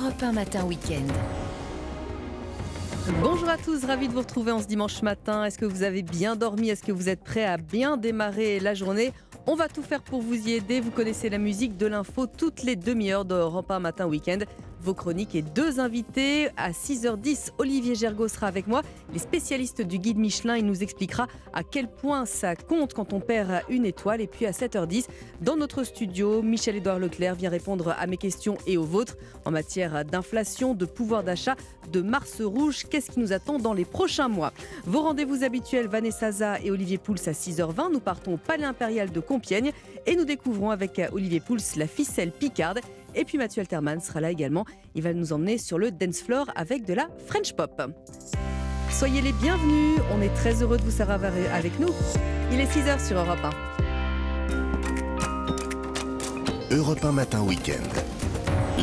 [0.00, 1.12] Europe 1 Matin Week-end.
[3.20, 5.44] Bonjour à tous, ravi de vous retrouver en ce dimanche matin.
[5.44, 6.68] Est-ce que vous avez bien dormi?
[6.68, 9.12] Est-ce que vous êtes prêts à bien démarrer la journée?
[9.48, 10.80] On va tout faire pour vous y aider.
[10.80, 14.38] Vous connaissez la musique de l'info toutes les demi-heures d'Europe 1 Matin Week-end
[14.80, 16.48] vos chroniques et deux invités.
[16.56, 18.82] À 6h10, Olivier Gergaud sera avec moi.
[19.12, 23.20] Les spécialistes du guide Michelin, il nous expliquera à quel point ça compte quand on
[23.20, 24.20] perd une étoile.
[24.20, 25.06] Et puis à 7h10,
[25.40, 30.04] dans notre studio, Michel-Édouard Leclerc vient répondre à mes questions et aux vôtres en matière
[30.04, 31.56] d'inflation, de pouvoir d'achat,
[31.90, 32.84] de Mars rouge.
[32.90, 34.52] Qu'est-ce qui nous attend dans les prochains mois?
[34.84, 37.92] Vos rendez-vous habituels, Vanessa et Olivier Pouls à 6h20.
[37.92, 39.72] Nous partons au Palais Impérial de Compiègne
[40.06, 42.80] et nous découvrons avec Olivier Pouls la ficelle Picarde.
[43.14, 44.64] Et puis Mathieu Alterman sera là également.
[44.94, 47.82] Il va nous emmener sur le dance floor avec de la French pop.
[48.90, 50.00] Soyez les bienvenus.
[50.12, 51.90] On est très heureux de vous savoir avec nous.
[52.52, 53.50] Il est 6h sur Europe 1.
[56.70, 58.17] Europe 1 Matin Week-end.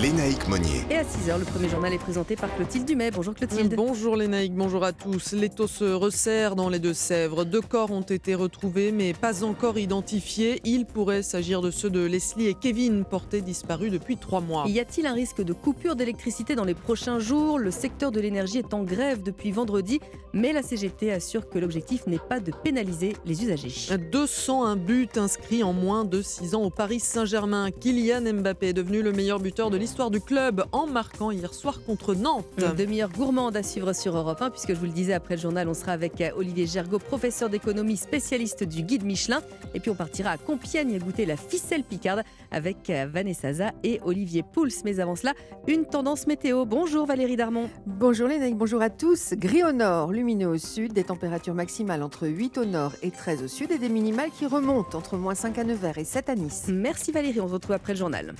[0.01, 0.83] Lénaïque Monnier.
[0.89, 3.11] Et à 6h, le premier journal est présenté par Clotilde Dumais.
[3.11, 3.75] Bonjour Clotilde.
[3.77, 5.31] Bonjour Lénaïque, bonjour à tous.
[5.31, 7.45] L'étau se resserre dans les Deux-Sèvres.
[7.45, 10.59] Deux corps ont été retrouvés, mais pas encore identifiés.
[10.65, 14.65] Il pourrait s'agir de ceux de Leslie et Kevin, portés disparus depuis trois mois.
[14.67, 17.57] Y a-t-il un risque de coupure d'électricité dans les prochains jours?
[17.57, 20.01] Le secteur de l'énergie est en grève depuis vendredi,
[20.33, 23.97] mais la CGT assure que l'objectif n'est pas de pénaliser les usagers.
[24.11, 27.71] 201 buts inscrits en moins de 6 ans au Paris Saint-Germain.
[27.71, 31.83] Kylian Mbappé est devenu le meilleur buteur de l'histoire du club en marquant hier soir
[31.83, 32.47] contre Nantes.
[32.57, 35.41] Une demi-heure gourmande à suivre sur Europe 1, puisque je vous le disais après le
[35.41, 39.43] journal, on sera avec euh, Olivier Gergaud, professeur d'économie, spécialiste du guide Michelin.
[39.75, 44.01] Et puis on partira à Compiègne goûter la ficelle picarde avec euh, Vanessa Za et
[44.03, 44.71] Olivier Pouls.
[44.85, 45.33] Mais avant cela,
[45.67, 46.65] une tendance météo.
[46.65, 47.69] Bonjour Valérie Darmon.
[47.85, 49.35] Bonjour Lénaïque, bonjour à tous.
[49.35, 53.43] Gris au nord, lumineux au sud, des températures maximales entre 8 au nord et 13
[53.43, 56.35] au sud et des minimales qui remontent entre moins 5 à Nevers et 7 à
[56.35, 56.63] Nice.
[56.69, 58.33] Merci Valérie, on se retrouve après le journal.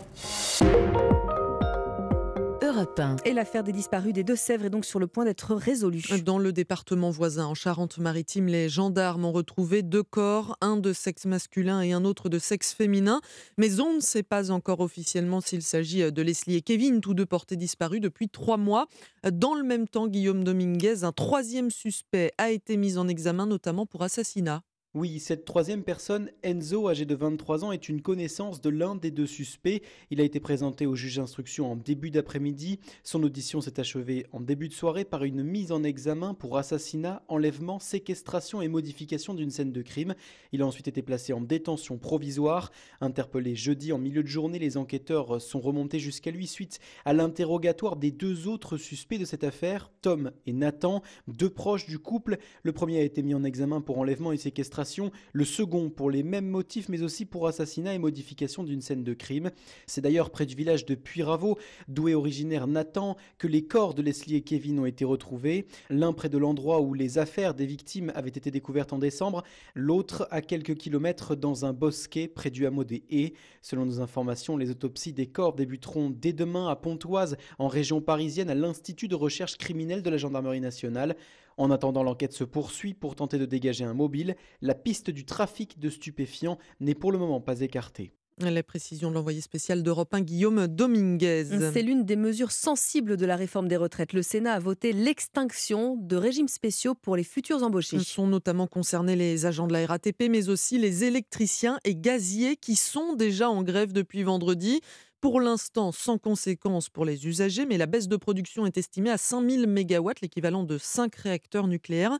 [3.24, 6.04] Et l'affaire des disparus des Deux-Sèvres est donc sur le point d'être résolue.
[6.26, 11.26] Dans le département voisin, en Charente-Maritime, les gendarmes ont retrouvé deux corps, un de sexe
[11.26, 13.22] masculin et un autre de sexe féminin.
[13.58, 17.26] Mais on ne sait pas encore officiellement s'il s'agit de Leslie et Kevin, tous deux
[17.26, 18.88] portés disparus depuis trois mois.
[19.32, 23.86] Dans le même temps, Guillaume Dominguez, un troisième suspect, a été mis en examen, notamment
[23.86, 24.64] pour assassinat.
[24.96, 29.12] Oui, cette troisième personne, Enzo, âgé de 23 ans, est une connaissance de l'un des
[29.12, 29.82] deux suspects.
[30.10, 32.80] Il a été présenté au juge d'instruction en début d'après-midi.
[33.04, 37.24] Son audition s'est achevée en début de soirée par une mise en examen pour assassinat,
[37.28, 40.16] enlèvement, séquestration et modification d'une scène de crime.
[40.54, 42.72] Il a ensuite été placé en détention provisoire.
[43.02, 47.98] Interpellé jeudi en milieu de journée, les enquêteurs sont remontés jusqu'à lui suite à l'interrogatoire
[47.98, 52.38] des deux autres suspects de cette affaire, Tom et Nathan, deux proches du couple.
[52.64, 54.85] Le premier a été mis en examen pour enlèvement et séquestration
[55.34, 59.14] le second pour les mêmes motifs mais aussi pour assassinat et modification d'une scène de
[59.14, 59.52] crime.
[59.88, 61.58] C'est d'ailleurs près du village de Puyraveau,
[61.88, 66.14] d'où est originaire Nathan, que les corps de Leslie et Kevin ont été retrouvés, l'un
[66.14, 69.44] près de l'endroit où les affaires des victimes avaient été découvertes en décembre,
[69.74, 73.34] l'autre à quelques kilomètres dans un bosquet près du hameau des Haies.
[73.62, 78.50] Selon nos informations, les autopsies des corps débuteront dès demain à Pontoise, en région parisienne,
[78.50, 81.16] à l'Institut de recherche criminelle de la Gendarmerie nationale.
[81.58, 84.36] En attendant, l'enquête se poursuit pour tenter de dégager un mobile.
[84.62, 88.12] La piste du trafic de stupéfiants n'est pour le moment pas écartée.
[88.42, 91.46] La précision de l'envoyé spécial d'Europe 1, Guillaume Dominguez.
[91.72, 94.12] C'est l'une des mesures sensibles de la réforme des retraites.
[94.12, 98.00] Le Sénat a voté l'extinction de régimes spéciaux pour les futurs embauchés.
[98.00, 102.76] Sont notamment concernés les agents de la RATP, mais aussi les électriciens et gaziers qui
[102.76, 104.82] sont déjà en grève depuis vendredi.
[105.26, 109.18] Pour l'instant, sans conséquence pour les usagers, mais la baisse de production est estimée à
[109.18, 112.16] 5000 MW, l'équivalent de 5 réacteurs nucléaires.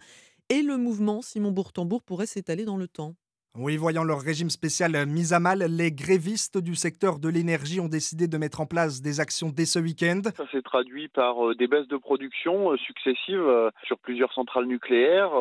[0.50, 3.14] Et le mouvement Simon Bourtambourg pourrait s'étaler dans le temps.
[3.58, 7.88] Oui, voyant leur régime spécial mis à mal, les grévistes du secteur de l'énergie ont
[7.88, 10.22] décidé de mettre en place des actions dès ce week-end.
[10.36, 14.66] Ça s'est traduit par euh, des baisses de production euh, successives euh, sur plusieurs centrales
[14.66, 15.32] nucléaires,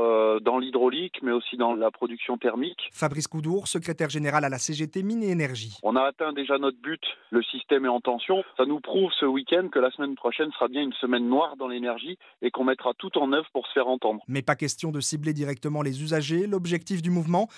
[0.42, 2.88] dans l'hydraulique, mais aussi dans la production thermique.
[2.92, 5.76] Fabrice Coudour, secrétaire général à la CGT Mine et Énergie.
[5.82, 8.44] On a atteint déjà notre but, le système est en tension.
[8.56, 11.66] Ça nous prouve ce week-end que la semaine prochaine sera bien une semaine noire dans
[11.66, 14.22] l'énergie et qu'on mettra tout en œuvre pour se faire entendre.
[14.28, 16.46] Mais pas question de cibler directement les usagers.
[16.46, 17.48] L'objectif du mouvement,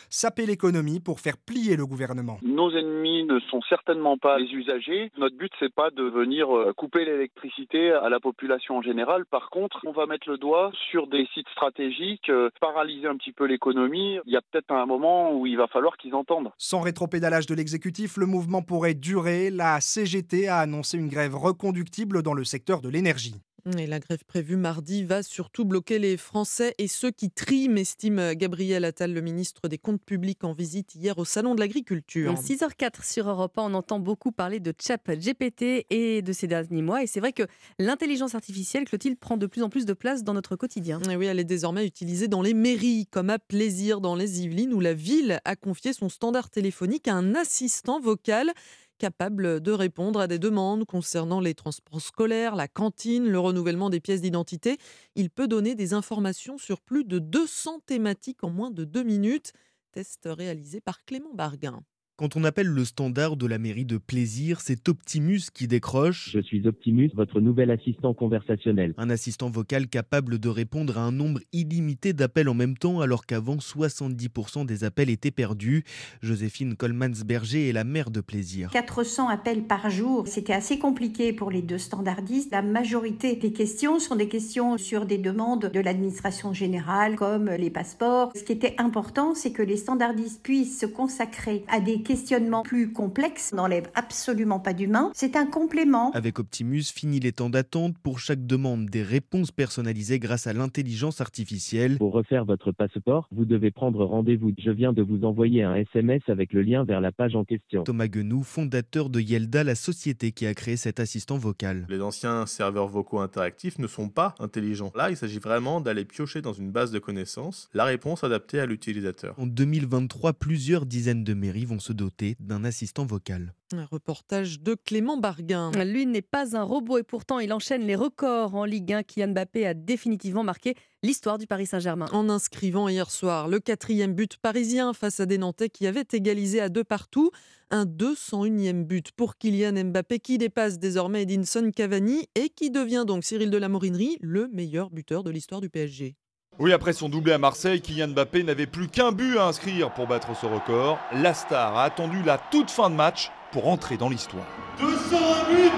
[0.46, 2.38] l'économie pour faire plier le gouvernement.
[2.42, 5.10] Nos ennemis ne sont certainement pas les usagers.
[5.18, 9.26] Notre but, c'est pas de venir euh, couper l'électricité à la population en général.
[9.26, 13.32] Par contre, on va mettre le doigt sur des sites stratégiques, euh, paralyser un petit
[13.32, 14.18] peu l'économie.
[14.26, 16.50] Il y a peut-être un moment où il va falloir qu'ils entendent.
[16.58, 19.50] Sans rétropédalage de l'exécutif, le mouvement pourrait durer.
[19.50, 23.40] La CGT a annoncé une grève reconductible dans le secteur de l'énergie.
[23.76, 28.34] Et la grève prévue mardi va surtout bloquer les Français et ceux qui triment, estime
[28.34, 32.32] Gabriel Attal, le ministre des Comptes publics, en visite hier au Salon de l'Agriculture.
[32.34, 36.82] 6h04 sur Europe 1, on entend beaucoup parler de chat GPT et de ces derniers
[36.82, 37.02] mois.
[37.02, 37.42] Et c'est vrai que
[37.80, 41.00] l'intelligence artificielle, Clotilde, prend de plus en plus de place dans notre quotidien.
[41.10, 44.74] Et oui, elle est désormais utilisée dans les mairies, comme à Plaisir dans les Yvelines,
[44.74, 48.52] où la ville a confié son standard téléphonique à un assistant vocal
[48.98, 54.00] capable de répondre à des demandes concernant les transports scolaires, la cantine, le renouvellement des
[54.00, 54.78] pièces d'identité.
[55.14, 59.52] Il peut donner des informations sur plus de 200 thématiques en moins de deux minutes.
[59.92, 61.82] Test réalisé par Clément Barguin.
[62.18, 66.30] Quand on appelle le standard de la mairie de plaisir, c'est Optimus qui décroche.
[66.32, 68.94] Je suis Optimus, votre nouvel assistant conversationnel.
[68.96, 73.26] Un assistant vocal capable de répondre à un nombre illimité d'appels en même temps, alors
[73.26, 75.84] qu'avant 70% des appels étaient perdus.
[76.22, 78.70] Joséphine Colmans-Berger est la maire de plaisir.
[78.70, 82.50] 400 appels par jour, c'était assez compliqué pour les deux standardistes.
[82.50, 87.68] La majorité des questions sont des questions sur des demandes de l'administration générale, comme les
[87.68, 88.32] passeports.
[88.34, 92.92] Ce qui était important, c'est que les standardistes puissent se consacrer à des questionnement plus
[92.92, 95.10] complexe n'enlève absolument pas d'humain.
[95.12, 96.12] C'est un complément.
[96.12, 101.20] Avec Optimus, fini les temps d'attente pour chaque demande, des réponses personnalisées grâce à l'intelligence
[101.20, 101.98] artificielle.
[101.98, 104.52] Pour refaire votre passeport, vous devez prendre rendez-vous.
[104.56, 107.82] Je viens de vous envoyer un SMS avec le lien vers la page en question.
[107.82, 111.86] Thomas Guenou, fondateur de Yelda, la société qui a créé cet assistant vocal.
[111.88, 114.92] Les anciens serveurs vocaux interactifs ne sont pas intelligents.
[114.94, 118.66] Là, il s'agit vraiment d'aller piocher dans une base de connaissances la réponse adaptée à
[118.66, 119.34] l'utilisateur.
[119.38, 123.52] En 2023, plusieurs dizaines de mairies vont se doté d'un assistant vocal.
[123.72, 125.72] Un reportage de Clément Barguin.
[125.84, 129.02] Lui n'est pas un robot et pourtant il enchaîne les records en Ligue 1.
[129.02, 132.06] Kylian Mbappé a définitivement marqué l'histoire du Paris Saint-Germain.
[132.12, 136.60] En inscrivant hier soir le quatrième but parisien face à des Nantais qui avaient égalisé
[136.60, 137.32] à deux partout.
[137.70, 143.24] Un 201e but pour Kylian Mbappé qui dépasse désormais Edinson Cavani et qui devient donc
[143.24, 146.14] Cyril de la Morinerie le meilleur buteur de l'histoire du PSG.
[146.58, 150.06] Oui, après son doublé à Marseille, Kylian Mbappé n'avait plus qu'un but à inscrire pour
[150.06, 150.98] battre ce record.
[151.12, 154.46] La star a attendu la toute fin de match pour entrer dans l'histoire.
[154.80, 155.70] 201 buts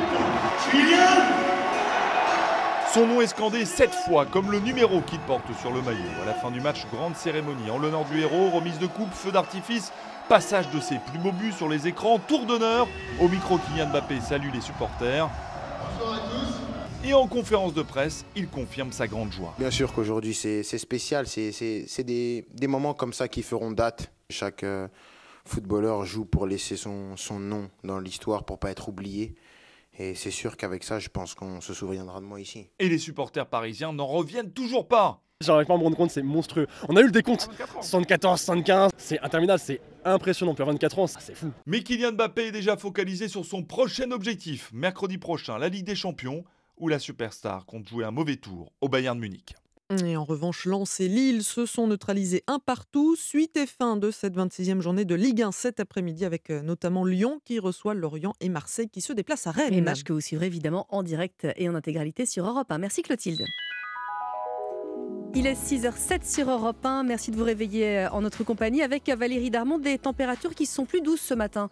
[0.70, 1.22] Kylian
[2.94, 5.98] Son nom est scandé sept fois, comme le numéro qu'il porte sur le maillot.
[6.22, 9.32] À la fin du match, grande cérémonie en l'honneur du héros, remise de coupe, feu
[9.32, 9.92] d'artifice,
[10.28, 12.86] passage de ses plus beaux buts sur les écrans, tour d'honneur.
[13.20, 15.28] Au micro, Kylian Mbappé salue les supporters.
[15.98, 16.57] Bonsoir à tous.
[17.04, 19.54] Et en conférence de presse, il confirme sa grande joie.
[19.58, 24.12] Bien sûr qu'aujourd'hui c'est spécial, c'est des, des, moments comme ça qui feront date.
[24.30, 24.88] Chaque euh,
[25.44, 29.36] footballeur joue pour laisser son, son nom dans l'histoire, pour pas être oublié.
[29.98, 32.68] Et c'est sûr qu'avec ça, je pense qu'on se souviendra de moi ici.
[32.80, 35.22] Et les supporters parisiens n'en reviennent toujours pas.
[35.40, 36.66] J'arrive pas à me rendre compte, c'est monstrueux.
[36.88, 37.48] On a eu le décompte
[37.80, 40.52] 74, 75, c'est interminable, c'est impressionnant.
[40.52, 41.52] Puis à 24 ans, c'est fou.
[41.64, 44.70] Mais Kylian Mbappé est déjà focalisé sur son prochain objectif.
[44.72, 46.44] Mercredi prochain, la Ligue des Champions
[46.80, 49.54] où la superstar compte jouer un mauvais tour au Bayern Munich.
[50.04, 53.16] Et en revanche, Lens et Lille se sont neutralisés un partout.
[53.16, 57.06] Suite et fin de cette 26e journée de Ligue 1 cet après-midi avec euh, notamment
[57.06, 59.72] Lyon qui reçoit Lorient et Marseille qui se déplacent à Rennes.
[59.72, 62.76] Et match que vous suivrez évidemment en direct et en intégralité sur Europe 1.
[62.76, 63.46] Merci Clotilde.
[65.34, 67.04] Il est 6h07 sur Europe 1.
[67.04, 69.78] Merci de vous réveiller euh, en notre compagnie avec Valérie Darmon.
[69.78, 71.70] Des températures qui sont plus douces ce matin.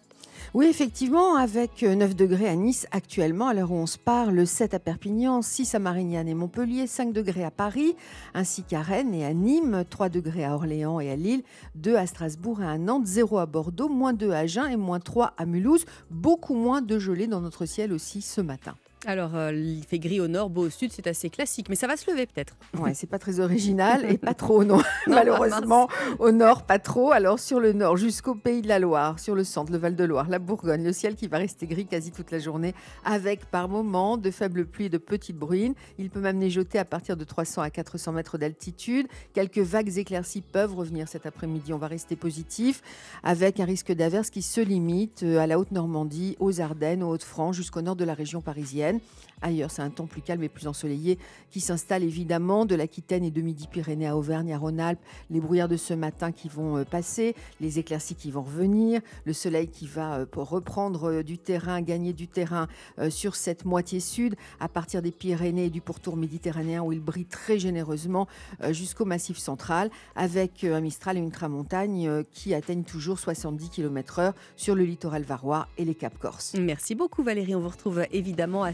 [0.54, 4.46] Oui, effectivement, avec 9 euh, degrés à Nice actuellement, à l'heure où on se parle,
[4.46, 7.96] 7 à Perpignan, 6 à Marignane et Montpellier, 5 degrés à Paris,
[8.32, 11.42] ainsi qu'à Rennes et à Nîmes, 3 degrés à Orléans et à Lille,
[11.74, 15.00] 2 à Strasbourg et à Nantes, 0 à Bordeaux, moins 2 à Agen et moins
[15.00, 15.84] 3 à Mulhouse.
[16.10, 18.76] Beaucoup moins de gelée dans notre ciel aussi ce matin.
[19.08, 21.86] Alors, euh, il fait gris au nord, beau au sud, c'est assez classique, mais ça
[21.86, 22.56] va se lever peut-être.
[22.76, 24.80] Ouais, c'est pas très original et pas trop, non.
[25.06, 27.12] Malheureusement, au nord, pas trop.
[27.12, 30.40] Alors, sur le nord, jusqu'au pays de la Loire, sur le centre, le Val-de-Loire, la
[30.40, 34.28] Bourgogne, le ciel qui va rester gris quasi toute la journée, avec par moments de
[34.32, 35.74] faibles pluies et de petites bruines.
[35.98, 39.06] Il peut même neigeoter à partir de 300 à 400 mètres d'altitude.
[39.34, 41.72] Quelques vagues éclaircies peuvent revenir cet après-midi.
[41.72, 42.82] On va rester positif,
[43.22, 47.54] avec un risque d'averse qui se limite euh, à la Haute-Normandie, aux Ardennes, aux Hauts-de-France,
[47.54, 48.95] jusqu'au nord de la région parisienne.
[48.96, 49.35] あ。
[49.42, 51.18] Ailleurs, c'est un temps plus calme et plus ensoleillé
[51.50, 55.00] qui s'installe évidemment de l'Aquitaine et de Midi-Pyrénées à Auvergne, à Rhône-Alpes.
[55.30, 59.32] Les brouillards de ce matin qui vont euh, passer, les éclaircies qui vont revenir, le
[59.34, 62.66] soleil qui va euh, reprendre euh, du terrain, gagner du terrain
[63.10, 67.26] sur cette moitié sud, à partir des Pyrénées et du pourtour méditerranéen où il brille
[67.26, 68.26] très généreusement
[68.70, 74.74] jusqu'au massif central, avec un Mistral et une tramontagne qui atteignent toujours 70 km/h sur
[74.74, 76.54] le littoral varois et les Caps Corse.
[76.58, 78.72] Merci beaucoup Valérie, on vous retrouve évidemment à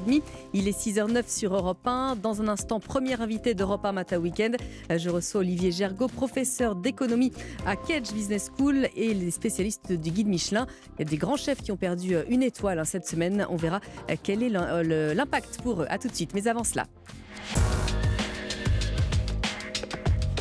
[0.00, 0.22] 6h30.
[0.52, 2.16] Il est 6h09 sur Europe 1.
[2.16, 4.56] Dans un instant, premier invité d'Europe 1 Matin Weekend.
[4.90, 7.32] Je reçois Olivier Gergaud, professeur d'économie
[7.66, 10.66] à Kedge Business School et les spécialistes du guide Michelin.
[10.98, 13.46] Il y a des grands chefs qui ont perdu une étoile hein, cette semaine.
[13.50, 13.80] On verra
[14.22, 15.86] quel est l'impact pour eux.
[15.88, 16.32] A tout de suite.
[16.34, 16.86] Mais avant cela.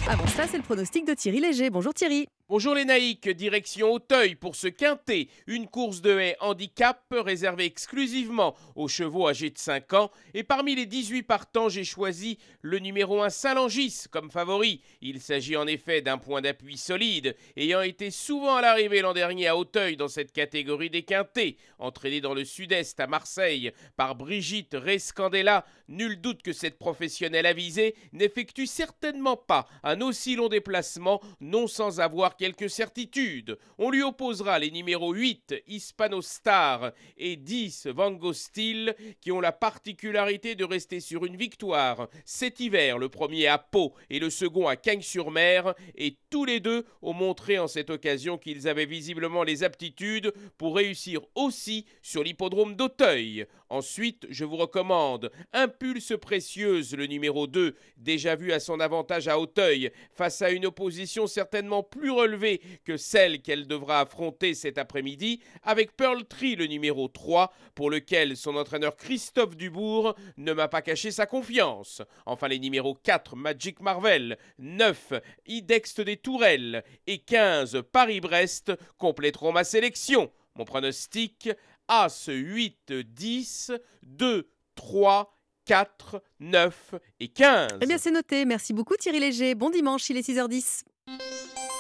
[0.08, 1.70] Avant cela, c'est le pronostic de Thierry Léger.
[1.70, 2.28] Bonjour Thierry.
[2.56, 8.56] Bonjour les naïcs, direction Auteuil pour ce quintet, une course de haie handicap réservée exclusivement
[8.76, 10.12] aux chevaux âgés de 5 ans.
[10.36, 14.84] Et parmi les 18 partants, j'ai choisi le numéro 1 Saint-Langis comme favori.
[15.02, 19.48] Il s'agit en effet d'un point d'appui solide, ayant été souvent à l'arrivée l'an dernier
[19.48, 21.58] à Auteuil dans cette catégorie des quintets.
[21.80, 27.96] Entraîné dans le sud-est à Marseille par Brigitte Rescandella, nul doute que cette professionnelle avisée
[28.12, 33.58] n'effectue certainement pas un aussi long déplacement, non sans avoir quelques certitudes.
[33.78, 39.40] On lui opposera les numéros 8 Hispano Star et 10 Van Gogh Steel qui ont
[39.40, 44.30] la particularité de rester sur une victoire cet hiver, le premier à Pau et le
[44.30, 49.44] second à Cagnes-sur-Mer et tous les deux ont montré en cette occasion qu'ils avaient visiblement
[49.44, 53.48] les aptitudes pour réussir aussi sur l'hippodrome d'Auteuil.
[53.74, 59.40] Ensuite, je vous recommande Impulse Précieuse, le numéro 2, déjà vu à son avantage à
[59.40, 65.40] Auteuil, face à une opposition certainement plus relevée que celle qu'elle devra affronter cet après-midi,
[65.64, 70.84] avec Pearl Tree, le numéro 3, pour lequel son entraîneur Christophe Dubourg ne m'a pas
[70.84, 72.04] caché sa confiance.
[72.28, 75.14] Enfin, les numéros 4, Magic Marvel, 9,
[75.48, 80.32] Idex des Tourelles et 15, Paris-Brest compléteront ma sélection.
[80.56, 81.50] Mon pronostic
[81.88, 83.72] As 8, 10,
[84.04, 87.80] 2, 3, 4, 9 et 15.
[87.82, 88.46] Eh bien, c'est noté.
[88.46, 89.56] Merci beaucoup, Thierry Léger.
[89.56, 90.84] Bon dimanche, il est 6h10.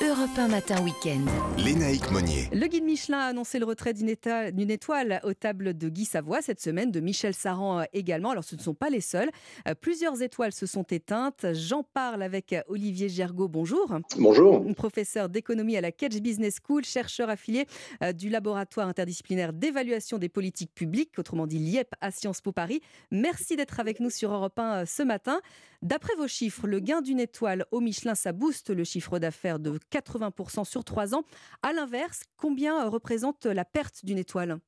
[0.01, 1.23] Europe 1 matin week-end.
[1.57, 2.49] Lénaïque Monnier.
[2.51, 6.59] Le guide Michelin a annoncé le retrait d'une étoile, aux tables de Guy Savoie cette
[6.59, 8.31] semaine, de Michel Saran euh, également.
[8.31, 9.29] Alors ce ne sont pas les seuls.
[9.67, 11.45] Euh, plusieurs étoiles se sont éteintes.
[11.53, 13.47] J'en parle avec Olivier Gergaud.
[13.47, 13.97] Bonjour.
[14.17, 14.65] Bonjour.
[14.75, 17.65] Professeur d'économie à la Kedge Business School, chercheur affilié
[18.01, 22.81] euh, du laboratoire interdisciplinaire d'évaluation des politiques publiques, autrement dit l'IEP à Sciences Po Paris.
[23.11, 25.39] Merci d'être avec nous sur Europe 1 ce matin.
[25.83, 29.77] D'après vos chiffres, le gain d'une étoile au Michelin, ça booste le chiffre d'affaires de
[29.91, 31.23] 80% sur 3 ans.
[31.61, 34.59] À l'inverse, combien euh, représente la perte d'une étoile?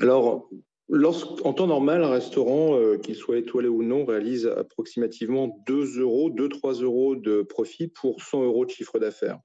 [0.00, 0.48] Alors,
[1.44, 6.30] en temps normal, un restaurant, euh, qu'il soit étoilé ou non, réalise approximativement 2 euros,
[6.30, 9.40] 2-3 euros de profit pour 100 euros de chiffre d'affaires.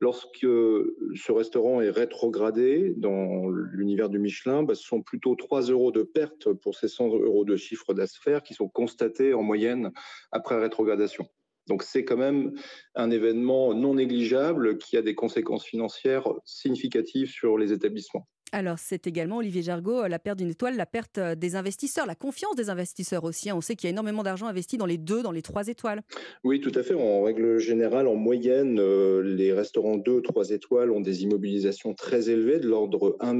[0.00, 5.90] Lorsque ce restaurant est rétrogradé dans l'univers du Michelin, bah, ce sont plutôt 3 euros
[5.90, 9.92] de perte pour ces 100 euros de chiffre d'affaires qui sont constatés en moyenne
[10.30, 11.26] après rétrogradation.
[11.66, 12.52] Donc c'est quand même
[12.94, 18.28] un événement non négligeable qui a des conséquences financières significatives sur les établissements.
[18.56, 22.14] Alors, c'est également, Olivier Jargot, la perte d'une étoile, la perte euh, des investisseurs, la
[22.14, 23.50] confiance des investisseurs aussi.
[23.50, 23.56] Hein.
[23.56, 26.02] On sait qu'il y a énormément d'argent investi dans les deux, dans les trois étoiles.
[26.44, 26.94] Oui, tout à fait.
[26.94, 32.30] En règle générale, en moyenne, euh, les restaurants 2, 3 étoiles ont des immobilisations très
[32.30, 33.34] élevées, de l'ordre 1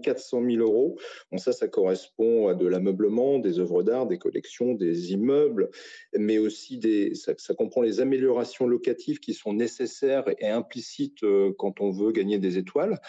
[0.00, 1.00] 400 000 euros.
[1.32, 5.68] Bon, ça, ça correspond à de l'ameublement, des œuvres d'art, des collections, des immeubles,
[6.16, 11.80] mais aussi des, ça, comprend les améliorations locatives qui sont nécessaires et implicites euh, quand
[11.80, 13.00] on veut gagner des étoiles.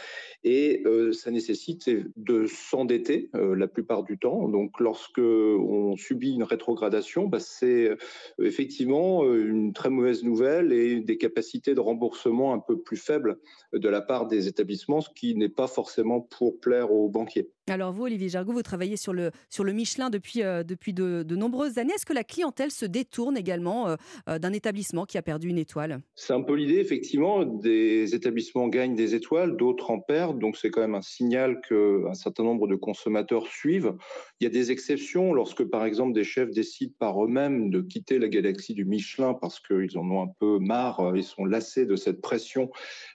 [0.44, 4.48] Et ça nécessite de s'endetter euh, la plupart du temps.
[4.48, 7.98] Donc, lorsque on subit une rétrogradation, bah, c'est euh,
[8.40, 13.38] effectivement euh, une très mauvaise nouvelle et des capacités de remboursement un peu plus faibles
[13.74, 17.52] de la part des établissements, ce qui n'est pas forcément pour plaire aux banquiers.
[17.68, 21.80] Alors vous, Olivier Jargot, vous travaillez sur le, sur le Michelin depuis, depuis de, nombreuses
[21.80, 21.94] années.
[21.96, 23.96] Est-ce que la clientèle se détourne également
[24.28, 26.00] d'un établissement qui a perdu une étoile?
[26.14, 27.44] C'est un peu l'idée, effectivement.
[27.44, 30.38] Des établissements gagnent des étoiles, d'autres en perdent.
[30.38, 33.96] Donc c'est quand même un signale qu'un certain nombre de consommateurs suivent.
[34.40, 38.20] Il y a des exceptions lorsque, par exemple, des chefs décident par eux-mêmes de quitter
[38.20, 41.96] la galaxie du Michelin parce qu'ils en ont un peu marre, ils sont lassés de
[41.96, 42.70] cette pression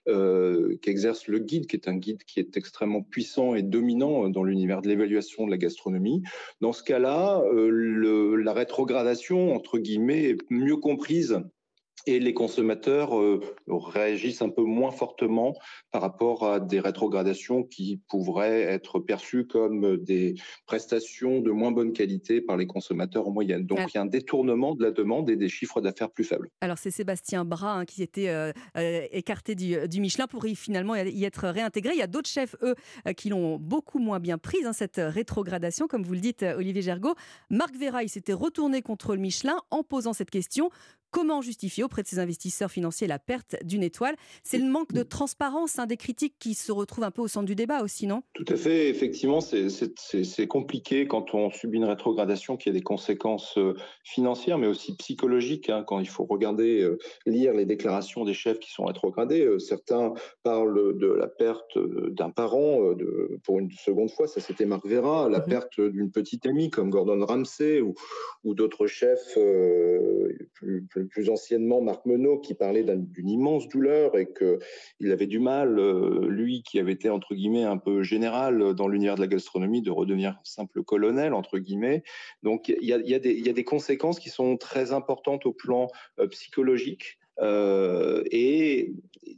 [0.09, 4.39] euh, qu'exerce le guide, qui est un guide qui est extrêmement puissant et dominant dans
[4.42, 6.23] l'univers de l'évaluation de la gastronomie.
[6.61, 11.40] Dans ce cas-là, euh, la rétrogradation, entre guillemets, est mieux comprise
[12.07, 15.54] et les consommateurs euh, réagissent un peu moins fortement
[15.90, 20.35] par rapport à des rétrogradations qui pourraient être perçues comme des
[20.66, 23.66] prestations de moins bonne qualité par les consommateurs en moyenne.
[23.66, 26.49] Donc il y a un détournement de la demande et des chiffres d'affaires plus faibles.
[26.61, 30.95] Alors c'est Sébastien Bras hein, qui était euh, euh, écarté du, Michelin pour y, finalement
[30.97, 31.92] y être réintégré.
[31.95, 32.75] Il y a d'autres chefs, eux,
[33.16, 37.14] qui l'ont beaucoup moins bien prise, hein, cette rétrogradation, comme vous le dites, Olivier Gergaud.
[37.50, 40.71] Marc Vera, il s'était retourné contre le Michelin en posant cette question
[41.11, 44.14] Comment justifier auprès de ces investisseurs financiers la perte d'une étoile
[44.45, 47.47] C'est le manque de transparence hein, des critiques qui se retrouvent un peu au centre
[47.47, 48.23] du débat aussi, non?
[48.35, 48.88] Tout à fait.
[48.88, 53.75] Effectivement, c'est compliqué quand on subit une rétrogradation qui a des conséquences euh,
[54.05, 55.69] financières, mais aussi psychologiques.
[55.69, 59.59] Hein, quand il faut regarder, euh, lire les déclarations des chefs qui sont rétrogradés, euh,
[59.59, 60.14] certains
[60.45, 64.29] parlent de la perte d'un parent de, pour une seconde fois.
[64.29, 65.29] Ça, c'était Marc Vera.
[65.29, 67.95] La mmh perte d'une petite amie comme Gordon Ramsay ou,
[68.45, 69.37] ou d'autres chefs
[70.55, 75.38] plus, plus, plus, anciennement, Marc Menot, qui parlait d'une immense douleur et qu'il avait du
[75.38, 75.80] mal,
[76.26, 79.90] lui qui avait été entre guillemets un peu général dans l'univers de la gastronomie, de
[79.90, 82.02] redevenir simple colonel entre guillemets.
[82.42, 83.19] Donc il y a, y a,
[83.52, 85.88] des conséquences qui sont très importantes au plan
[86.30, 87.20] psychologique.
[87.40, 88.92] Euh, et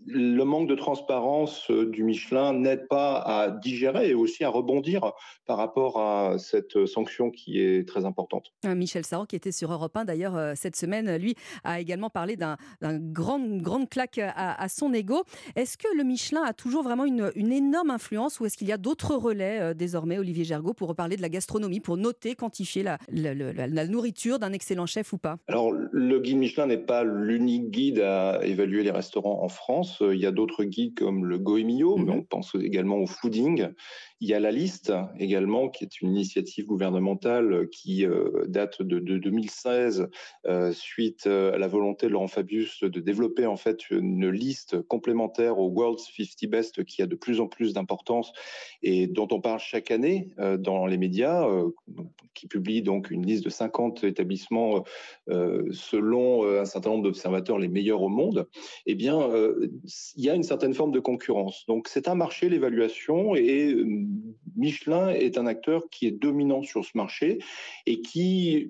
[0.06, 5.12] le manque de transparence euh, du Michelin n'aide pas à digérer et aussi à rebondir
[5.46, 8.52] par rapport à cette sanction qui est très importante.
[8.64, 12.36] Euh, Michel Sarro, qui était sur Europe 1 d'ailleurs cette semaine, lui a également parlé
[12.36, 15.22] d'un grand, grande claque à, son ego.
[15.56, 18.72] Est-ce que le Michelin a toujours vraiment une, une énorme influence ou est-ce qu'il y
[18.72, 22.98] a d'autres relais désormais, Olivier Gergaud, pour reparler de la gastronomie, pour noter, quantifier la,
[23.12, 25.38] la, la nourriture d'un excellent chef ou pas?
[25.48, 29.98] Alors, le guide Michelin n'est pas l'unique guide à évaluer les restaurants en France.
[30.00, 32.18] Il y a d'autres guides comme le Goemio, mais mhm.
[32.18, 33.68] on pense également au fooding.
[34.22, 39.00] Il y a la liste également, qui est une initiative gouvernementale qui euh, date de,
[39.00, 40.08] 2016,
[40.46, 44.80] euh, suite euh, à la volonté de Laurent Fabius de développer en fait une liste
[44.82, 48.32] complémentaire au World's 50 Best qui a de plus en plus d'importance
[48.84, 50.28] et dont on parle chaque année
[50.60, 51.44] dans les médias,
[52.34, 54.84] qui publie donc une liste de 50 établissements
[55.26, 58.48] selon un certain nombre d'observateurs les meilleurs au monde.
[58.86, 59.28] Eh bien,
[60.16, 61.64] il y a une certaine forme de concurrence.
[61.66, 63.74] Donc, c'est un marché l'évaluation et
[64.56, 67.38] Michelin est un acteur qui est dominant sur ce marché
[67.86, 68.68] et qui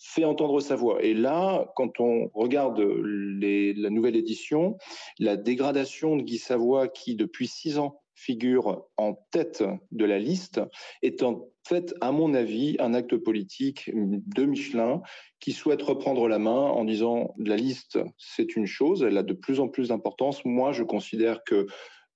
[0.00, 1.02] fait entendre sa voix.
[1.02, 4.76] Et là, quand on regarde la nouvelle édition,
[5.18, 10.60] la dégradation de Guy Savoie, qui depuis six ans figure en tête de la liste,
[11.02, 15.02] est en fait, à mon avis, un acte politique de Michelin
[15.40, 19.32] qui souhaite reprendre la main en disant la liste, c'est une chose, elle a de
[19.32, 20.44] plus en plus d'importance.
[20.44, 21.66] Moi, je considère que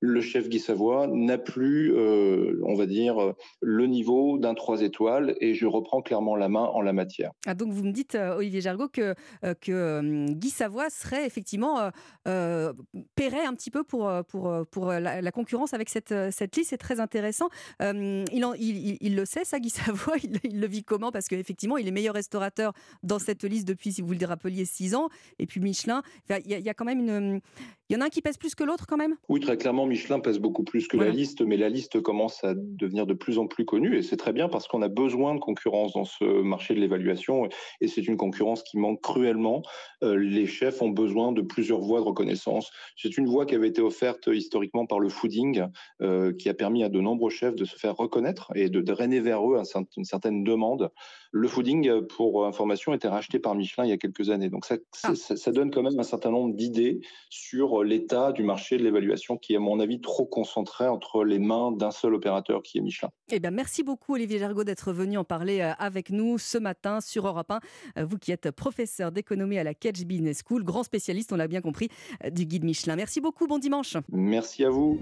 [0.00, 5.36] le chef Guy Savoie n'a plus, euh, on va dire, le niveau d'un 3 étoiles
[5.40, 7.32] et je reprends clairement la main en la matière.
[7.46, 9.14] Ah, donc vous me dites, euh, Olivier Jargot, que,
[9.44, 11.90] euh, que Guy Savoie serait effectivement
[12.24, 16.70] paierait un petit peu pour, pour, pour la, concurrence avec cette, cette liste.
[16.70, 17.48] C'est très intéressant.
[17.80, 20.16] il, en, il, il, le sait, ça, Guy Savoie?
[20.44, 21.10] Il, le vit comment?
[21.10, 24.94] Parce qu'effectivement, il est meilleur restaurateur dans cette liste depuis, si vous le rappeliez, 6
[24.94, 25.08] ans.
[25.38, 27.40] Et puis Michelin, il y, y, a quand même une.
[27.88, 29.16] Il y en a un qui pèse plus que l'autre quand même?
[29.28, 32.54] Oui, très clairement, Michelin pèse beaucoup plus que la liste, mais la liste commence à
[32.54, 35.40] devenir de plus en plus connue et c'est très bien parce qu'on a besoin de
[35.40, 37.48] concurrence dans ce marché de l'évaluation
[37.80, 39.62] et c'est une concurrence qui manque cruellement.
[40.02, 42.70] Euh, les chefs ont besoin de plusieurs voies de reconnaissance.
[42.96, 45.64] C'est une voie qui avait été offerte historiquement par le fooding
[46.02, 49.20] euh, qui a permis à de nombreux chefs de se faire reconnaître et de drainer
[49.20, 49.60] vers eux
[49.96, 50.90] une certaine demande.
[51.30, 54.48] Le fooding, pour information, était racheté par Michelin il y a quelques années.
[54.48, 55.14] Donc ça, ah.
[55.14, 59.36] ça, ça donne quand même un certain nombre d'idées sur l'état du marché de l'évaluation
[59.36, 62.80] qui est, à mon avis, trop concentré entre les mains d'un seul opérateur qui est
[62.80, 63.10] Michelin.
[63.30, 67.00] Eh bien, merci beaucoup, Olivier Jargot, d'être venu en parler euh, avec nous ce matin
[67.00, 67.60] sur Europe 1.
[67.98, 71.48] Euh, vous qui êtes professeur d'économie à la Catch Business School, grand spécialiste, on l'a
[71.48, 71.88] bien compris,
[72.24, 72.96] euh, du guide Michelin.
[72.96, 73.96] Merci beaucoup, bon dimanche.
[74.10, 74.98] Merci à vous.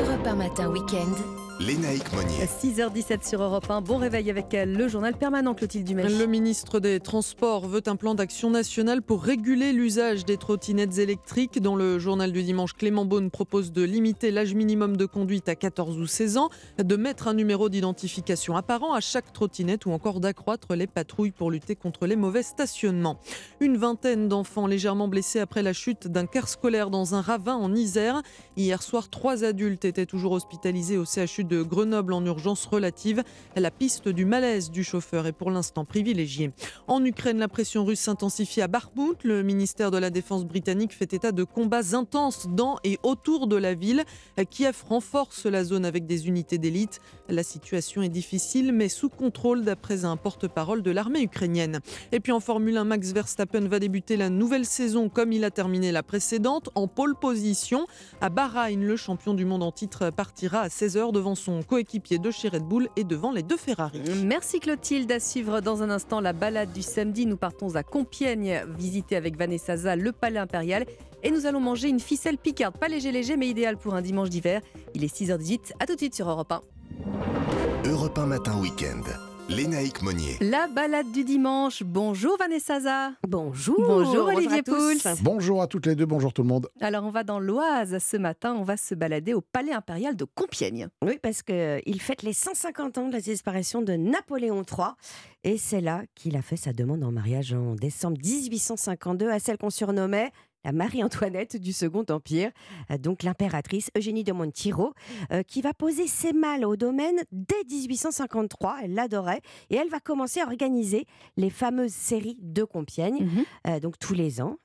[0.00, 1.51] Europe 1 matin, week-end.
[1.66, 2.44] Lénaïque Monnier.
[2.44, 3.82] 6h17 sur Europe 1.
[3.82, 6.08] Bon réveil avec le journal permanent Clotilde Dumais.
[6.08, 11.60] Le ministre des Transports veut un plan d'action national pour réguler l'usage des trottinettes électriques.
[11.62, 15.54] Dans le journal du dimanche, Clément Beaune propose de limiter l'âge minimum de conduite à
[15.54, 20.18] 14 ou 16 ans, de mettre un numéro d'identification apparent à chaque trottinette ou encore
[20.18, 23.20] d'accroître les patrouilles pour lutter contre les mauvais stationnements.
[23.60, 27.72] Une vingtaine d'enfants légèrement blessés après la chute d'un car scolaire dans un ravin en
[27.72, 28.20] Isère.
[28.56, 33.22] Hier soir, trois adultes étaient toujours hospitalisés au CHU de Grenoble en urgence relative.
[33.56, 36.52] La piste du malaise du chauffeur est pour l'instant privilégiée.
[36.86, 39.22] En Ukraine, la pression russe s'intensifie à Bakhmut.
[39.24, 43.56] Le ministère de la Défense britannique fait état de combats intenses dans et autour de
[43.56, 44.04] la ville.
[44.50, 47.00] Kiev renforce la zone avec des unités d'élite.
[47.28, 51.80] La situation est difficile mais sous contrôle d'après un porte-parole de l'armée ukrainienne.
[52.12, 55.50] Et puis en Formule 1, Max Verstappen va débuter la nouvelle saison comme il a
[55.50, 57.86] terminé la précédente en pole position.
[58.20, 62.30] À Bahreïn, le champion du monde en titre partira à 16h devant son coéquipier de
[62.30, 64.00] chez Red Bull et devant les deux Ferrari.
[64.24, 65.10] Merci Clotilde.
[65.10, 67.26] À suivre dans un instant la balade du samedi.
[67.26, 70.86] Nous partons à Compiègne visiter avec Vanessa Zah le palais impérial
[71.22, 72.76] et nous allons manger une ficelle picarde.
[72.76, 74.60] Pas léger léger mais idéal pour un dimanche d'hiver.
[74.94, 75.72] Il est 6h18.
[75.80, 76.62] À tout de suite sur Europe 1.
[77.90, 79.31] Europe 1 matin week-end.
[79.56, 80.38] Lénaïque Monnier.
[80.40, 81.82] La balade du dimanche.
[81.82, 83.12] Bonjour Vanessa Zaza.
[83.28, 83.76] Bonjour.
[83.78, 84.62] Bonjour Olivier.
[84.62, 84.98] Pouls.
[85.20, 86.70] Bonjour à toutes les deux, bonjour tout le monde.
[86.80, 90.24] Alors on va dans l'Oise ce matin, on va se balader au Palais impérial de
[90.24, 90.88] Compiègne.
[91.02, 94.88] Oui, parce qu'il fête les 150 ans de la disparition de Napoléon III.
[95.44, 99.58] Et c'est là qu'il a fait sa demande en mariage en décembre 1852 à celle
[99.58, 100.32] qu'on surnommait
[100.64, 102.50] la Marie-Antoinette du Second Empire,
[102.90, 104.94] euh, donc l'impératrice Eugénie de Montijo,
[105.32, 108.78] euh, qui va poser ses malles au domaine dès 1853.
[108.84, 113.28] Elle l'adorait et elle va commencer à organiser les fameuses séries de Compiègne,
[113.66, 114.56] euh, donc tous les ans,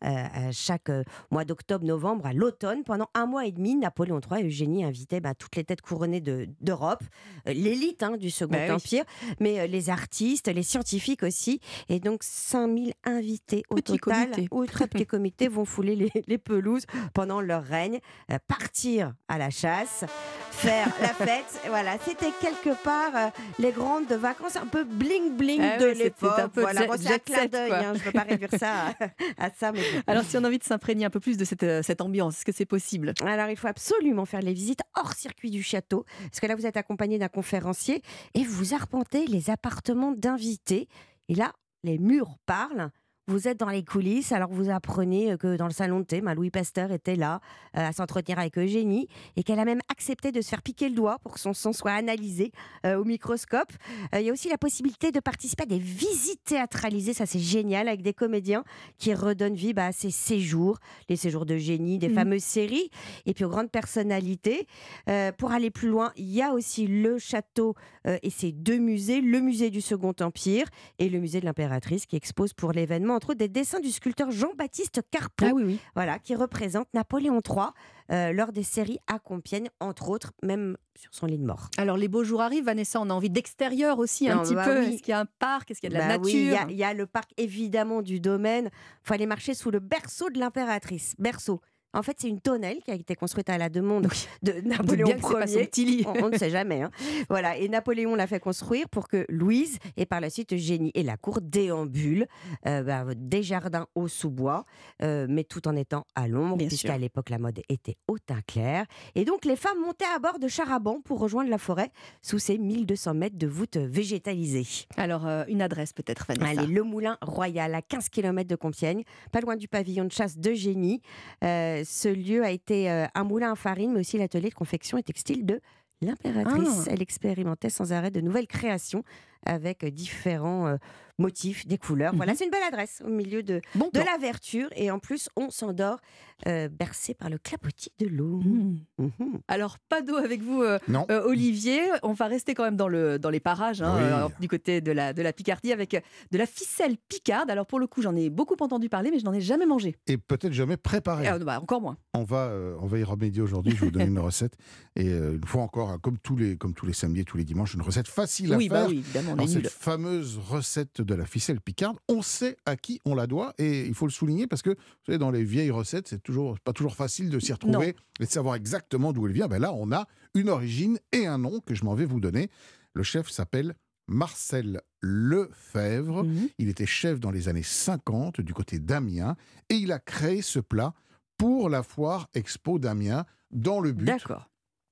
[0.52, 0.90] chaque
[1.32, 2.84] mois d'octobre, novembre, à l'automne.
[2.84, 6.22] Pendant un mois et demi, Napoléon III et Eugénie invitaient bah, toutes les têtes couronnées
[6.22, 7.04] de- d'Europe,
[7.46, 8.72] l'élite hein, du Second Bah oui.
[8.72, 9.04] Empire,
[9.40, 11.60] mais les artistes, les scientifiques aussi.
[11.90, 14.48] Et donc 5000 invités au Petit total, comité.
[14.52, 18.00] ou très petits comités, vont fouler les, les pelouses pendant leur règne,
[18.32, 20.06] euh, partir à la chasse,
[20.52, 21.62] faire la fête.
[21.68, 26.52] Voilà, c'était quelque part euh, les grandes vacances un peu bling bling Ah de l'époque.
[26.56, 28.88] Voilà, bon, c'est un clin d'œil, hein, je ne veux pas réduire ça
[29.38, 29.72] à, à ça.
[29.72, 29.82] Mais.
[30.08, 32.38] Alors si on a envie de s'imprégner un peu plus de cette, euh, cette ambiance,
[32.38, 33.14] est-ce que c'est possible?
[33.24, 36.66] Alors, il faut absolument faire les visites hors circuit du château, parce que là, vous
[36.66, 38.02] êtes accompagné d'un conférencier
[38.34, 40.88] et vous arpentez les appartements d'invités.
[41.30, 42.92] Et là, les murs parlent.
[43.30, 46.34] Vous êtes dans les coulisses, alors vous apprenez que dans le salon de thé, bah,
[46.34, 47.42] Louis Pasteur était là
[47.76, 50.96] euh, à s'entretenir avec Eugénie et qu'elle a même accepté de se faire piquer le
[50.96, 52.54] doigt pour que son sang soit analysé
[52.86, 53.74] euh, au microscope.
[54.16, 57.40] Euh, Il y a aussi la possibilité de participer à des visites théâtralisées, ça c'est
[57.40, 58.64] génial, avec des comédiens
[58.98, 60.78] qui redonnent vie bah, à ces séjours,
[61.10, 62.16] les séjours de génie, des Mhm.
[62.16, 62.90] fameuses séries,
[63.26, 64.68] et puis aux grandes personnalités.
[65.10, 67.76] Euh, pour aller plus loin, il y a aussi le château
[68.08, 72.06] euh, et ses deux musées, le musée du Second Empire et le musée de l'impératrice
[72.06, 75.80] qui expose pour l'événement, entre autres, des dessins du sculpteur Jean-Baptiste Carpeau, Ah oui, oui.
[75.96, 77.66] voilà, qui représente Napoléon III
[78.12, 81.70] euh, lors des séries à Compiègne, entre autres, même sur son lit de mort.
[81.78, 84.80] Alors les beaux jours arrivent, Vanessa, on a envie d'extérieur aussi un petit bah peu.
[84.80, 84.94] oui.
[84.94, 85.70] Est-ce qu'il y a un parc?
[85.72, 86.70] Est-ce qu'il y a de la Bah oui, il y nature?
[86.72, 88.70] y, a le parc évidemment du domaine.
[88.74, 91.16] Il faut aller marcher sous le berceau de l'impératrice.
[91.20, 91.60] Berceau.
[91.98, 94.08] En fait, c'est une tonnelle qui a été construite à la demande
[94.44, 95.66] de Napoléon Ier.
[95.66, 96.06] petit lit.
[96.08, 96.82] On, on ne sait jamais.
[96.84, 96.92] hein.
[97.30, 97.58] Voilà.
[97.58, 101.18] Et Napoléon l'a fait construire pour que Louise et par la suite Eugénie et la
[101.18, 102.28] cour déambulent
[102.68, 104.64] euh, bah, des jardins au sous-bois,
[105.02, 108.86] euh, mais tout en étant à l'ombre, puisqu'à l'époque la mode était au teint clair.
[109.16, 110.48] Et donc les femmes montaient à bord de
[110.80, 114.86] bancs pour rejoindre la forêt sous ces 1200 mètres de voûte végétalisée.
[114.98, 116.62] Alors euh, une adresse peut-être, Vanessa.
[116.62, 120.38] Allez, le Moulin Royal, à 15 km de Compiègne, pas loin du pavillon de chasse
[120.38, 121.02] de Génie.
[121.44, 124.98] Euh, ce lieu a été euh, un moulin à farine, mais aussi l'atelier de confection
[124.98, 125.62] et textile de
[126.02, 126.86] l'impératrice.
[126.86, 126.92] Ah.
[126.92, 129.04] Elle expérimentait sans arrêt de nouvelles créations
[129.48, 130.76] avec différents euh,
[131.20, 132.14] motifs, des couleurs.
[132.16, 132.38] Voilà, Mhm.
[132.38, 134.70] c'est une belle adresse au milieu de, Bon de la verdure.
[134.76, 136.00] Et en plus, on s'endort
[136.46, 138.40] euh, bercé par le clapotis de l'eau.
[138.46, 138.78] Mmh.
[139.00, 139.40] Mhm.
[139.48, 141.08] Alors, pas d'eau avec vous, euh, Non.
[141.10, 141.82] euh, Olivier.
[142.04, 144.04] On va rester quand même dans, le, dans les parages, hein, Oui.
[144.04, 146.00] euh, du côté de la, de la Picardie, avec
[146.32, 147.50] de la ficelle picarde.
[147.50, 149.96] Alors, pour le coup, j'en ai beaucoup entendu parler, mais je n'en ai jamais mangé.
[150.06, 151.26] Et peut-être jamais préparé.
[151.28, 151.98] Ah, bah, encore moins.
[152.14, 153.72] On va, euh, on va y remédier aujourd'hui.
[153.74, 154.56] Je vais vous donner une recette.
[154.96, 157.38] Et euh, une fois encore, hein, comme tous les, comme tous les samedis et tous
[157.38, 158.84] les dimanches, une recette facile à Oui, faire.
[158.84, 162.76] bah oui, évidemment, on est cette fameuse recette de la ficelle picarde, on sait à
[162.76, 165.44] qui on la doit et il faut le souligner parce que vous savez, dans les
[165.44, 169.28] vieilles recettes, c'est toujours pas toujours facile de s'y retrouver et de savoir exactement d'où
[169.28, 169.48] elle vient.
[169.48, 172.50] Ben là, on a une origine et un nom que je m'en vais vous donner.
[172.94, 173.76] Le chef s'appelle
[174.08, 176.24] Marcel Lefebvre.
[176.24, 176.50] Mhm.
[176.58, 179.36] Il était chef dans les années 50 du côté d'Amiens
[179.70, 180.94] et il a créé ce plat
[181.38, 184.50] pour la foire Expo d'Amiens dans le but D'accord.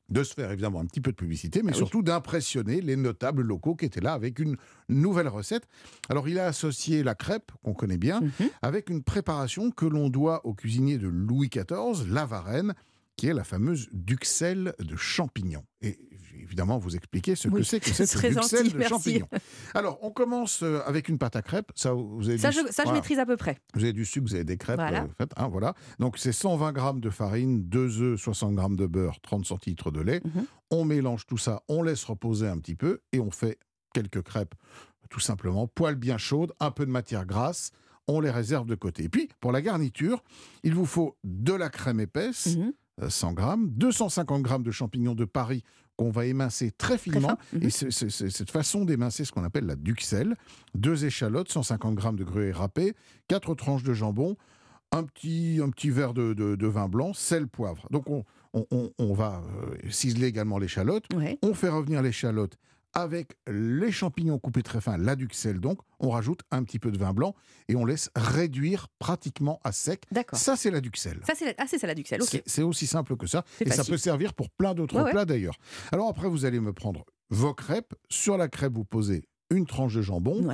[0.10, 1.78] De se faire évidemment un petit peu de publicité, mais Ah oui.
[1.80, 4.56] surtout d'impressionner les notables locaux qui étaient là avec une
[4.88, 5.68] nouvelle recette.
[6.10, 8.50] Alors il a associé la crêpe, qu'on connaît bien, Mhm.
[8.62, 12.74] avec une préparation que l'on doit au cuisinier de Louis XIV, la Varenne,
[13.18, 15.64] qui est la fameuse duxelle de champignons.
[15.82, 15.98] Et
[16.42, 18.90] évidemment vous expliquer ce que c'est que cette gentil, de merci.
[18.90, 19.28] champignons.
[19.74, 21.72] Alors on commence euh, avec une pâte à crêpes.
[21.76, 23.58] Ça, vous avez Ça, du- je, ça, je maîtrise à peu près.
[23.74, 24.76] Vous avez du sucre, vous avez des crêpes.
[24.78, 25.04] Voilà.
[25.04, 25.74] euh, faites, hein, voilà.
[26.00, 30.02] Donc c'est 120 grammes de farine, 2 œufs, 60 grammes de beurre, 30 centilitres de
[30.02, 30.22] lait.
[30.24, 30.46] Mhm.
[30.72, 33.60] On mélange tout ça, on laisse reposer un petit peu et on fait
[33.94, 34.56] quelques crêpes,
[35.10, 35.68] tout simplement.
[35.68, 37.72] Poêle bien chaude, un peu de matière grasse.
[38.08, 39.06] On les réserve de côté.
[39.06, 40.24] Et puis, pour la garniture,
[40.64, 42.50] il vous faut de la crème épaisse,
[43.02, 45.64] euh, 100 grammes, 250 grammes de champignons de Paris
[45.98, 47.30] qu'on va émincer très finement.
[47.30, 47.64] fin, mhm.
[47.64, 50.36] Et c'est cette façon d'émincer ce qu'on appelle la duxelle.
[50.74, 52.94] Deux échalotes, 150 grammes de gruyère râpée,
[53.28, 54.36] quatre tranches de jambon,
[54.92, 57.88] un petit, un petit verre de, de- de vin blanc, sel, poivre.
[57.92, 61.06] Donc on, on- on- on va euh, ciseler également l'échalote.
[61.16, 61.38] Ouais.
[61.42, 62.58] On fait revenir l'échalote
[62.96, 65.80] avec les champignons coupés très fins, la duxelle donc.
[66.00, 67.36] On rajoute un petit peu de vin blanc
[67.68, 70.04] et on laisse réduire pratiquement à sec.
[70.12, 70.40] D'accord.
[70.40, 71.20] Ça, c'est la duxelle.
[71.28, 71.54] Ça, c'est la...
[71.58, 72.42] Ah, c'est ça la duxelle, ok.
[72.46, 73.44] C'est- aussi simple que ça.
[73.60, 75.12] Et ça peut servir pour plein d'autres Ouais, ouais.
[75.12, 75.58] plats d'ailleurs.
[75.92, 77.94] Alors après, vous allez me prendre vos crêpes.
[78.10, 80.48] Sur la crêpe, vous posez une tranche de jambon,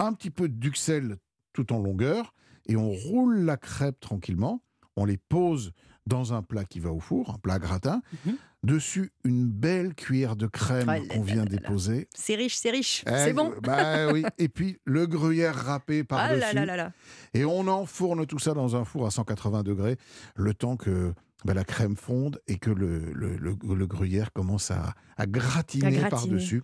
[0.00, 1.18] un petit peu d'uxelles
[1.52, 2.32] tout en longueur,
[2.66, 4.62] et on roule la crêpe tranquillement.
[4.96, 5.72] On les pose
[6.06, 8.02] dans un plat qui va au four, un plat gratin.
[8.26, 8.36] Mhm.
[8.64, 12.08] Dessus, une belle cuillère de crème Oh là qu'on vient déposer.
[12.14, 13.02] C'est riche, c'est riche.
[13.08, 13.52] Eh, C'est bon.
[13.60, 14.22] bah oui.
[14.38, 16.40] Et puis le gruyère râpé Ah par-dessus.
[16.40, 16.92] là là là là.
[17.34, 19.96] Et on enfourne tout ça dans un four à 180 degrés,
[20.36, 21.12] le temps que
[21.44, 26.08] bah, la crème fonde et que le, le- le- le gruyère commence à, à gratiner,
[26.08, 26.62] par-dessus.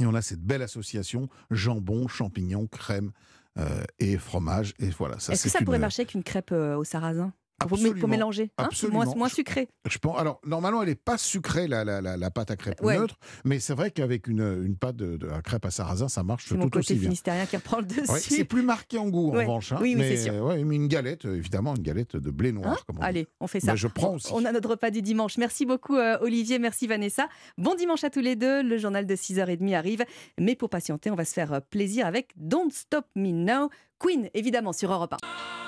[0.00, 3.12] Et on a cette belle association jambon, champignons, crème
[3.58, 4.74] euh, et fromage.
[4.80, 7.32] Et voilà, ça Est-ce que ça pourrait marcher avec une crêpe euh, au sarrasin?
[7.60, 8.00] Absolument.
[8.00, 9.04] pour mélanger hein Absolument.
[9.04, 9.68] moins, moins sucré.
[9.88, 12.80] Je pense, alors, normalement, elle n'est pas sucrée, la, la, la, la pâte à crêpe
[12.82, 12.96] Ouais.
[12.98, 16.22] neutre, mais c'est vrai qu'avec une, une pâte de, de- à crêpe à sarrasin, ça
[16.22, 17.02] marche mon tout côté aussi bien.
[17.08, 18.10] finistérien qui reprend le dessus.
[18.10, 19.72] Ouais, c'est plus marqué en goût, en revanche.
[19.72, 20.46] hein, Oui, oui, mais, c'est sûr.
[20.64, 22.72] mais une galette, euh, évidemment, une galette de blé noir.
[22.72, 22.76] Hein?
[22.86, 23.06] comme on dit.
[23.06, 23.74] Allez, on fait ça.
[23.74, 24.30] Je prends aussi.
[24.32, 25.36] On a notre repas du dimanche.
[25.38, 27.28] Merci beaucoup euh, Olivier, merci Vanessa.
[27.56, 28.62] Bon dimanche à tous les deux.
[28.62, 30.04] Le journal de 6h30 arrive.
[30.38, 33.68] Mais pour patienter, on va se faire euh, plaisir avec Don't Stop Me Now.
[33.98, 35.67] Queen, évidemment, sur Europe 1.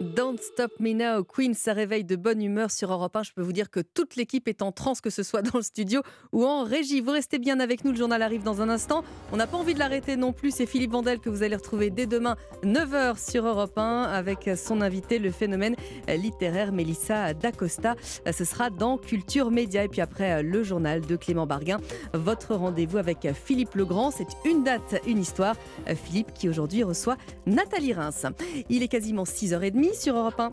[0.00, 3.22] Don't Stop Me Now, Queen, ça réveille de bonne humeur sur Europe 1.
[3.22, 5.62] Je peux vous dire que toute l'équipe est en transe, que ce soit dans le
[5.62, 7.00] studio ou en régie.
[7.00, 9.04] Vous restez bien avec nous, le journal arrive dans un instant.
[9.32, 10.50] On n'a pas envie de l'arrêter non plus.
[10.50, 14.82] C'est Philippe Vandel que vous allez retrouver dès demain, 9h sur Europe 1, avec son
[14.82, 15.76] invité, le phénomène
[16.08, 17.96] littéraire Mélissa D'Acosta.
[18.30, 19.82] Ce sera dans Culture Média.
[19.84, 21.80] Et puis après, le journal de Clément Barguin.
[22.12, 24.10] Votre rendez-vous avec Philippe Legrand.
[24.10, 25.56] C'est une date, une histoire.
[26.04, 28.26] Philippe qui aujourd'hui reçoit Nathalie Reims.
[28.68, 30.50] Il est quasiment 6h30 sur Europe 1.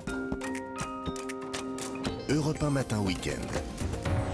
[2.30, 3.83] Europe 1 Matin Week-end.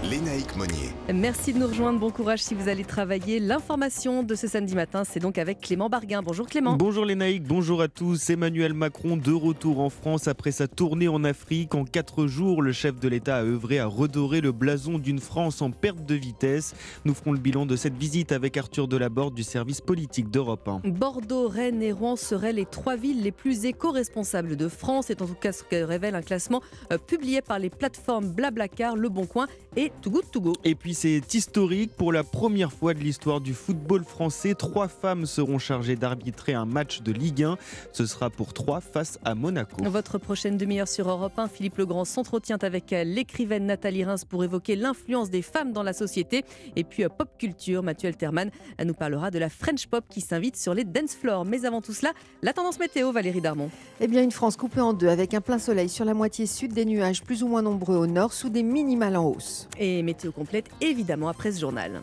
[0.02, 0.94] Lénaïque Monnier.
[1.12, 1.98] Merci de nous rejoindre.
[2.00, 3.38] Bon courage si vous allez travailler.
[3.38, 6.22] L'information de ce samedi matin, c'est donc avec Clément Barguin.
[6.22, 6.74] Bonjour Clément.
[6.74, 8.30] Bonjour Lénaïque, bonjour à tous.
[8.30, 11.74] Emmanuel Macron de retour en France après sa tournée en Afrique.
[11.74, 15.60] En quatre jours, le chef de l'État a œuvré à redorer le blason d'une France
[15.60, 16.74] en perte de vitesse.
[17.04, 20.88] Nous ferons le bilan de cette visite avec Arthur Delaborde du service politique d'Europe 1.
[20.88, 25.06] Bordeaux, Rennes et Rouen seraient les trois villes les plus éco-responsables de France.
[25.08, 28.96] C'est en tout cas ce que révèle un classement euh, publié par les plateformes Blablacar,
[28.96, 30.52] Le Bon Coin et Too Good To Go.
[30.64, 35.26] Et puis c'est historique, pour la première fois de l'histoire du football français, trois femmes
[35.26, 37.58] seront chargées d'arbitrer un match de Ligue 1.
[37.92, 39.84] Ce sera pour trois face à Monaco.
[39.84, 44.42] Votre prochaine demi-heure sur Europe 1, Philippe Legrand s'entretient avec euh, l'écrivaine Nathalie Reims pour
[44.42, 46.44] évoquer l'influence des femmes dans la société.
[46.76, 48.50] Et puis euh, pop culture, Mathieu Alterman
[48.80, 51.44] euh, nous parlera de la French pop qui s'invite sur les dance floors.
[51.44, 53.70] Mais avant tout cela, la tendance météo, Valérie Darmon.
[54.00, 56.72] Eh bien, une France coupée en deux avec un plein soleil sur la moitié sud,
[56.72, 59.68] des nuages plus ou moins nombreux au nord, sous des minimales en hausse.
[59.82, 62.02] Et météo complète, évidemment, après ce journal.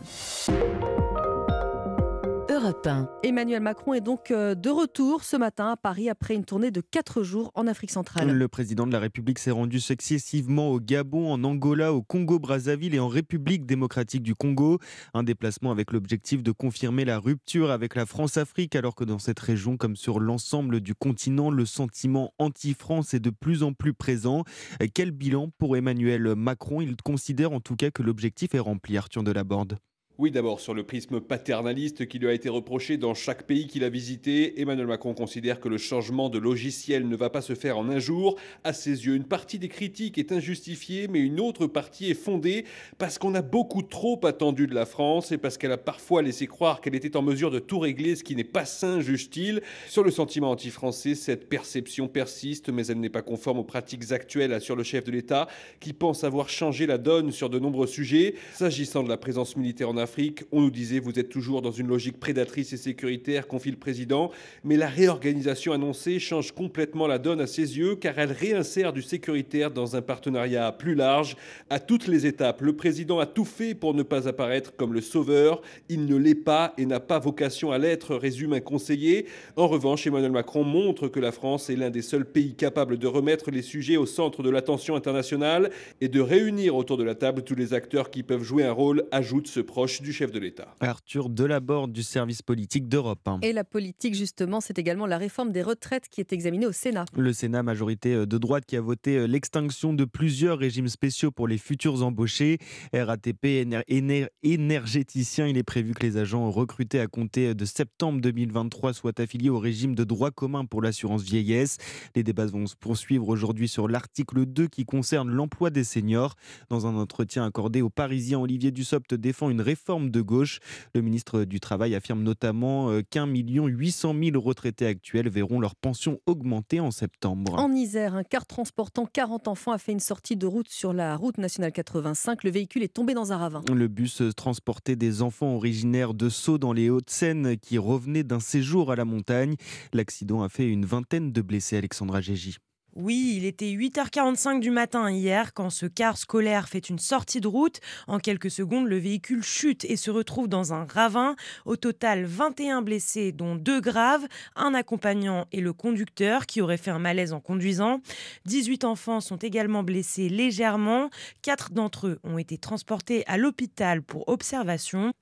[2.68, 3.08] Europe 1.
[3.22, 6.82] Emmanuel Macron est donc euh, de retour ce matin à Paris après une tournée de
[6.82, 8.30] 4 jours en Afrique centrale.
[8.30, 12.98] Le président de la République s'est rendu successivement au Gabon, en Angola, au Congo-Brazzaville et
[12.98, 14.80] en République démocratique du Congo.
[15.14, 19.40] Un déplacement avec l'objectif de confirmer la rupture avec la France-Afrique, alors que dans cette
[19.40, 24.44] région, comme sur l'ensemble du continent, le sentiment anti-France est de plus en plus présent.
[24.92, 26.82] Quel bilan pour Emmanuel Macron?
[26.82, 29.78] Il considère en tout cas que l'objectif est rempli, Arthur Delaborde.
[30.20, 33.84] Oui, d'abord sur le prisme paternaliste qui lui a été reproché dans chaque pays qu'il
[33.84, 37.78] a visité, Emmanuel Macron considère que le changement de logiciel ne va pas se faire
[37.78, 38.34] en un jour.
[38.64, 42.64] À ses yeux, une partie des critiques est injustifiée, mais une autre partie est fondée
[42.98, 46.48] parce qu'on a beaucoup trop attendu de la France et parce qu'elle a parfois laissé
[46.48, 49.62] croire qu'elle était en mesure de tout régler, ce qui n'est pas sain, juge-t-il.
[49.86, 54.52] Sur le sentiment anti-français, cette perception persiste, mais elle n'est pas conforme aux pratiques actuelles,
[54.52, 55.46] assure le chef de l'État,
[55.78, 58.34] qui pense avoir changé la donne sur de nombreux sujets.
[58.54, 60.07] S'agissant de la présence militaire en Afrique,
[60.52, 64.30] on nous disait vous êtes toujours dans une logique prédatrice et sécuritaire, confie le président,
[64.64, 69.02] mais la réorganisation annoncée change complètement la donne à ses yeux car elle réinsère du
[69.02, 71.36] sécuritaire dans un partenariat plus large.
[71.70, 75.00] À toutes les étapes, le président a tout fait pour ne pas apparaître comme le
[75.00, 75.62] sauveur.
[75.88, 79.26] Il ne l'est pas et n'a pas vocation à l'être, résume un conseiller.
[79.56, 83.06] En revanche, Emmanuel Macron montre que la France est l'un des seuls pays capables de
[83.06, 87.42] remettre les sujets au centre de l'attention internationale et de réunir autour de la table
[87.42, 90.74] tous les acteurs qui peuvent jouer un rôle, ajoute ce proche du chef de l'État.
[90.80, 93.40] Arthur Delaborde du service politique d'Europe 1.
[93.42, 97.04] Et la politique, justement, c'est également la réforme des retraites qui est examinée au Sénat.
[97.16, 101.30] Le Sénat, majorité euh, de droite, qui a voté euh, l'extinction de plusieurs régimes spéciaux
[101.30, 102.58] pour les futurs embauchés.
[102.92, 108.20] RATP, éner- éner- énergéticien, il est prévu que les agents recrutés à compter de septembre
[108.20, 111.78] 2023 soient affiliés au régime de droit commun pour l'assurance vieillesse.
[112.14, 116.34] Les débats vont se poursuivre aujourd'hui sur l'article 2 qui concerne l'emploi des seniors.
[116.68, 120.60] Dans un entretien accordé aux Parisiens, Olivier Dussopt défend une réforme réforme de gauche.
[120.94, 125.60] Le ministre du Travail affirme notamment euh, qu'un million huit cent mille retraités actuels verront
[125.60, 127.54] leur pension augmenter en septembre.
[127.54, 131.16] En Isère, un car transportant 40 enfants a fait une sortie de route sur la
[131.16, 132.44] route nationale 85.
[132.44, 133.62] Le véhicule est tombé dans un ravin.
[133.72, 138.92] Le bus transportait des enfants originaires de Sceaux dans les Hauts-de-Seine qui revenaient d'un séjour
[138.92, 139.54] à la montagne.
[139.94, 142.58] L'accident a fait une vingtaine de blessés, Alexandra Gégy.
[143.00, 147.46] Oui, il était 8h45 du matin hier quand ce car scolaire fait une sortie de
[147.46, 147.78] route.
[148.08, 151.36] En quelques secondes, le véhicule chute et se retrouve dans un ravin.
[151.64, 156.90] Au total, 21 blessés, dont deux graves, un accompagnant et le conducteur qui aurait fait
[156.90, 158.00] un malaise en conduisant.
[158.46, 161.08] 18 enfants sont également blessés légèrement.
[161.40, 165.12] Quatre d'entre eux ont été transportés à l'hôpital pour observation.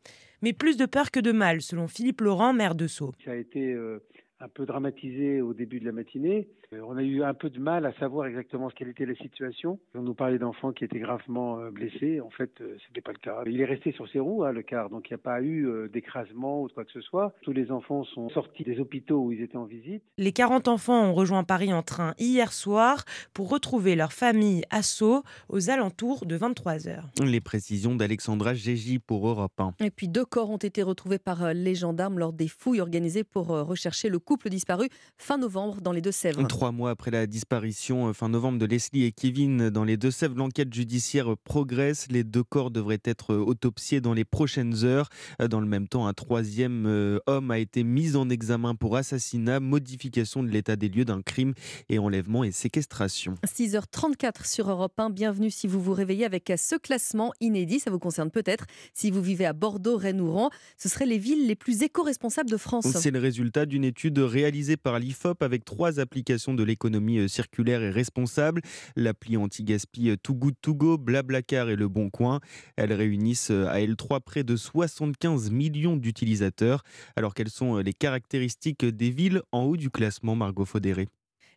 [0.40, 3.12] Mais plus de peur que de mal, selon Philippe Laurent, maire de Sceaux.
[3.24, 4.02] Ça a été euh,
[4.40, 6.48] un peu dramatisé au début de la matinée.
[6.72, 9.78] Euh, on a eu un peu de mal à savoir exactement quelle était la situation.
[9.94, 12.20] On nous parlait d'enfants qui étaient gravement euh, blessés.
[12.20, 13.42] En fait, euh, ce n'était pas le cas.
[13.46, 15.66] Il est resté sur ses roues, hein, le car, donc il n'y a pas eu
[15.92, 17.34] d'écrasement ou de quoi que ce soit.
[17.42, 20.02] Tous les enfants sont sortis des hôpitaux où ils étaient en visite.
[20.18, 24.82] Les 40 enfants ont rejoint Paris en train hier soir pour retrouver leur famille à
[24.82, 27.08] Sceaux aux alentours de 23 heures.
[27.24, 29.74] Les précisions d'Alexandra Gégy pour Europe 1.
[29.80, 33.48] Et puis deux corps ont été retrouvés par les gendarmes lors des fouilles organisées pour
[33.48, 36.46] rechercher le couple disparu fin novembre dans les Deux-Sèvres.
[36.48, 40.36] Trois mois après la disparition euh, fin novembre de Leslie et Kevin dans les Deux-Sèvres,
[40.36, 42.08] l'enquête judiciaire progresse.
[42.10, 45.08] Les deux corps devraient être euh, autopsiés dans les prochaines heures.
[45.40, 49.60] Euh, dans le même temps, un troisième homme a été mis en examen pour assassinat,
[49.60, 51.54] modification de l'état des lieux d'un crime
[51.88, 53.36] et enlèvement et séquestration.
[53.46, 55.10] 6h34 sur Europe 1.
[55.10, 57.78] Bienvenue si vous vous réveillez avec ce classement inédit.
[57.78, 58.66] Ça vous concerne peut-être.
[58.92, 62.50] Si vous vivez à Bordeaux, Rennes ou Rouen, ce seraient les villes les plus éco-responsables
[62.50, 62.86] de France.
[62.88, 67.28] C'est le résultat d'une étude réalisée par l'IFOP avec trois applications de l'économie économie euh,
[67.28, 68.60] circulaire et responsable.
[68.94, 72.40] L'appli anti-gaspi euh, Too Good To Go, Blablacar et Le Bon Coin.
[72.76, 76.82] Elles réunissent euh, à L3 près de 75 millions d'utilisateurs.
[77.16, 81.08] Alors quelles sont les caractéristiques des villes en haut du classement, Margot Faudéré?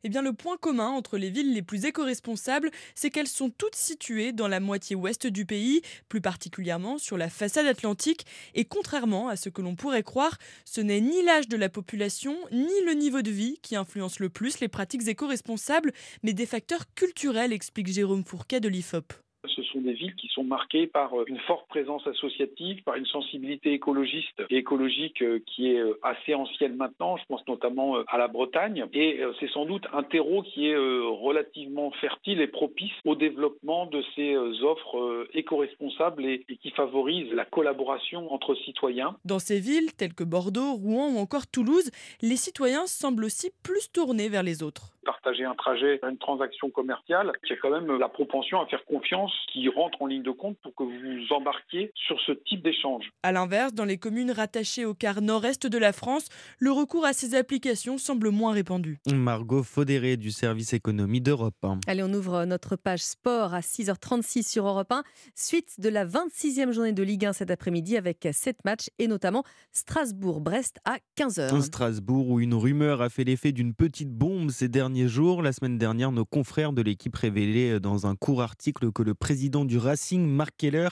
[0.03, 3.75] Eh bien, le point commun entre les villes les plus éco-responsables, c'est qu'elles sont toutes
[3.75, 8.25] situées dans la moitié ouest du pays, plus particulièrement sur la façade atlantique.
[8.55, 12.37] Et contrairement à ce que l'on pourrait croire, ce n'est ni l'âge de la population,
[12.51, 16.85] ni le niveau de vie qui influencent le plus les pratiques éco-responsables, mais des facteurs
[16.95, 19.28] culturels, explique Jérôme Fourquet de l'IFOP.
[19.47, 23.05] Ce sont des villes qui sont marquées par euh, une forte présence associative, par une
[23.05, 27.15] sensibilité écologiste et écologique euh, qui est euh, assez ancienne maintenant.
[27.15, 28.85] Je pense notamment à la Bretagne.
[28.93, 34.03] Et c'est sans doute un terreau qui est relativement fertile et propice au développement de
[34.15, 39.15] ces offres éco-responsables et qui favorise la collaboration entre citoyens.
[39.25, 43.91] Dans ces villes telles que Bordeaux, Rouen ou encore Toulouse, les citoyens semblent aussi plus
[43.91, 47.97] tournés vers les autres partager un trajet, une transaction commerciale, il y a quand même
[47.97, 51.33] la propension à faire confiance qui rentre en ligne de compte pour que vous vous
[51.33, 53.09] embarquiez sur ce type d'échange.
[53.23, 56.27] A l'inverse, dans les communes rattachées au quart nord-est de la France,
[56.59, 58.99] le recours à ces applications semble moins répandu.
[59.11, 61.79] Margot Faudéré du service économie d'Europe 1.
[61.87, 65.01] Allez, on ouvre notre page sport à 6h36 sur Europe 1.
[65.33, 69.43] Suite de la 26e journée de Ligue 1 cet après-midi avec 7 matchs et notamment
[69.71, 71.61] Strasbourg-Brest à 15h.
[71.61, 75.41] Strasbourg où une rumeur a fait l'effet d'une petite bombe ces derniers jours.
[75.41, 79.13] La semaine dernière, nos confrères de l'équipe révélaient euh, dans un court article que le
[79.13, 80.89] président du Racing, Mark Keller,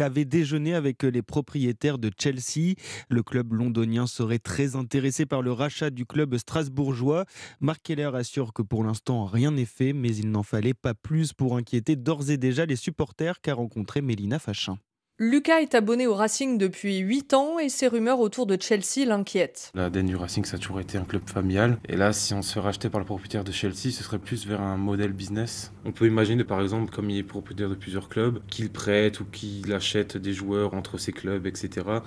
[0.00, 2.74] avait déjeuné avec euh, les propriétaires de Chelsea.
[3.08, 7.24] Le club londonien serait très intéressé par le rachat du club strasbourgeois.
[7.60, 11.32] Mark Keller assure que pour l'instant, rien n'est fait, mais il n'en fallait pas plus
[11.32, 14.78] pour inquiéter d'ores et déjà les supporters qu'a rencontré Mélina Fachin.
[15.20, 19.72] Lucas est abonné au Racing depuis 8 ans et ces rumeurs autour de Chelsea l'inquiètent.
[19.74, 21.76] L'ADN du Racing, ça a toujours été un club familial.
[21.88, 24.46] Et là, si on se fait racheter par le propriétaire de Chelsea, ce serait plus
[24.46, 25.72] vers un modèle business.
[25.84, 29.24] On peut imaginer, par exemple, comme il est propriétaire de plusieurs clubs, qu'il prête ou
[29.24, 31.98] qu'il achète des joueurs entre ses clubs, etc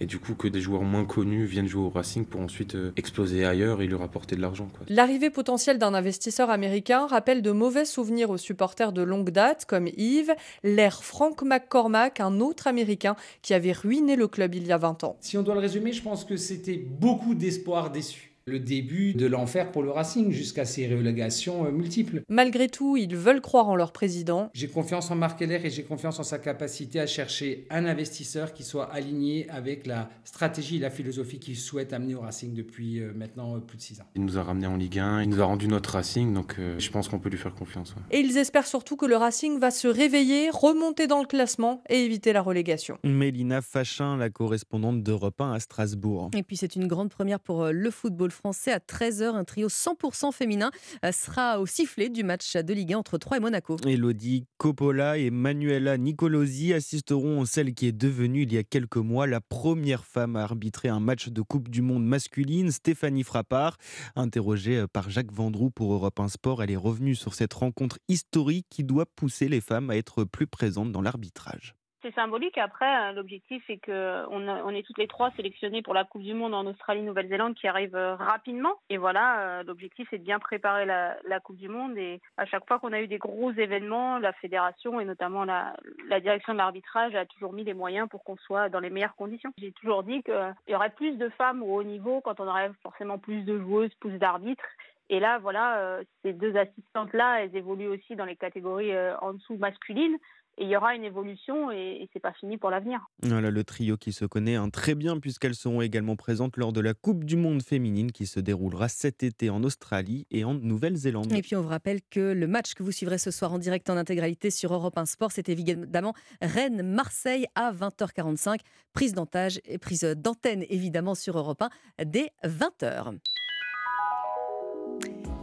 [0.00, 2.92] et du coup que des joueurs moins connus viennent jouer au Racing pour ensuite euh,
[2.96, 4.68] exploser ailleurs et lui rapporter de l'argent.
[4.88, 9.88] L'arrivée potentielle d'un investisseur américain rappelle de mauvais souvenirs aux supporters de longue date comme
[9.96, 14.78] Yves, l'ère Frank McCormack, un autre américain qui avait ruiné le club il y a
[14.78, 15.16] 20 ans.
[15.20, 19.26] Si on doit le résumer, je pense que c'était beaucoup d'espoir déçus le début de
[19.26, 22.22] l'enfer pour le Racing jusqu'à ses relégations euh, multiples.
[22.28, 24.50] Malgré tout, ils veulent croire en leur président.
[24.54, 28.52] J'ai confiance en Marc Heller et j'ai confiance en sa capacité à chercher un investisseur
[28.52, 33.00] qui soit aligné avec la stratégie et la philosophie qu'il souhaite amener au Racing depuis
[33.00, 34.04] euh, maintenant euh, plus de six ans.
[34.14, 36.90] Il nous a ramené en Ligue 1, il nous a rendu notre Racing, donc je
[36.90, 37.94] pense qu'on peut lui faire confiance.
[38.10, 42.04] Et ils espèrent surtout que le Racing va se réveiller, remonter dans le classement et
[42.04, 42.98] éviter la relégation.
[43.04, 46.30] Mélina Fachin, la correspondante d'Europe 1 à Strasbourg.
[46.36, 49.34] Et puis c'est une grande première pour le football français à 13h.
[49.34, 50.70] Un trio 100% féminin
[51.12, 53.76] sera au sifflet du match de Ligue 1 entre Troyes et Monaco.
[53.84, 59.26] Elodie Coppola et Manuela Nicolosi assisteront celle qui est devenue il y a quelques mois
[59.26, 63.76] la première femme à arbitrer un match de Coupe du Monde masculine, Stéphanie Frappard.
[64.16, 68.66] Interrogée par Jacques Vendroux pour Europe 1 Sport, elle est revenue sur cette rencontre historique
[68.70, 71.77] qui doit pousser les femmes à être plus présentes dans l'arbitrage.
[72.08, 72.56] C'est symbolique.
[72.56, 76.32] Après, euh, l'objectif est que on, est toutes les trois sélectionnées pour la Coupe du
[76.32, 78.76] Monde en Australie, Nouvelle-Zélande, qui arrive euh, rapidement.
[78.88, 81.98] Et voilà, euh, l'objectif est de bien préparer la, Coupe du Monde.
[81.98, 85.76] Et à chaque fois qu'on a eu des gros événements, la fédération et notamment la,
[86.08, 89.16] la direction de l'arbitrage a toujours mis les moyens pour qu'on soit dans les meilleures
[89.16, 89.52] conditions.
[89.58, 92.70] J'ai toujours dit qu'il y aurait plus de femmes au haut niveau quand on aurait
[92.82, 94.64] forcément plus de joueuses, plus d'arbitres.
[95.10, 98.92] Et là, voilà, ces deux assistantes-là, elles évoluent aussi dans les catégories
[99.22, 100.18] en dessous masculines
[100.58, 103.00] et il y aura une évolution et, et c'est pas fini pour l'avenir.
[103.22, 106.80] Voilà le trio qui se connaît un très bien puisqu'elles seront également présentes lors de
[106.80, 111.32] la Coupe du Monde féminine qui se déroulera cet été en Australie et en Nouvelle-Zélande.
[111.32, 113.88] Et puis on vous rappelle que le match que vous suivrez ce soir en direct
[113.88, 118.60] en intégralité sur Europe 1 Sport, c'est évidemment Rennes-Marseille à 20h45,
[118.92, 123.18] prise d'antage et prise d'antenne évidemment sur Europe 1 dès 20h.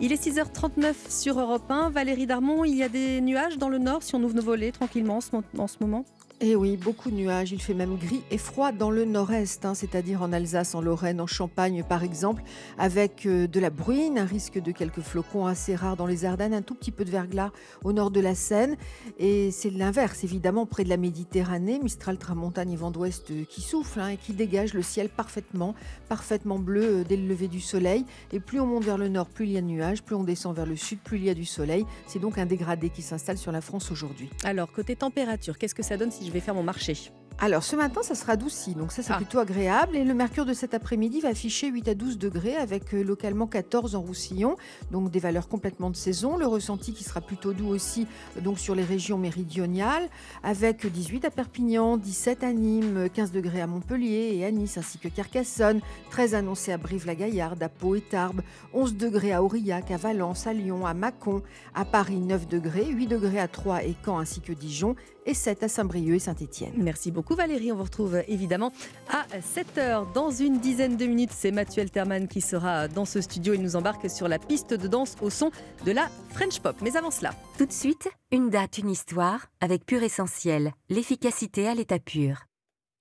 [0.02, 1.90] Il est 6h39 sur Europe 1.
[1.90, 4.74] Valérie Darmon, il y a des nuages dans le nord si on ouvre nos volets
[4.74, 5.20] tranquillement
[5.58, 6.04] en ce moment?
[6.42, 7.54] Eh oui, beaucoup de nuages.
[7.54, 11.22] Il fait même gris et froid dans le nord-est, hein, c'est-à-dire en Alsace, en Lorraine,
[11.22, 12.44] en Champagne par exemple,
[12.78, 16.54] avec euh, de la bruine, un risque de quelques flocons assez rares dans les Ardennes,
[16.54, 17.52] un tout petit peu de verglas
[17.86, 18.76] au nord de la Seine.
[19.18, 23.62] Et c'est l'inverse, évidemment, près de la Méditerranée, Mistral, Tramontagne et vent d'ouest euh, qui
[23.62, 25.74] soufflent hein, et qui dégagent le ciel parfaitement,
[26.10, 28.04] parfaitement bleu euh, dès le lever du soleil.
[28.34, 30.26] Et plus on monte vers le nord, plus il y a de nuages, plus on
[30.26, 31.86] descend vers le sud, plus il y a du soleil.
[32.08, 34.30] C'est donc un dégradé qui s'installe sur la France aujourd'hui.
[34.44, 36.96] Alors, côté température, qu'est-ce que ça donne si je vais faire mon marché.
[37.38, 39.18] Alors ce matin, ça sera adouci, donc ça c'est ah.
[39.18, 39.98] plutôt agréable.
[39.98, 43.46] Et le mercure de cet après-midi va afficher 8 à 12 degrés avec euh, localement
[43.46, 44.56] 14 en Roussillon,
[44.92, 46.38] donc des valeurs complètement de saison.
[46.38, 48.08] Le ressenti qui sera plutôt doux aussi
[48.42, 50.08] donc sur les régions méridionales,
[50.44, 54.98] avec 18 à Perpignan, 17 à Nîmes, 15 degrés à Montpellier et à Nice, ainsi
[54.98, 55.82] que Carcassonne,
[56.12, 58.42] 13 annoncés à Brive-la-Gaillarde, à Pau et Tarbes,
[58.74, 61.42] 11 degrés à Aurillac, à Valence, à Lyon, à Mâcon,
[61.74, 65.64] à Paris 9 degrés, 8 degrés à Troyes et Caen ainsi que Dijon, et 7
[65.64, 66.74] à Saint-Brieuc et Saint-Étienne.
[66.78, 68.72] Merci beaucoup Valérie, on vous retrouve évidemment
[69.10, 70.14] à 7h.
[70.14, 73.54] Dans une dizaine de minutes, c'est Mathieu Alterman qui sera dans ce studio.
[73.54, 75.50] Il nous embarque sur la piste de danse au son
[75.86, 76.76] de la French Pop.
[76.82, 77.34] Mais avant cela...
[77.58, 82.44] Tout de suite, une date, une histoire avec Pur Essentiel, l'efficacité à l'état pur.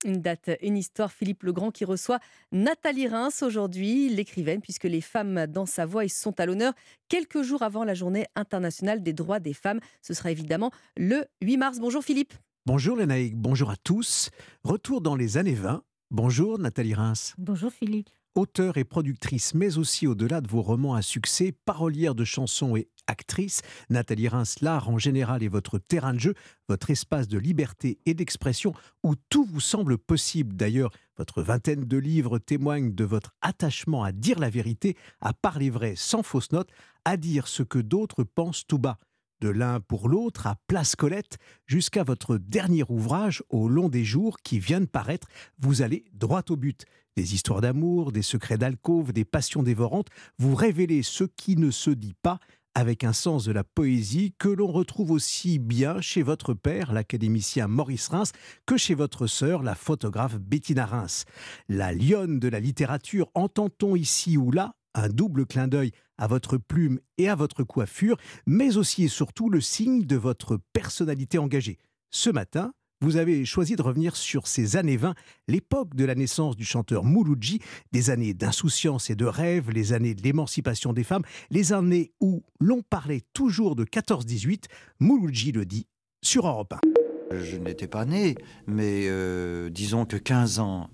[0.05, 2.19] Une date, une histoire, Philippe Legrand qui reçoit
[2.51, 6.73] Nathalie Reims aujourd'hui, l'écrivaine, puisque les femmes dans sa voix sont à l'honneur
[7.09, 9.79] quelques jours avant la journée internationale des droits des femmes.
[10.01, 11.79] Ce sera évidemment le 8 mars.
[11.79, 12.33] Bonjour Philippe.
[12.67, 14.31] Bonjour Lénaïque, bonjour à tous.
[14.63, 15.83] Retour dans les années 20.
[16.09, 17.35] Bonjour Nathalie Reims.
[17.37, 18.09] Bonjour Philippe.
[18.33, 22.89] Auteur et productrice, mais aussi au-delà de vos romans à succès, parolière de chansons et
[23.05, 23.61] actrice.
[23.91, 26.33] Nathalie Reims, l'art en général est votre terrain de jeu,
[26.67, 30.55] votre espace de liberté et d'expression où tout vous semble possible.
[30.55, 35.69] D'ailleurs, votre vingtaine de livres témoignent de votre attachement à dire la vérité, à parler
[35.69, 36.71] vrai sans fausse note,
[37.05, 38.97] à dire ce que d'autres pensent tout bas.
[39.41, 44.37] De l'un pour l'autre, à Place Colette, jusqu'à votre dernier ouvrage, Au long des jours,
[44.43, 45.27] qui vient de paraître,
[45.59, 46.85] vous allez droit au but.
[47.17, 50.07] Des histoires d'amour, des secrets d'alcôve, des passions dévorantes,
[50.37, 52.39] vous révélez ce qui ne se dit pas
[52.75, 57.67] avec un sens de la poésie que l'on retrouve aussi bien chez votre père, l'académicien
[57.67, 58.33] Maurice Reims,
[58.65, 61.23] que chez votre sœur, la photographe Bettina Reims.
[61.69, 66.57] La lionne de la littérature, entend-on ici ou là un double clin d'œil à votre
[66.57, 68.17] plume et à votre coiffure,
[68.47, 71.77] mais aussi et surtout le signe de votre personnalité engagée.
[72.09, 75.15] Ce matin, vous avez choisi de revenir sur ces années 20,
[75.47, 77.59] l'époque de la naissance du chanteur Mouloudji,
[77.91, 82.43] des années d'insouciance et de rêve, les années de l'émancipation des femmes, les années où
[82.59, 84.63] l'on parlait toujours de 14-18.
[85.01, 85.87] Mouloudji le dit
[86.23, 87.37] sur Europe 1.
[87.37, 88.35] Je n'étais pas né,
[88.65, 90.89] mais euh, disons que 15 ans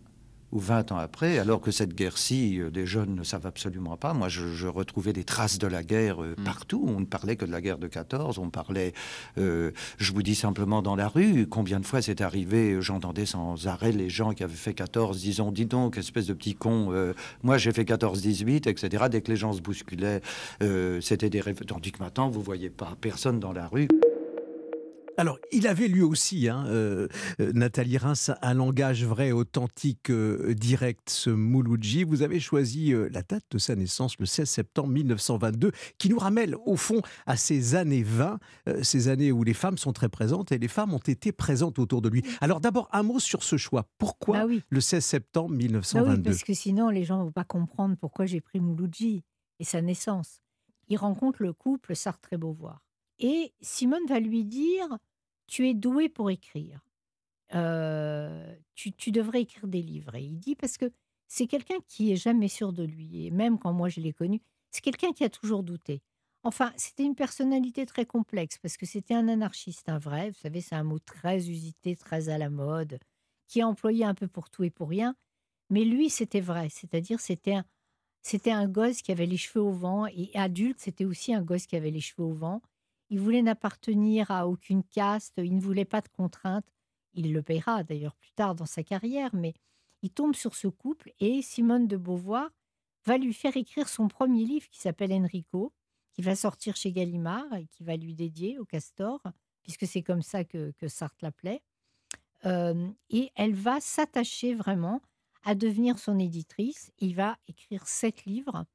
[0.52, 4.14] ou 20 ans après, alors que cette guerre-ci, euh, les jeunes ne savent absolument pas.
[4.14, 6.43] Moi, je, retrouvais des traces de la guerre euh, mm.
[6.43, 6.84] partout.
[6.88, 8.93] On ne parlait que de la guerre de 14, on parlait,
[9.38, 13.68] euh, je vous dis simplement dans la rue, combien de fois c'est arrivé, j'entendais sans
[13.68, 16.93] arrêt les gens qui avaient fait 14, disons, dis donc, espèce de petit con,
[17.43, 19.06] moi j'ai fait 14-18, etc.
[19.10, 20.22] Dès que les gens se bousculaient,
[21.02, 21.60] c'était des rêves.
[21.66, 23.88] Tandis que maintenant, vous voyez pas personne dans la rue.
[25.18, 27.07] Alors, il avait lui aussi, hein, euh,
[27.39, 32.03] euh, Nathalie Reims, un langage vrai, authentique, euh, direct, ce Mouloudji.
[32.03, 36.55] Vous avez choisi la date de sa naissance, le 16 septembre 1922, qui nous ramène
[36.66, 38.39] au fond à ces années 20,
[38.82, 42.01] ces années où les femmes sont très présentes et les femmes ont été présentes autour
[42.01, 42.24] de lui.
[42.41, 43.88] Alors d'abord, un mot sur ce choix.
[43.97, 47.32] Pourquoi bah le 16 septembre 1922 bah oui, Parce que sinon, les gens ne vont
[47.32, 49.24] pas comprendre pourquoi j'ai pris Mouloudji
[49.59, 50.41] et sa naissance.
[50.89, 52.80] Il rencontre le couple Sartre-Beauvoir.
[52.80, 52.90] Et
[53.61, 54.88] Simone va lui dire
[55.47, 56.82] Tu es doué pour écrire.
[57.53, 60.15] Euh, tu, devrais écrire des livres.
[60.15, 60.91] Et il dit Parce que
[61.28, 63.26] c'est quelqu'un qui est jamais sûr de lui.
[63.26, 64.41] Et même quand moi je l'ai connu,
[64.72, 66.01] c'est quelqu'un qui a toujours douté.
[66.43, 70.32] Enfin, c'était une personnalité très complexe parce que c'était un anarchiste, un vrai.
[70.32, 72.97] Vous savez, c'est un mot très usité, très à la mode,
[73.47, 75.15] qui est employé un peu pour tout et pour rien.
[75.69, 76.69] Mais lui, c'était vrai.
[76.69, 77.65] C'est-à-dire, c'était un,
[78.24, 80.07] c'était un gosse qui avait les cheveux au vent.
[80.07, 82.61] Et adulte, c'était aussi un gosse qui avait les cheveux au vent.
[83.12, 86.66] Il voulait n'appartenir à aucune caste, il ne voulait pas de contraintes.
[87.14, 89.53] Il le paiera d'ailleurs plus tard dans sa carrière, mais
[90.01, 92.49] il tombe sur ce couple et Simone de Beauvoir
[93.05, 95.74] va lui faire écrire son premier livre qui s'appelle Enrico,
[96.14, 99.22] qui va sortir chez Gallimard et qui va lui dédier au castor,
[99.62, 101.62] puisque c'est comme ça que, Sartre l'appelait.
[102.45, 105.01] Euh, et elle va s'attacher vraiment
[105.43, 106.93] à devenir son éditrice.
[106.99, 108.66] Il va écrire sept livres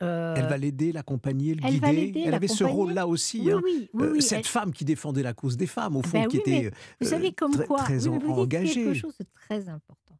[0.00, 2.22] elle va l'aider, l'accompagner, le guider.
[2.24, 3.50] Elle avait ce rôle-là aussi.
[3.50, 3.60] Hein.
[3.94, 6.70] Euh, cette femme qui défendait la cause des femmes, au fond, ben qui était
[7.00, 8.84] vous euh, savez comme très, quoi, très vous engagée.
[8.84, 10.18] quelque chose de très important.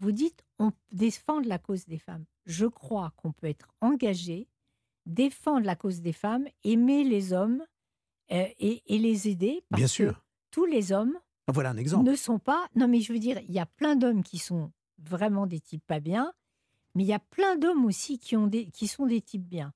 [0.00, 2.24] Vous dites, on défend la cause des femmes.
[2.44, 4.48] Je crois qu'on peut être engagé,
[5.06, 7.62] défendre la cause des femmes, aimer les hommes
[8.32, 9.64] euh, et, les aider.
[9.70, 10.14] Parce Bien sûr.
[10.14, 11.18] Que tous les hommes
[11.52, 12.10] voilà un exemple.
[12.10, 12.68] ne sont pas.
[12.74, 15.84] Non, mais je veux dire, il y a plein d'hommes qui sont vraiment des types
[15.86, 16.32] pas bien
[16.96, 19.74] mais il y a plein d'hommes aussi qui, sont des types bien.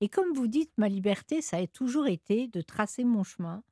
[0.00, 3.64] Et comme vous dites, ma liberté, ça a toujours été de tracer mon chemin,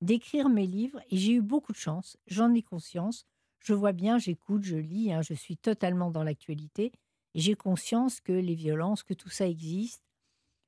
[0.00, 3.26] d'écrire mes livres, et j'ai eu beaucoup de chance, j'en ai conscience.
[3.58, 6.92] Je vois bien, j'écoute, je lis, hein, je suis totalement dans l'actualité,
[7.34, 10.02] et j'ai conscience que les violences, que tout ça existe.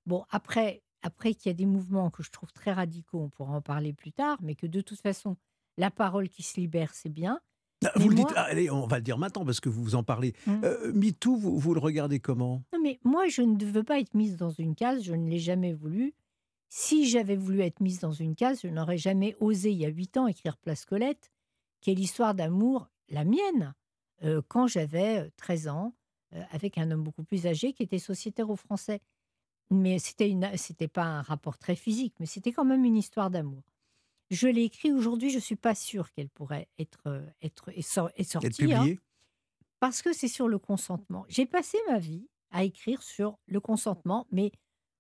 [0.05, 3.55] Bon, après, après qu'il y a des mouvements que je trouve très radicaux, on pourra
[3.55, 5.39] en parler plus tard, mais que de toute façon,
[5.79, 7.41] la parole qui se libère, c'est bien.
[7.85, 10.03] Ah, vous le dites, allez, on va le dire maintenant parce que vous vous en
[10.03, 10.35] parlez.
[10.47, 10.53] Mmh.
[10.65, 12.63] Euh, MeToo, vous, vous, le regardez comment?
[12.73, 15.39] Non, mais moi, je ne veux pas être mise dans une case, je ne l'ai
[15.39, 16.15] jamais voulu.
[16.69, 19.89] Si j'avais voulu être mise dans une case, je n'aurais jamais osé, il y a
[19.89, 21.31] huit ans, écrire Place Colette,
[21.81, 23.75] qui est l'histoire d'amour, la mienne,
[24.25, 25.95] euh, quand j'avais 13 euh, ans,
[26.51, 29.01] avec un homme beaucoup plus âgé qui était sociétaire au français.
[29.71, 33.63] Mais c'était c'était pas un rapport très physique, mais c'était quand même une histoire d'amour.
[34.31, 38.73] Je l'ai écrit aujourd'hui, je ne suis pas sûre qu'elle pourrait être, euh, être, sortie.
[38.73, 38.95] Hein,
[39.81, 41.25] parce que c'est sur le consentement.
[41.29, 44.53] J'ai passé ma vie à écrire sur le consentement, mais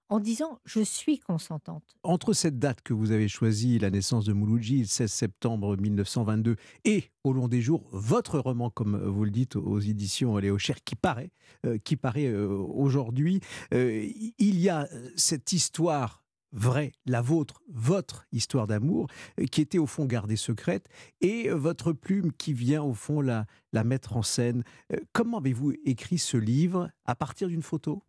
[0.08, 1.96] en disant je suis consentante.
[2.02, 6.56] Entre cette date que vous avez choisie, la naissance de Mouloudji, le 16 septembre 1922,
[6.84, 10.82] et Au long des jours, votre roman, comme vous le dites aux éditions Léo Cher,
[10.82, 11.30] qui paraît,
[11.66, 13.40] euh, qui paraît euh, aujourd'hui,
[13.72, 19.06] il y a cette histoire vraie, la vôtre, votre histoire d'amour,
[19.38, 20.88] euh, qui était au fond gardée secrète,
[21.20, 24.64] et euh, votre plume qui vient au fond la, la mettre en scène.
[24.92, 26.90] Euh, comment avez-vous écrit ce livre?
[27.04, 28.02] À partir d'une photo?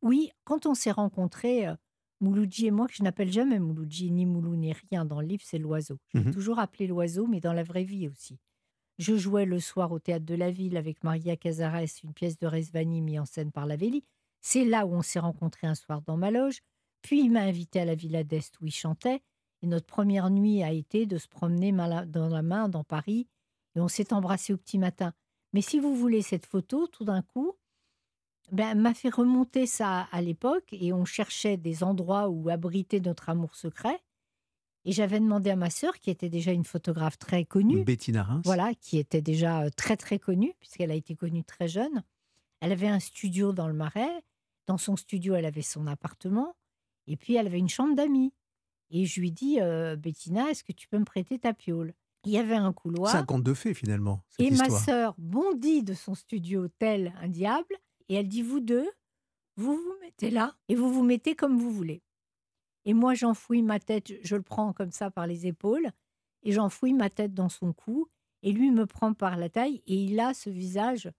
[0.00, 1.66] Oui, quand on s'est rencontrés,
[2.20, 5.42] Mouloudji et moi, que je n'appelle jamais Mouloudji, ni Moulou, ni rien dans le livre,
[5.44, 5.98] c'est l'oiseau.
[6.14, 8.38] J'ai mmh toujours appelé l'oiseau, mais dans la vraie vie aussi.
[8.98, 12.46] Je jouais le soir au théâtre de la ville avec Maria Cazares, une pièce de
[12.46, 14.04] Resvani mise en scène par Lavelli.
[14.40, 16.60] C'est là où on s'est rencontrés un soir dans ma loge.
[17.02, 19.22] Puis il m'a invité à la Villa d'Est où il chantait.
[19.62, 23.28] Et notre première nuit a été de se promener dans la main dans Paris.
[23.76, 25.12] Et on s'est embrassé au petit matin.
[25.52, 27.54] Mais si vous voulez cette photo, tout d'un coup,
[28.50, 33.28] ben, m'a fait remonter ça à l'époque et on cherchait des endroits où abriter notre
[33.28, 34.00] amour secret.
[34.84, 38.42] Et j'avais demandé à ma sœur, qui était déjà une photographe très connue, Bettina Reims.
[38.44, 42.02] voilà, qui était déjà euh, très très connue puisqu'elle a été connue très jeune.
[42.60, 44.24] Elle avait un studio dans le Marais.
[44.66, 46.56] Dans son studio, elle avait son appartement.
[47.06, 48.32] Et puis, elle avait une chambre d'amis.
[48.90, 51.94] Et je lui dis, euh, Bettina, est-ce que tu peux me prêter ta piole
[52.24, 53.10] Il y avait un couloir.
[53.10, 54.22] C'est un conte de fées, finalement.
[54.38, 57.74] et ma sœur bondit de son studio tel un diable.
[58.08, 58.88] Et elle dit, vous deux,
[59.56, 62.02] vous vous mettez là et vous vous mettez comme vous voulez.
[62.84, 65.90] Et moi, j'enfouis ma tête, je le prends comme ça par les épaules,
[66.42, 68.08] et j'enfouis ma tête dans son cou,
[68.42, 71.10] et lui me prend par la taille, et il a ce visage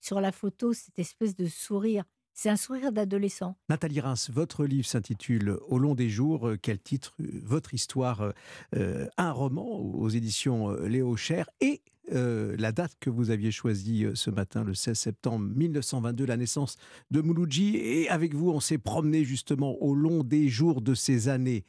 [0.00, 2.04] sur la photo, cette espèce de sourire
[2.34, 3.56] c'est un sourire d'adolescent.
[3.68, 6.48] Nathalie Reims, votre livre s'intitule Au long des jours.
[6.48, 8.32] Euh, quel titre euh, Votre histoire,
[8.74, 14.28] euh, un roman aux éditions Léo Cher et la date que vous aviez choisie ce
[14.28, 16.76] matin, le 16 septembre 1922, la naissance
[17.10, 17.76] de Mouloudji.
[17.76, 21.64] Et avec vous, on s'est promené justement au long des jours de ces années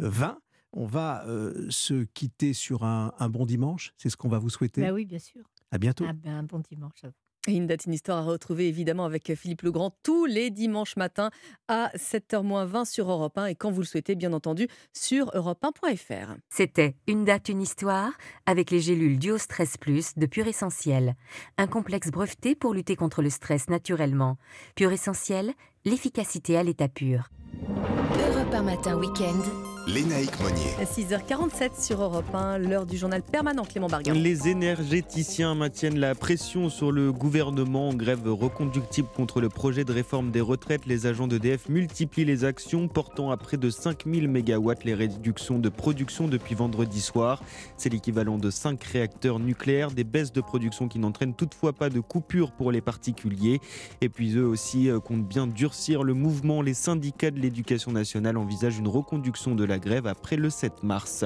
[0.00, 0.38] 20
[0.72, 3.94] On va euh, se quitter sur un, un bon dimanche.
[3.96, 4.82] C'est ce qu'on va vous souhaiter.
[4.82, 5.42] Bah oui, bien sûr.
[5.70, 6.04] À bientôt.
[6.06, 7.14] Ah ben, un bon dimanche à vous.
[7.48, 11.30] Et une date, une histoire à retrouver évidemment avec Philippe Legrand tous les dimanches matins
[11.68, 16.34] à 7h20 sur Europe 1 et quand vous le souhaitez, bien entendu, sur europe1.fr.
[16.48, 18.10] C'était Une date, une histoire
[18.46, 21.14] avec les gélules Duo Stress Plus de Pure Essentiel.
[21.58, 24.38] Un complexe breveté pour lutter contre le stress naturellement.
[24.74, 25.52] Pure Essentiel,
[25.84, 27.28] l'efficacité à l'état pur.
[27.62, 29.75] Europe 1 matin week-end.
[29.86, 30.74] Lénaïque Monnier.
[30.84, 34.14] 6h47 sur Europe 1, l'heure du journal permanent Clément Bargain.
[34.14, 39.92] Les énergéticiens maintiennent la pression sur le gouvernement en grève reconductible contre le projet de
[39.92, 40.86] réforme des retraites.
[40.86, 45.68] Les agents d'EDF multiplient les actions, portant à près de 5000 MW les réductions de
[45.68, 47.40] production depuis vendredi soir.
[47.76, 52.00] C'est l'équivalent de 5 réacteurs nucléaires, des baisses de production qui n'entraînent toutefois pas de
[52.00, 53.60] coupure pour les particuliers.
[54.00, 56.60] Et puis eux aussi euh, comptent bien durcir le mouvement.
[56.60, 61.24] Les syndicats de l'éducation nationale envisagent une reconduction de la grève après le 7 mars.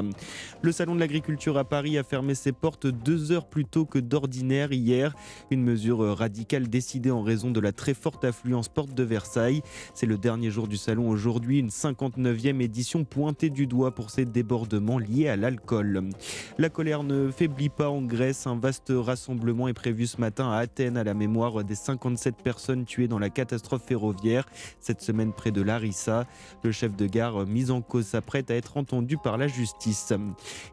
[0.62, 3.98] Le salon de l'agriculture à Paris a fermé ses portes deux heures plus tôt que
[3.98, 5.14] d'ordinaire hier.
[5.50, 9.62] Une mesure radicale décidée en raison de la très forte affluence porte de Versailles.
[9.94, 14.24] C'est le dernier jour du salon aujourd'hui, une 59e édition pointée du doigt pour ces
[14.24, 16.10] débordements liés à l'alcool.
[16.58, 18.46] La colère ne faiblit pas en Grèce.
[18.46, 22.84] Un vaste rassemblement est prévu ce matin à Athènes à la mémoire des 57 personnes
[22.84, 24.46] tuées dans la catastrophe ferroviaire
[24.80, 26.26] cette semaine près de Larissa.
[26.62, 28.06] Le chef de gare mis en cause
[28.48, 30.12] à être entendu par la justice.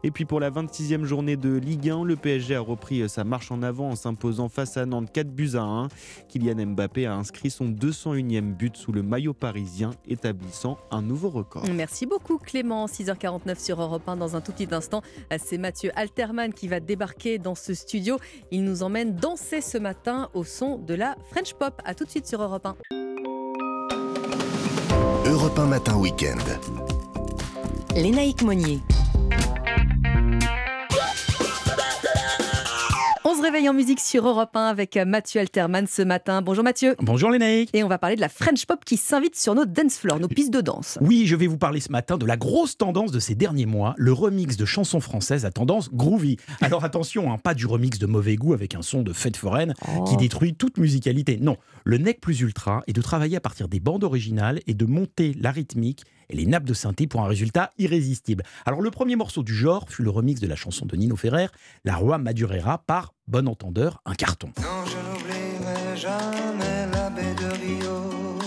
[0.02, 3.50] Et puis pour la 26e journée de Ligue 1, le PSG a repris sa marche
[3.50, 5.88] en avant en s'imposant face à Nantes 4 buts à 1.
[6.28, 11.64] Kylian Mbappé a inscrit son 201e but sous le maillot parisien, établissant un nouveau record.
[11.74, 12.86] Merci beaucoup Clément.
[12.86, 15.02] 6h49 sur Europe 1 dans un tout petit instant.
[15.38, 18.18] C'est Mathieu Alterman qui va débarquer dans ce studio.
[18.50, 21.80] Il nous emmène danser ce matin au son de la French Pop.
[21.84, 22.76] A tout de suite sur Europe 1.
[25.26, 26.97] Europe 1 matin week-end.
[27.96, 28.78] Lénaïque Monnier.
[33.24, 36.40] On se réveille en musique sur Europe 1 avec Mathieu Alterman ce matin.
[36.40, 36.96] Bonjour Mathieu.
[37.00, 37.68] Bonjour Lénaïque.
[37.74, 40.28] Et on va parler de la French Pop qui s'invite sur nos dance floors, nos
[40.28, 40.98] pistes de danse.
[41.02, 43.94] Oui, je vais vous parler ce matin de la grosse tendance de ces derniers mois,
[43.98, 46.36] le remix de chansons françaises à tendance groovy.
[46.62, 49.74] Alors attention, hein, pas du remix de mauvais goût avec un son de fête foraine
[49.96, 50.04] Oh.
[50.04, 51.38] qui détruit toute musicalité.
[51.40, 54.84] Non, le nec plus ultra est de travailler à partir des bandes originales et de
[54.86, 58.42] monter la rythmique et les nappes de synthé pour un résultat irrésistible.
[58.66, 61.48] Alors le premier morceau du genre fut le remix de la chanson de Nino Ferrer,
[61.84, 64.52] La Roi Madurera par Bon Entendeur, un carton.
[64.58, 68.38] Non, je n'oublierai jamais la baie de Rio,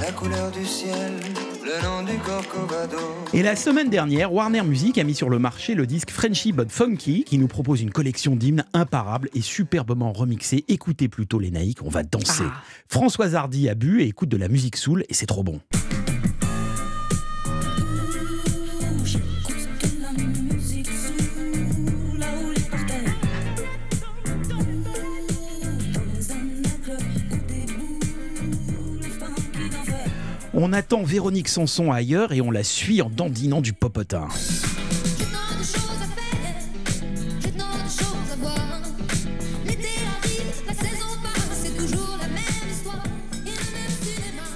[0.00, 1.12] la couleur du ciel,
[1.64, 2.98] le nom du Corcovado.
[3.32, 6.70] Et la semaine dernière, Warner Music a mis sur le marché le disque Frenchy But
[6.70, 10.64] Funky qui nous propose une collection d'hymnes imparables et superbement remixés.
[10.68, 12.44] Écoutez plutôt les naïcs, on va danser.
[12.88, 15.60] Françoise Hardy a bu et écoute de la musique soul et c'est trop bon.
[30.58, 34.26] On attend Véronique Sanson ailleurs et on la suit en dandinant du popotin.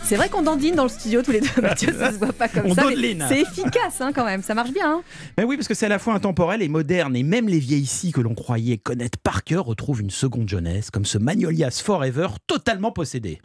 [0.03, 2.49] C'est vrai qu'on dandine dans le studio tous les deux, Mathieu, ça se voit pas
[2.49, 2.83] comme On ça.
[2.83, 3.29] mais.
[3.29, 4.95] C'est efficace hein, quand même, ça marche bien.
[4.95, 5.03] hein.
[5.37, 7.87] Ben oui, parce que c'est à la fois intemporel et moderne, et même les vieilles
[8.13, 12.91] que l'on croyait connaître par cœur retrouvent une seconde jeunesse, comme ce Magnolias Forever totalement
[12.91, 13.41] possédé.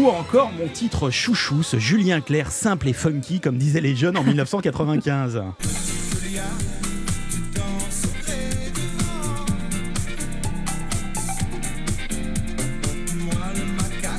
[0.00, 4.16] Ou encore mon titre chouchou, ce Julien Clerc simple et funky, comme disaient les jeunes
[4.16, 5.42] en 1995.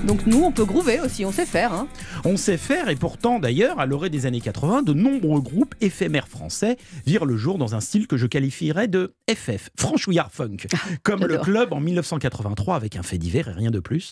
[0.05, 1.73] Donc nous, on peut groover aussi, on sait faire.
[1.73, 1.87] hein.
[2.25, 6.27] On sait faire et pourtant d'ailleurs, à l'orée des années 80, de nombreux groupes éphémères
[6.27, 10.57] français virent le jour dans un style que je qualifierais de FF, franchouillard funk,
[11.03, 14.11] comme le club en 1983 avec un fait divers et rien de plus.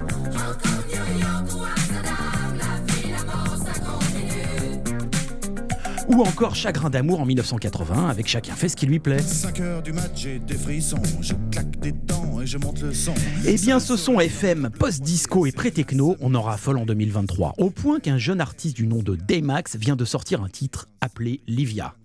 [6.19, 9.19] Ou encore Chagrin d'amour en 1980 avec Chacun fait ce qui lui plaît.
[9.19, 12.93] 5 heures du match, j'ai des frissons, je claque des dents et je monte le
[12.93, 13.13] son.
[13.45, 17.53] Eh bien, ce son FM, post-disco et pré-techno, on en raffole en 2023.
[17.57, 21.39] Au point qu'un jeune artiste du nom de Daymax vient de sortir un titre appelé
[21.47, 21.95] Livia.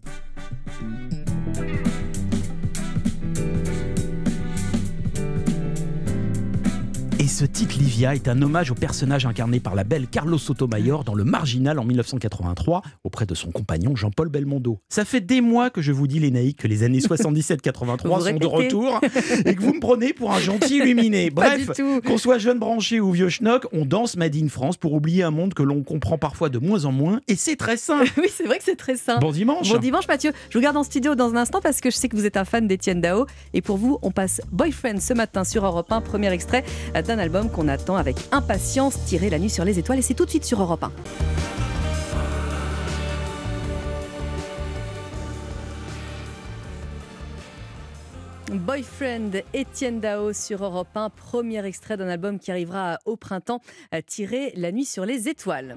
[7.25, 11.05] Et ce titre Livia est un hommage au personnage incarné par la belle Carlos Sotomayor
[11.05, 14.79] dans Le Marginal en 1983 auprès de son compagnon Jean-Paul Belmondo.
[14.91, 18.39] Ça fait des mois que je vous dis, naïcs, que les années 77-83 sont répétez.
[18.41, 19.01] de retour
[19.47, 21.31] et que vous me prenez pour un gentil illuminé.
[21.31, 21.71] Bref,
[22.05, 25.31] qu'on soit jeune branché ou vieux schnock, on danse Made in France pour oublier un
[25.31, 28.11] monde que l'on comprend parfois de moins en moins et c'est très simple.
[28.19, 29.21] Oui, c'est vrai que c'est très simple.
[29.23, 29.71] Bon dimanche.
[29.71, 30.33] Bon dimanche, Mathieu.
[30.51, 32.37] Je vous garde en studio dans un instant parce que je sais que vous êtes
[32.37, 33.25] un fan d'Étienne Dao.
[33.55, 36.65] Et pour vous, on passe Boyfriend ce matin sur Europe 1, premier extrait
[37.14, 39.99] d'un album qu'on attend avec impatience, tiré la nuit sur les étoiles.
[39.99, 40.93] Et c'est tout de suite sur Europe 1.
[48.53, 53.61] Boyfriend, Étienne Dao sur Europe 1, premier extrait d'un album qui arrivera au printemps,
[54.07, 55.77] tiré La nuit sur les étoiles.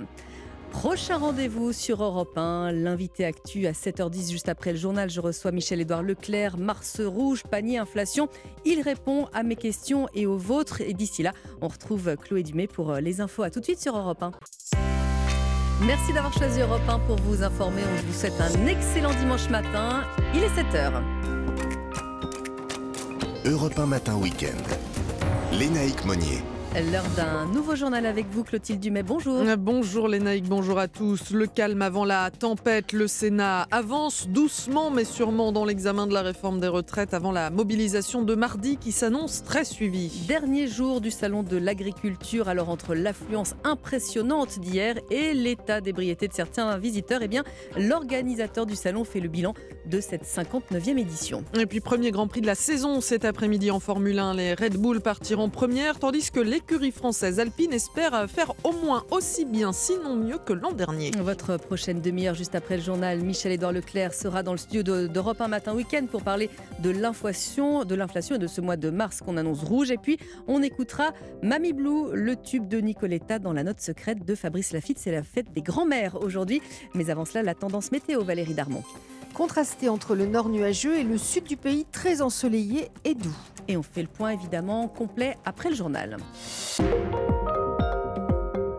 [0.78, 5.10] Prochain rendez-vous sur Europe 1, l'invité actu à 7h10 juste après le journal.
[5.10, 8.30] Je reçois Michel-Édouard Leclerc, Mars Rouge, panier inflation.
[8.64, 10.82] Il répond à mes questions et aux vôtres.
[10.82, 13.42] Et d'ici là, on retrouve Chloé Dumais pour euh, les infos.
[13.42, 14.32] À tout de suite sur Europe 1.
[15.82, 17.82] Merci d'avoir choisi Europe 1 pour vous informer.
[17.82, 20.04] On vous souhaite un excellent dimanche matin.
[20.36, 21.02] Il est 7h.
[23.46, 24.62] Europe 1 Matin Week-end.
[25.54, 26.44] Lénaïque Monnier.
[26.76, 29.02] L'heure d'un nouveau journal avec vous, Clotilde Dumais.
[29.02, 29.42] Bonjour.
[29.42, 31.32] Euh, Bonjour Lénaïque, bonjour à tous.
[31.32, 36.22] Le calme avant la tempête, le Sénat avance doucement mais sûrement dans l'examen de la
[36.22, 40.26] réforme des retraites avant la mobilisation de mardi qui s'annonce très suivie.
[40.28, 46.34] Dernier jour du salon de l'agriculture, alors entre l'affluence impressionnante d'hier et l'état d'ébriété de
[46.34, 47.44] certains visiteurs, eh bien,
[47.76, 49.56] l'organisateur du salon fait le bilan
[49.88, 51.44] de cette 59e édition.
[51.60, 54.78] Et puis premier Grand Prix de la saison cet après-midi en Formule 1, les Red
[54.78, 60.16] Bull partiront première tandis que l'écurie française Alpine espère faire au moins aussi bien sinon
[60.16, 61.12] mieux que l'an dernier.
[61.20, 65.40] Votre prochaine demi-heure, juste après le journal, Michel-Édouard Leclerc sera dans le studio de- d'Europe
[65.40, 66.50] 1 Matin Week-end pour parler
[66.80, 69.92] de l'inflation, de l'inflation et de ce mois de mars qu'on annonce rouge.
[69.92, 71.12] Et puis, on écoutera
[71.44, 74.98] Mamie Blue, le tube de Nicoletta dans la note secrète de Fabrice Lafitte.
[74.98, 76.64] C'est la fête des grands-mères aujourd'hui.
[76.96, 78.82] Mais avant cela, la tendance météo, Valérie Darmon.
[79.34, 83.36] Contrasté entre le nord nuageux et le sud du pays très ensoleillé et doux.
[83.68, 86.18] Et on fait le point évidemment complet après le journal.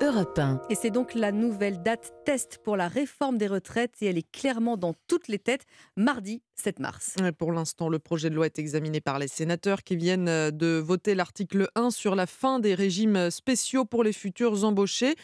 [0.09, 0.63] Europe 1.
[0.71, 4.31] Et c'est donc la nouvelle date test pour la réforme des retraites et elle est
[4.31, 7.17] clairement dans toutes les têtes, mardi 7 mars.
[7.37, 10.79] Pour l'instant, le projet de loi est examiné par les sénateurs qui viennent euh, de
[10.79, 15.15] voter l'article 1 sur la fin des régimes spéciaux pour les futurs embauchés.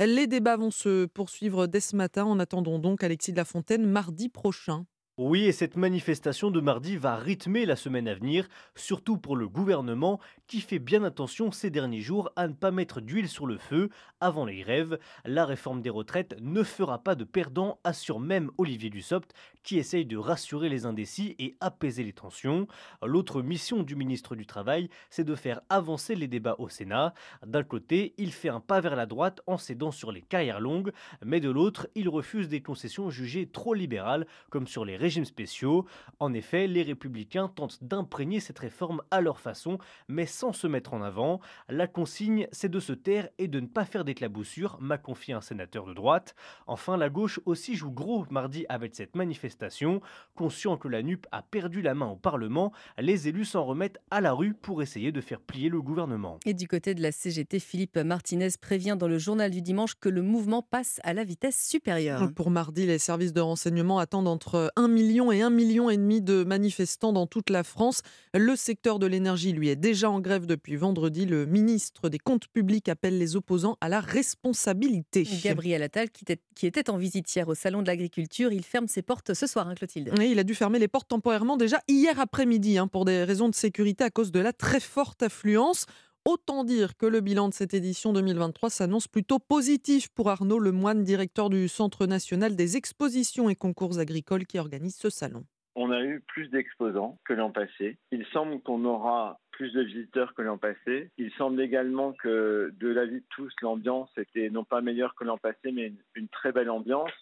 [0.00, 2.24] Les débats vont se poursuivre dès ce matin.
[2.24, 4.86] En attendant donc Alexis de la Fontaine mardi prochain.
[5.16, 9.48] Oui, et cette manifestation de mardi va rythmer la semaine à venir, surtout pour le
[9.48, 13.56] gouvernement qui fait bien attention ces derniers jours à ne pas mettre d'huile sur le
[13.56, 13.90] feu
[14.20, 14.98] avant les grèves.
[15.24, 20.04] La réforme des retraites ne fera pas de perdants, assure même Olivier Dussopt, qui essaye
[20.04, 22.66] de rassurer les indécis et apaiser les tensions.
[23.00, 27.14] L'autre mission du ministre du Travail, c'est de faire avancer les débats au Sénat.
[27.46, 30.90] D'un côté, il fait un pas vers la droite en cédant sur les carrières longues,
[31.24, 35.84] mais de l'autre, il refuse des concessions jugées trop libérales, comme sur les régimes spéciaux.
[36.18, 39.76] En effet, les républicains tentent d'imprégner cette réforme à leur façon,
[40.08, 41.40] mais sans se mettre en avant.
[41.68, 45.42] La consigne, c'est de se taire et de ne pas faire d'éclaboussures, m'a confié un
[45.42, 46.34] sénateur de droite.
[46.66, 50.00] Enfin, la gauche aussi joue gros mardi avec cette manifestation.
[50.36, 54.22] Conscient que la NUP a perdu la main au Parlement, les élus s'en remettent à
[54.22, 56.38] la rue pour essayer de faire plier le gouvernement.
[56.46, 60.08] Et du côté de la CGT, Philippe Martinez prévient dans le journal du dimanche que
[60.08, 62.32] le mouvement passe à la vitesse supérieure.
[62.34, 66.22] Pour mardi, les services de renseignement attendent entre 1 million et 1 million et demi
[66.22, 68.00] de manifestants dans toute la France.
[68.32, 71.26] Le secteur de l'énergie, lui, est déjà en grève depuis vendredi.
[71.26, 75.26] Le ministre des Comptes publics appelle les opposants à la responsabilité.
[75.42, 78.88] Gabriel Attal, qui était, qui était en visite hier au Salon de l'Agriculture, il ferme
[78.88, 80.12] ses portes ce soir, hein, Clotilde.
[80.16, 83.48] Oui, il a dû fermer les portes temporairement déjà hier après-midi hein, pour des raisons
[83.48, 85.86] de sécurité à cause de la très forte affluence.
[86.26, 91.04] Autant dire que le bilan de cette édition 2023 s'annonce plutôt positif pour Arnaud Lemoine,
[91.04, 95.44] directeur du Centre national des expositions et concours agricoles qui organise ce salon.
[95.74, 97.98] On a eu plus d'exposants que l'an passé.
[98.10, 101.10] Il semble qu'on aura plus de visiteurs que l'an passé.
[101.18, 105.36] Il semble également que de l'avis de tous, l'ambiance était non pas meilleure que l'an
[105.36, 107.12] passé, mais une, très belle ambiance.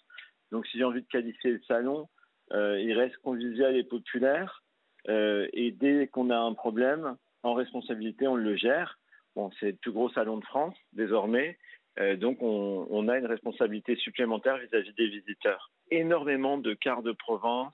[0.53, 2.07] Donc si j'ai envie de qualifier le salon,
[2.53, 4.63] euh, il reste convivial et populaire.
[5.09, 8.99] Euh, et dès qu'on a un problème, en responsabilité, on le gère.
[9.35, 11.57] Bon, c'est le plus gros salon de France désormais.
[11.99, 15.71] Euh, donc on, on a une responsabilité supplémentaire vis-à-vis des visiteurs.
[15.91, 17.73] Énormément de quarts de province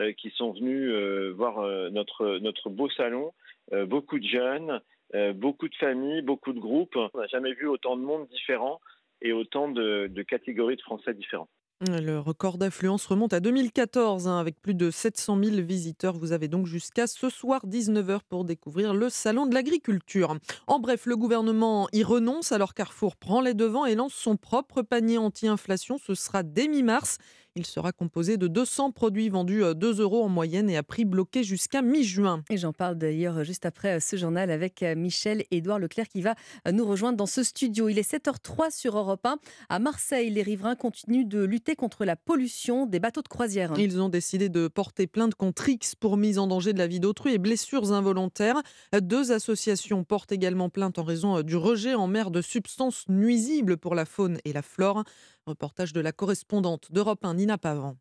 [0.00, 3.32] euh, qui sont venus euh, voir euh, notre, notre beau salon.
[3.72, 4.80] Euh, beaucoup de jeunes,
[5.14, 6.96] euh, beaucoup de familles, beaucoup de groupes.
[6.96, 8.80] On n'a jamais vu autant de monde différent
[9.20, 11.48] et autant de, de catégories de Français différents.
[11.80, 16.18] Le record d'affluence remonte à 2014 hein, avec plus de 700 000 visiteurs.
[16.18, 20.36] Vous avez donc jusqu'à ce soir 19h pour découvrir le salon de l'agriculture.
[20.66, 24.82] En bref, le gouvernement y renonce alors Carrefour prend les devants et lance son propre
[24.82, 25.98] panier anti-inflation.
[26.04, 27.18] Ce sera dès mi-mars.
[27.58, 31.04] Il sera composé de 200 produits vendus à 2 euros en moyenne et à prix
[31.04, 32.44] bloqué jusqu'à mi-juin.
[32.50, 36.36] Et j'en parle d'ailleurs juste après ce journal avec Michel Édouard Leclerc qui va
[36.72, 37.88] nous rejoindre dans ce studio.
[37.88, 39.38] Il est 7h03 sur Europe 1.
[39.70, 43.72] À Marseille, les riverains continuent de lutter contre la pollution des bateaux de croisière.
[43.76, 47.00] Ils ont décidé de porter plainte contre X pour mise en danger de la vie
[47.00, 48.62] d'autrui et blessures involontaires.
[49.00, 53.96] Deux associations portent également plainte en raison du rejet en mer de substances nuisibles pour
[53.96, 55.02] la faune et la flore.
[55.48, 57.96] Reportage de la correspondante d'Europe 1, Nina Pavant.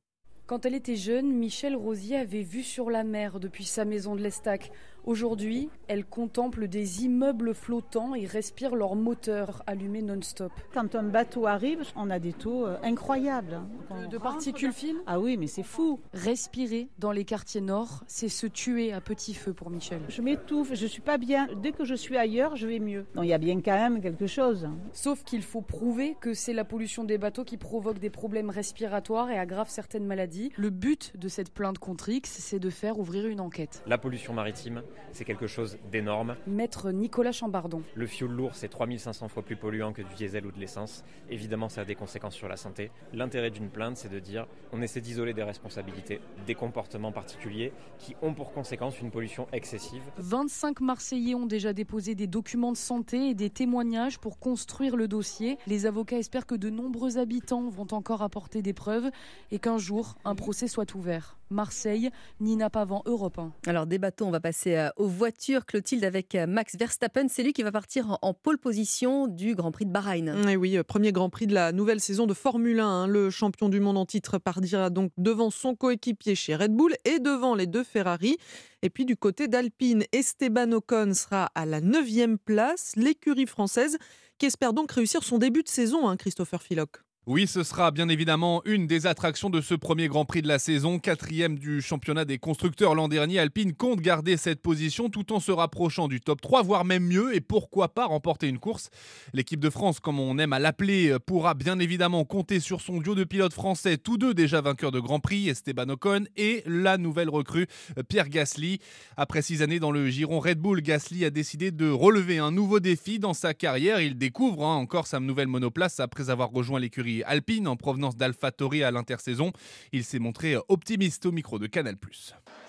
[0.47, 4.21] Quand elle était jeune, Michel Rosier avait vu sur la mer depuis sa maison de
[4.21, 4.69] l'Estac.
[5.07, 10.51] Aujourd'hui, elle contemple des immeubles flottants et respire leur moteur allumé non-stop.
[10.73, 13.61] Quand un bateau arrive, on a des taux euh, incroyables.
[13.89, 14.97] De, de particules fines?
[15.05, 16.01] Ah oui, mais c'est fou.
[16.11, 20.01] Respirer dans les quartiers nord, c'est se tuer à petit feu pour Michel.
[20.09, 21.47] Je m'étouffe, je suis pas bien.
[21.63, 23.05] Dès que je suis ailleurs, je vais mieux.
[23.15, 24.67] Donc il y a bien quand même quelque chose.
[24.91, 29.29] Sauf qu'il faut prouver que c'est la pollution des bateaux qui provoque des problèmes respiratoires
[29.29, 30.51] et aggrave certaines maladies.
[30.57, 33.81] Le but de cette plainte contre X, c'est de faire ouvrir une enquête.
[33.87, 34.81] La pollution maritime,
[35.11, 36.35] c'est quelque chose d'énorme.
[36.45, 37.81] Maître Nicolas Chambardon.
[37.95, 41.03] Le fioul lourd, c'est 3500 fois plus polluant que du diesel ou de l'essence.
[41.29, 42.91] Évidemment, ça a des conséquences sur la santé.
[43.13, 48.15] L'intérêt d'une plainte, c'est de dire on essaie d'isoler des responsabilités, des comportements particuliers qui
[48.21, 50.03] ont pour conséquence une pollution excessive.
[50.17, 55.07] 25 Marseillais ont déjà déposé des documents de santé et des témoignages pour construire le
[55.07, 55.57] dossier.
[55.67, 59.09] Les avocats espèrent que de nombreux habitants vont encore apporter des preuves
[59.51, 61.37] et qu'un jour, un procès soit ouvert.
[61.49, 63.51] Marseille, Nina Pavant, Europe 1.
[63.67, 65.65] Alors des bateaux, on va passer euh, aux voitures.
[65.65, 69.71] Clotilde avec euh, Max Verstappen, c'est lui qui va partir en- pole position du Grand
[69.71, 70.47] Prix de Bahreïn.
[70.49, 72.85] Et oui, euh, premier Grand Prix de la nouvelle saison de Formule 1.
[72.87, 73.07] hein.
[73.07, 77.19] Le champion du monde en titre partira donc devant son coéquipier chez Red Bull et
[77.19, 78.37] devant les deux Ferrari.
[78.83, 82.93] Et puis du côté d'Alpine, Esteban Ocon sera à la 9e place.
[82.95, 83.97] L'écurie française
[84.37, 86.97] qui espère donc réussir son début de saison, hein, Christopher Philoc.
[87.29, 90.59] Oui, ce sera bien évidemment une des attractions de ce premier Grand Prix de la
[90.59, 93.37] saison, quatrième du championnat des constructeurs l'an dernier.
[93.37, 97.35] Alpine compte garder cette position tout en se rapprochant du top 3, voire même mieux,
[97.35, 98.91] et pourquoi pas remporter une course.
[99.33, 103.13] L'équipe de France, comme on aime à l'appeler, pourra bien évidemment compter sur son duo
[103.13, 107.29] de pilotes français, tous deux déjà vainqueurs de Grand Prix, Esteban Ocon et la nouvelle
[107.29, 107.67] recrue
[108.07, 108.79] Pierre Gasly.
[109.17, 112.79] Après six années dans le giron Red Bull, Gasly a décidé de relever un nouveau
[112.79, 113.99] défi dans sa carrière.
[113.99, 118.83] Il découvre hein, encore sa nouvelle monoplace après avoir rejoint l'écurie Alpine en provenance d'AlphaTauri
[118.83, 119.51] à l'intersaison.
[119.91, 121.95] Il s'est montré optimiste au micro de Canal+.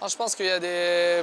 [0.01, 1.23] Ah, Je pense qu'il y a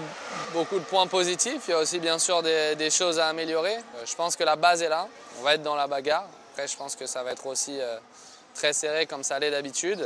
[0.54, 1.64] beaucoup de points positifs.
[1.68, 3.76] Il y a aussi bien sûr des, des choses à améliorer.
[3.76, 5.08] Euh, Je pense que la base est là.
[5.40, 6.28] On va être dans la bagarre.
[6.52, 7.98] Après, je pense que ça va être aussi euh,
[8.56, 10.00] très serré comme ça l'est d'habitude.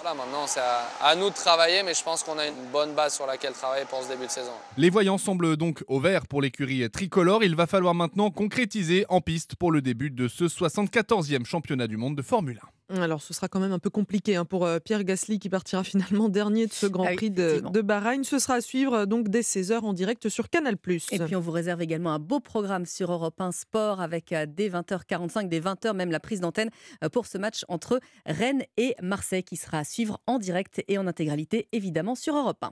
[0.00, 3.14] Voilà, maintenant, c'est à, nous de travailler, mais je pense qu'on a une bonne base
[3.14, 4.52] sur laquelle travailler pour ce début de saison.
[4.78, 7.44] Les voyants semblent donc au vert pour l'écurie tricolore.
[7.44, 11.96] Il va falloir maintenant concrétiser en piste pour le début de ce 74e championnat du
[11.96, 12.85] monde de Formule 1.
[12.88, 15.82] Alors, ce sera quand même un peu compliqué hein, pour euh, Pierre Gasly qui partira
[15.84, 18.22] finalement dernier de ce Grand Ah Prix de, Bahreïn.
[18.22, 20.76] Ce sera à suivre euh, donc dès 16h en direct sur Canal+.
[21.10, 24.46] Et puis on vous réserve également un beau programme sur Europe 1 Sport avec euh,
[24.48, 26.70] dès 20h45, dès 20h même la prise d'antenne
[27.12, 31.06] pour ce match entre Rennes et Marseille qui sera à suivre en direct et en
[31.06, 32.70] intégralité évidemment sur Europe 1.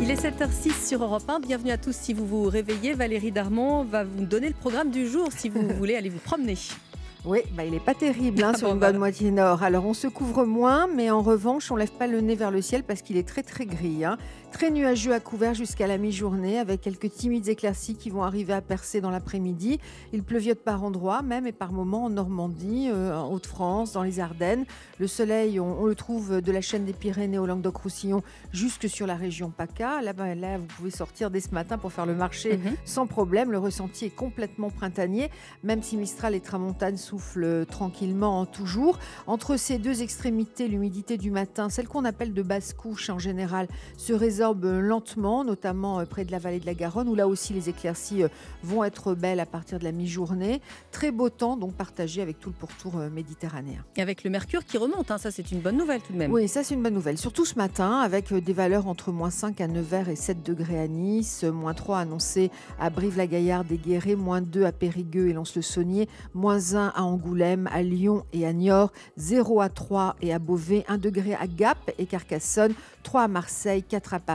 [0.00, 1.40] Il est 7h06 sur Europe 1.
[1.40, 2.94] Bienvenue à tous si vous vous réveillez.
[2.94, 6.56] Valérie Darmon va vous donner le programme du jour si vous voulez aller vous promener.
[7.24, 9.62] Oui, bah, il n'est pas terrible hein, Ah sur bon, une bah bonne moitié nord.
[9.62, 12.60] Alors on se couvre moins, mais en revanche, on lève pas le nez vers le
[12.60, 14.04] ciel parce qu'il est très très gris.
[14.04, 14.18] hein.
[14.52, 18.60] Très nuageux à couvert jusqu'à la mi-journée, avec quelques timides éclaircies qui vont arriver à
[18.60, 19.80] percer dans l'après-midi.
[20.12, 24.20] Il pleuviote par endroits, même et par moments en Normandie, euh, en Haute-France, dans les
[24.20, 24.64] Ardennes.
[25.00, 28.22] Le soleil, on, on le trouve de la chaîne des Pyrénées au Languedoc-Roussillon
[28.52, 30.00] jusque sur la région PACA.
[30.02, 32.76] Là, bah, là, vous pouvez sortir dès ce matin pour faire le marché Mhm.
[32.84, 33.50] sans problème.
[33.50, 35.30] Le ressenti est complètement printanier,
[35.64, 38.98] même si Mistral et Tramontane soufflent tranquillement toujours.
[39.26, 43.66] Entre ces deux extrémités, l'humidité du matin, celle qu'on appelle de basse couche en général,
[43.96, 44.12] se
[44.50, 48.24] lentement, notamment euh, près de la vallée de la Garonne, où là aussi les éclaircies
[48.24, 48.28] euh,
[48.62, 50.60] vont être belles à partir de la mi-journée.
[50.90, 53.84] Très beau temps, donc partagé avec tout le pourtour euh, méditerranéen.
[53.96, 56.32] Et avec le mercure qui remonte, hein, ça c'est une bonne nouvelle tout de même.
[56.32, 57.18] Oui, ça c'est une bonne nouvelle.
[57.18, 60.88] Surtout ce matin, avec des valeurs entre moins 5 à Nevers et 7 degrés à
[60.88, 66.74] Nice, moins 3 annoncés à Brive-la-Gaillarde et Guéret, moins 2 à Périgueux et Lons-le-Saunier, moins
[66.74, 70.84] 1 à à Angoulême, à Lyon et à Niort, 0 à 3 et à Beauvais,
[70.88, 74.31] 1 degré à Gap et Carcassonne, 3 à Marseille, 4 à Paris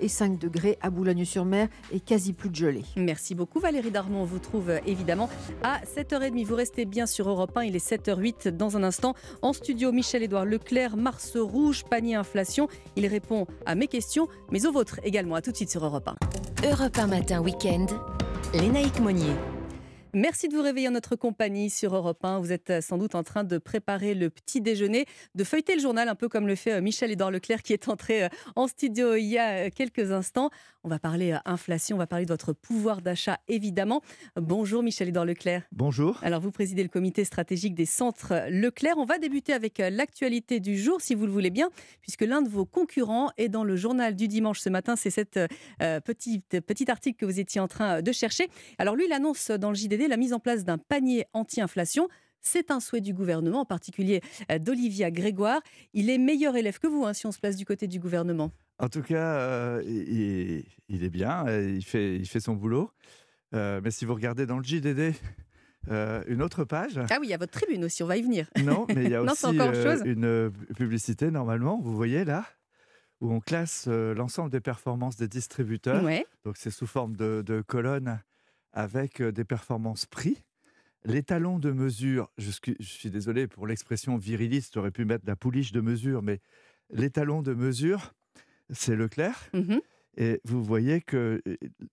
[0.00, 2.84] et 5 degrés à Boulogne-sur-Mer et quasi plus de gelée.
[2.96, 4.22] Merci beaucoup Valérie Darmon.
[4.22, 5.28] On vous trouve euh, évidemment
[5.62, 6.44] à 7h30.
[6.44, 7.64] Vous restez bien sur Europe 1.
[7.64, 9.14] Il est 7h08 dans un instant.
[9.42, 12.68] En studio, Michel-Édouard Leclerc, Mars Rouge, panier inflation.
[12.96, 15.34] Il répond à mes questions, mais aux vôtres également.
[15.34, 16.08] À tout de suite sur Europe
[16.62, 16.68] 1.
[16.68, 17.86] Europe 1 matin week-end.
[18.54, 19.55] Lénaïque Monnier.
[20.18, 22.38] Merci de vous réveiller en notre compagnie sur Europe 1.
[22.38, 25.04] Vous êtes euh, sans doute en train de préparer le petit déjeuner,
[25.34, 28.24] de feuilleter le journal, un peu comme le fait euh, Michel-Édouard Leclerc qui est entré
[28.24, 30.48] euh, en studio il y a quelques instants.
[30.84, 34.00] On va parler inflation, on va parler de votre pouvoir d'achat évidemment.
[34.36, 35.64] Bonjour Michel-Édouard Leclerc.
[35.70, 36.18] Bonjour.
[36.22, 38.96] Alors vous présidez le comité stratégique des centres Leclerc.
[38.96, 41.68] On va débuter avec l'actualité du jour si vous le voulez bien,
[42.00, 44.94] puisque l'un de vos concurrents est dans le journal du dimanche ce matin.
[44.94, 45.40] C'est cette
[46.04, 48.48] petite, petit article que vous étiez en train de chercher.
[48.78, 52.08] Alors lui, il annonce dans le JDD la mise en place d'un panier anti-inflation.
[52.40, 54.20] C'est un souhait du gouvernement, en particulier
[54.52, 55.60] euh, d'Olivia Grégoire.
[55.94, 58.52] Il est meilleur élève que vous, hein, si on se place du côté du gouvernement.
[58.78, 62.92] En tout cas, euh, il, il, est bien, euh, il fait, il fait son boulot.
[63.52, 65.14] mais si vous regardez dans le JDD,
[66.28, 67.00] une autre page.
[67.10, 68.48] Ah oui, il y a votre tribune aussi, on va y venir.
[68.62, 69.46] Non, mais il y a aussi
[70.04, 72.44] une publicité, normalement, vous voyez là,
[73.20, 76.04] où on classe l'ensemble des performances des distributeurs.
[76.44, 78.20] Donc c'est sous forme de, de colonnes
[78.76, 80.44] avec des performances prix.
[81.04, 85.24] Les talons de mesure, je suis, je suis désolé pour l'expression viriliste, j'aurais pu mettre
[85.26, 86.40] la pouliche de mesure, mais
[86.90, 88.12] les talons de mesure,
[88.70, 89.48] c'est Leclerc.
[89.54, 89.78] Mmh
[90.18, 91.42] Et vous voyez que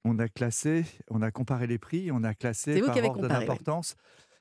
[0.04, 3.96] on a classé, on a comparé les prix, on a classé par ordre d'importance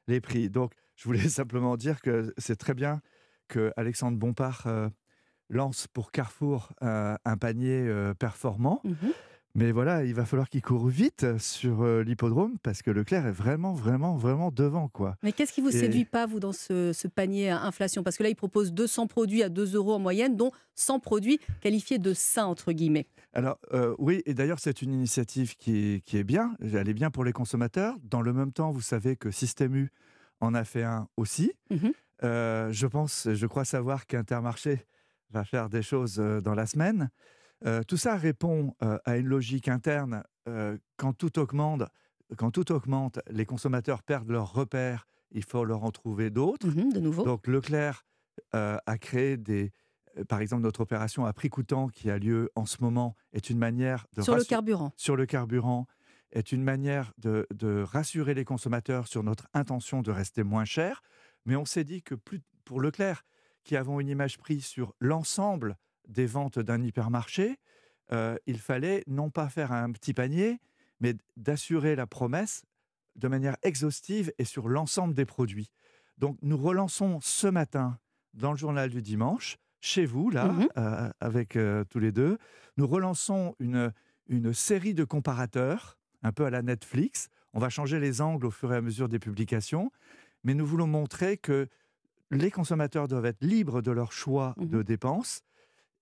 [0.09, 0.51] les prix.
[0.51, 3.03] Donc, je voulais simplement dire que c'est très bien
[3.49, 4.66] que Alexandre Bompard
[5.49, 7.88] lance pour Carrefour un panier
[8.18, 8.80] performant.
[8.84, 9.09] Mmh
[9.55, 13.32] mais voilà, il va falloir qu'il court vite sur euh, l'hippodrome parce que Leclerc est
[13.32, 14.88] vraiment, vraiment, vraiment devant.
[14.88, 15.16] quoi.
[15.22, 18.03] Mais qu'est-ce qui vous séduit pas, vous, dans ce, panier à inflation?
[18.03, 21.38] Parce que là, il propose 200 produits à 2 euros en moyenne, dont 100 produits
[21.61, 23.07] qualifiés de sains, entre guillemets.
[23.34, 26.57] Alors, euh, oui, et d'ailleurs, c'est une initiative qui est, qui est bien.
[26.62, 27.96] Elle est bien pour les consommateurs.
[28.05, 29.90] Dans le même temps, vous savez que Système U
[30.40, 31.53] en a fait un aussi.
[31.70, 31.90] Mmh
[32.24, 34.86] euh, je pense, je crois savoir qu'Intermarché
[35.30, 37.11] va faire des choses dans la semaine.
[37.66, 40.24] Euh, tout ça répond euh, à une logique interne.
[40.48, 41.82] Euh, quand tout augmente,
[42.36, 45.06] quand tout augmente, les consommateurs perdent leurs repères.
[45.30, 46.68] Il faut leur en trouver d'autres.
[46.68, 47.24] Mmh de nouveau.
[47.24, 48.04] Donc Leclerc
[48.52, 49.72] a créé des,
[50.28, 53.58] par exemple, notre opération à prix coûtant qui a lieu en ce moment est une
[53.58, 54.92] manière de sur le carburant.
[54.96, 55.86] Sur le carburant
[56.32, 61.02] est une manière de, de, rassurer les consommateurs sur notre intention de rester moins cher.
[61.44, 63.22] Mais on s'est dit que plus, pour Leclerc,
[63.64, 65.76] qui avons une image prise sur l'ensemble
[66.09, 67.59] des ventes d'un hypermarché,
[68.12, 70.61] euh, il fallait non pas faire un petit panier,
[71.00, 72.64] mais d'assurer la promesse
[73.16, 75.70] de manière exhaustive et sur l'ensemble des produits.
[76.18, 77.98] Donc nous relançons ce matin
[78.34, 82.38] dans le journal du dimanche, chez vous, là, Mmh euh, avec euh, tous les deux,
[82.76, 83.92] nous relançons une,
[84.28, 87.28] une série de comparateurs, un peu à la Netflix.
[87.53, 89.90] On va changer les angles au fur et à mesure des publications,
[90.44, 91.66] mais nous voulons montrer que
[92.30, 95.42] les consommateurs doivent être libres de leur choix Mmh de dépenses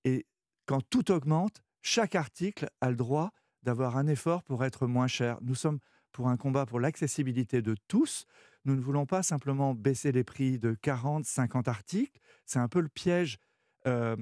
[0.05, 0.27] et
[0.67, 3.31] quand tout augmente, chaque article a le droit
[3.63, 5.39] d'avoir un effort pour être moins cher.
[5.43, 5.79] Nous sommes
[6.13, 8.27] pour un combat pour l'accessibilité de tous.
[8.65, 12.19] Nous ne voulons pas simplement baisser les prix de 40, 50 articles.
[12.47, 13.39] C'est un peu le piège.
[13.87, 14.17] Euh,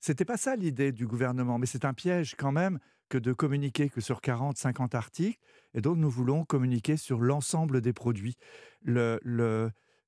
[0.00, 3.88] C'était pas ça l'idée du gouvernement, mais c'est un piège quand même que de communiquer
[3.88, 5.40] que sur 40, 50 articles.
[5.74, 8.36] Et donc nous voulons communiquer sur l'ensemble des produits.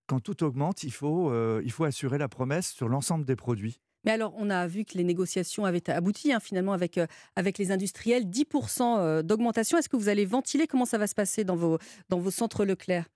[0.07, 3.81] Quand tout augmente, il faut, euh, il faut assurer la promesse sur l'ensemble des produits.
[4.05, 7.59] Mais alors, on a vu que les négociations avaient abouti hein, finalement avec, euh, avec
[7.59, 8.25] les industriels.
[8.25, 9.79] 10% euh, d'augmentation.
[9.79, 10.67] Est-ce que vous allez ventiler?
[10.67, 11.79] Comment ça va se passer dans vos,
[12.09, 13.07] dans vos centres Leclerc?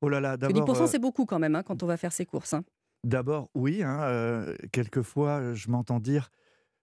[0.00, 2.26] Oh là là, 10%, euh, c'est beaucoup quand même hein, quand on va faire ses
[2.26, 2.52] courses.
[2.52, 2.64] Hein.
[3.04, 3.82] D'abord, oui.
[4.72, 6.30] quelquefois, je m'entends dire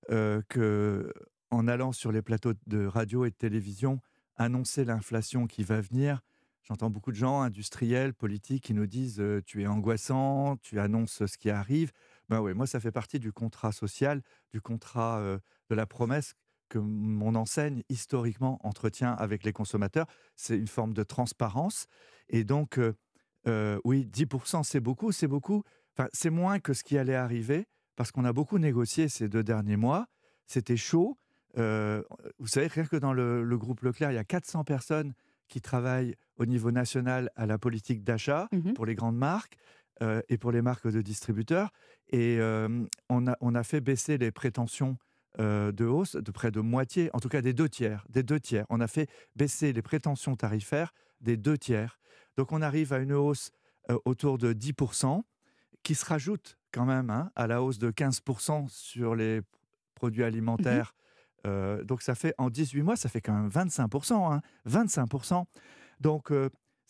[0.08, 1.14] que
[1.50, 4.00] en allant sur les plateaux de radio et de télévision,
[4.38, 6.22] annoncer l'inflation qui va venir,
[6.64, 11.38] J'entends beaucoup de gens, industriels, politiques, qui nous disent Tu es angoissant, tu annonces ce
[11.38, 11.92] qui arrive.
[12.32, 14.22] Ben oui, moi, ça fait partie du contrat social,
[14.52, 15.22] du contrat
[15.70, 16.34] de la promesse
[16.70, 20.08] que mon enseigne historiquement entretient avec les consommateurs.
[20.38, 21.88] C'est une forme de transparence.
[22.30, 22.80] Et donc,
[23.84, 25.64] oui, 10%, c'est beaucoup, c'est beaucoup.
[25.94, 27.68] Enfin, c'est moins que ce qui allait arriver,
[27.98, 30.08] parce qu'on a beaucoup négocié ces deux derniers mois.
[30.48, 31.18] C'était chaud.
[31.58, 35.14] vous savez, rien que dans le, le groupe Leclerc, il y a 400 personnes
[35.52, 39.58] qui travaillent au niveau national à la politique d'achat Mmh pour les grandes marques
[40.02, 41.72] euh, et pour les marques de distributeurs.
[42.10, 44.98] Et euh, on, a, on a fait baisser les prétentions
[45.40, 48.06] euh, de hausse de près de moitié, en tout cas des deux tiers.
[48.10, 48.66] Des deux tiers.
[48.70, 52.00] On a fait baisser les prétentions tarifaires des deux tiers.
[52.36, 53.52] Donc on arrive à une hausse
[53.90, 55.22] euh, autour de 10%,
[55.84, 59.42] qui se rajoute quand même hein, à la hausse de 15% sur les
[59.96, 60.94] produits alimentaires.
[61.48, 64.34] Euh, donc ça fait en 18 mois, ça fait quand même 25%.
[64.34, 65.46] hein, 25%.
[66.02, 66.34] Donc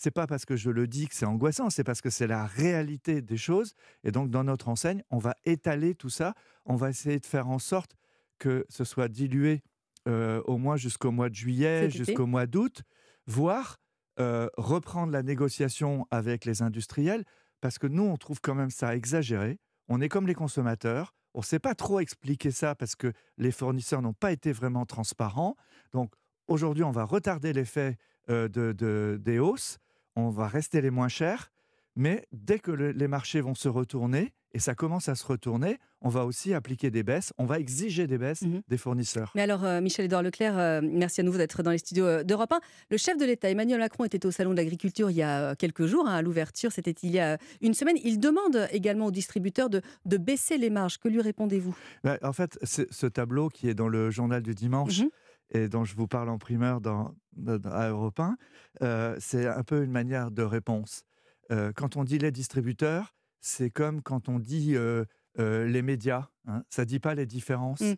[0.03, 2.47] c'est pas parce que je le dis que c'est angoissant, c'est parce que c'est la
[2.47, 3.75] réalité des choses.
[4.03, 6.33] Et donc dans notre enseigne, on va étaler tout ça.
[6.65, 7.95] On va essayer de faire en sorte
[8.39, 9.61] que ce soit dilué
[10.07, 12.81] euh, au moins jusqu'au mois de juillet, jusqu'au mois d'août,
[13.27, 13.77] voire
[14.19, 17.23] euh, reprendre la négociation avec les industriels,
[17.61, 19.59] parce que nous, on trouve quand même ça exagéré.
[19.87, 21.13] On est comme les consommateurs.
[21.35, 24.85] On ne sait pas trop expliquer ça parce que les fournisseurs n'ont pas été vraiment
[24.87, 25.55] transparents.
[25.93, 26.11] Donc
[26.47, 27.97] aujourd'hui, on va retarder l'effet
[28.31, 29.77] euh, de, de- des hausses.
[30.16, 31.51] On va rester les moins chers.
[31.95, 35.78] Mais dès que le- les marchés vont se retourner, et ça commence à se retourner,
[36.01, 37.34] on va aussi appliquer des baisses.
[37.38, 39.32] On va exiger des baisses des fournisseurs.
[39.36, 42.51] Mais alors, euh, Michel-Édouard Leclerc, euh, merci à nouveau d'être dans les studios euh, d'Europe
[42.53, 42.59] 1.
[42.89, 45.55] Le chef de l'État, Emmanuel Macron, était au Salon de l'Agriculture il y a euh,
[45.55, 47.95] quelques jours, hein, à l'ouverture, c'était il y a une semaine.
[48.03, 50.97] Il demande également aux distributeurs de, de baisser les marges.
[50.97, 51.76] Que lui répondez-vous?
[52.05, 55.09] Ouais, en fait, ce tableau qui est dans le journal du dimanche Mhm.
[55.51, 58.37] Et dont je vous parle en primeur dans, dans- à Europe 1,
[58.81, 61.03] euh, c'est un peu une manière de réponse.
[61.51, 65.03] Euh, quand on dit les distributeurs, c'est comme quand on dit euh,
[65.37, 66.29] les médias.
[66.47, 66.63] hein.
[66.69, 67.81] Ça ne dit pas les différences.
[67.81, 67.93] Mm.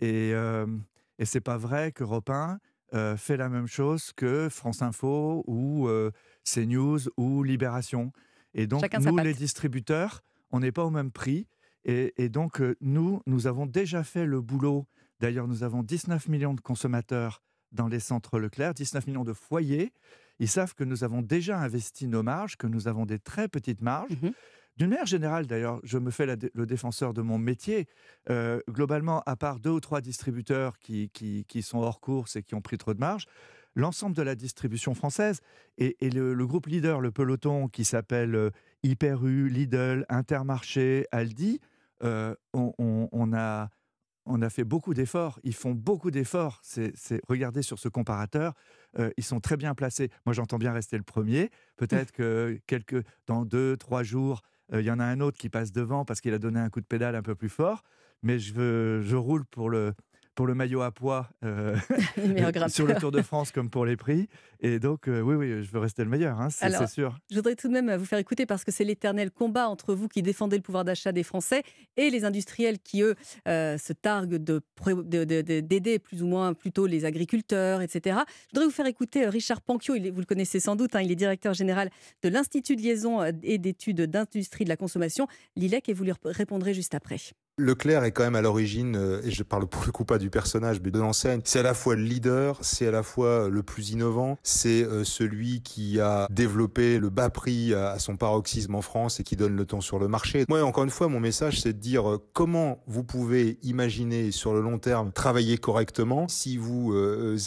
[0.00, 0.30] Et,
[1.18, 2.58] et c'est pas vrai qu'Europe 1
[2.94, 5.88] euh, fait la même chose que France Info ou
[6.44, 8.12] CNews ou Libération.
[8.54, 11.46] Et donc, Chacun nous, les distributeurs, on n'est pas au même prix.
[11.84, 14.86] Et, et donc, nous, nous avons déjà fait le boulot.
[15.22, 19.92] D'ailleurs, nous avons 19 millions de consommateurs dans les centres Leclerc, 19 millions de foyers.
[20.40, 23.82] Ils savent que nous avons déjà investi nos marges, que nous avons des très petites
[23.82, 24.10] marges.
[24.20, 24.32] Mhm.
[24.78, 27.86] D'une manière générale, d'ailleurs, je me fais la le défenseur de mon métier.
[28.30, 32.42] Euh, globalement, à part deux ou trois distributeurs qui, qui, qui sont hors course et
[32.42, 33.26] qui ont pris trop de marge,
[33.76, 35.40] l'ensemble de la distribution française
[35.78, 38.50] et, et le, le groupe leader, le peloton qui s'appelle euh,
[38.82, 41.60] Hyper U, Lidl, Intermarché, Aldi,
[42.02, 43.68] euh, on, on- on a,
[44.24, 45.40] on a fait beaucoup d'efforts.
[45.42, 46.60] Ils font beaucoup d'efforts.
[46.62, 46.92] C'est,
[47.28, 48.54] regardez sur ce comparateur,
[48.98, 50.10] euh, ils sont très bien placés.
[50.26, 51.50] Moi, j'entends bien rester le premier.
[51.76, 54.42] Peut-être que quelques, dans deux, trois jours,
[54.72, 56.70] euh, il y en a un autre qui passe devant parce qu'il a donné un
[56.70, 57.82] coup de pédale un peu plus fort.
[58.22, 59.94] Mais je, veux, je roule pour le,
[60.34, 61.76] pour le maillot à poids euh,
[62.68, 62.94] sur le.
[62.94, 64.28] Tour de France comme pour les prix.
[64.60, 67.18] Et donc, euh, oui, oui, je veux rester le meilleur, hein, c'est, sûr.
[67.30, 70.06] Je voudrais tout de même vous faire écouter parce que c'est l'éternel combat entre vous
[70.06, 71.64] qui défendez le pouvoir d'achat des Français
[71.96, 73.16] et les industriels qui, eux,
[73.48, 78.20] euh, se targuent d'aider plus ou moins plutôt les agriculteurs, etc.
[78.48, 81.00] Je voudrais vous faire écouter Richard Panquio, il est- vous le connaissez sans doute, hein,
[81.00, 81.90] il est directeur général
[82.22, 85.26] de l'Institut de liaison et d'études d'industrie de la consommation,
[85.56, 87.16] l'ILEC, et vous lui répondrez juste après.
[87.58, 90.30] Leclerc est quand même à l'origine, euh, et je parle pour le coup pas du
[90.30, 91.42] personnage, mais de l'enseigne.
[91.44, 95.04] C'est à la fois le leader, c'est à la fois le plus innovant, c'est euh,
[95.04, 99.54] celui qui a développé le bas prix à, son paroxysme en France et qui donne
[99.54, 100.46] le ton sur le marché.
[100.48, 104.54] Moi, encore une fois, mon message, c'est de dire euh, comment vous pouvez imaginer sur
[104.54, 106.94] le long terme travailler correctement si vous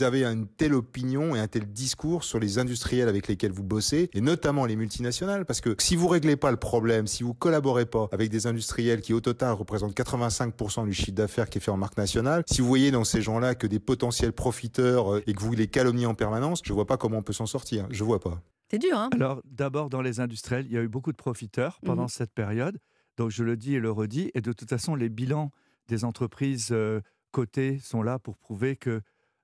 [0.01, 4.09] avez une telle opinion et un tel discours sur les industriels avec lesquels vous bossez,
[4.13, 7.85] et notamment les multinationales, parce que si vous réglez pas le problème, si vous collaborez
[7.85, 11.71] pas avec des industriels qui au total représentent 85% du chiffre d'affaires qui est fait
[11.71, 15.33] en marque nationale, si vous voyez dans ces gens-là que des potentiels profiteurs euh, et
[15.33, 17.87] que vous les calomniez en permanence, je vois pas comment on peut s'en sortir.
[17.89, 18.41] Je vois pas.
[18.71, 21.79] C'est dur, hein Alors, d'abord, dans les industriels, il y a eu beaucoup de profiteurs
[21.85, 22.09] pendant Mhm.
[22.09, 22.79] cette période.
[23.17, 24.31] Donc, je le dis et le redis.
[24.33, 25.51] Et de toute façon, les bilans
[25.87, 26.99] des entreprises euh,
[27.31, 29.01] cotées sont là pour prouver que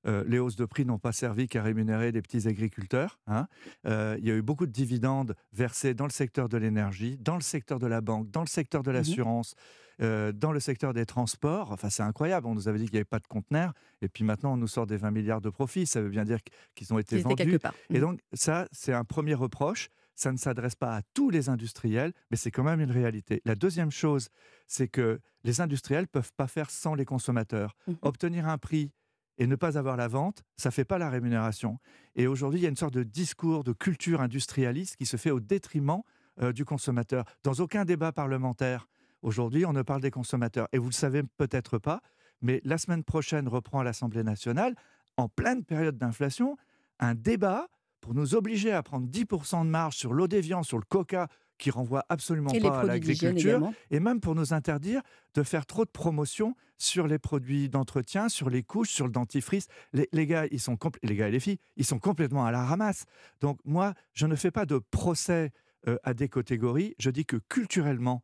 [0.07, 3.19] euh, les hausses de prix n'ont pas servi qu'à rémunérer les petits agriculteurs.
[3.27, 3.45] hein.
[3.85, 7.35] Euh, il y a eu beaucoup de dividendes versés dans le secteur de l'énergie, dans
[7.35, 8.95] le secteur de la banque, dans le secteur de Mhm.
[8.97, 9.53] l'assurance,
[10.01, 11.71] euh, dans le secteur des transports.
[11.71, 12.47] Enfin, c'est incroyable.
[12.47, 13.73] On nous avait dit qu'il n'y avait pas de conteneurs.
[14.01, 15.85] Et puis maintenant, on nous sort des 20 milliards de profits.
[15.85, 16.39] Ça veut bien dire
[16.75, 17.57] qu'ils ont été vendus.
[17.89, 17.99] Et Mhm.
[18.01, 19.89] donc, ça, c'est un premier reproche.
[20.15, 23.41] Ça ne s'adresse pas à tous les industriels, mais c'est quand même une réalité.
[23.45, 24.29] La deuxième chose,
[24.67, 27.75] c'est que les industriels peuvent pas faire sans les consommateurs.
[27.87, 27.97] Mhm.
[28.03, 28.91] Obtenir un prix
[29.37, 31.79] et ne pas avoir la vente, ça fait pas la rémunération.
[32.15, 35.31] Et aujourd'hui, il y a une sorte de discours de culture industrialiste qui se fait
[35.31, 36.01] au détriment
[36.41, 37.25] euh, du consommateur.
[37.43, 38.87] Dans aucun débat parlementaire,
[39.21, 40.67] aujourd'hui, on ne parle des consommateurs.
[40.71, 42.01] Et vous le savez peut-être pas,
[42.41, 44.75] mais la semaine prochaine reprend à l'Assemblée nationale,
[45.17, 46.57] en pleine période d'inflation,
[46.99, 47.67] un débat
[47.99, 51.27] pour nous obliger à prendre 10% de marge sur l'eau des sur le coca,
[51.61, 55.01] qui renvoie absolument Et pas à l'agriculture, et même pour nous interdire
[55.35, 59.67] de faire trop de promotions sur les produits d'entretien, sur les couches, sur le dentifrice.
[59.93, 62.65] Les, les gars, ils sont les gars et les filles, ils sont complètement à la
[62.65, 63.05] ramasse.
[63.39, 65.51] Donc moi, je ne fais pas de procès
[65.87, 66.95] euh, à des catégories.
[66.97, 68.23] Je dis que culturellement,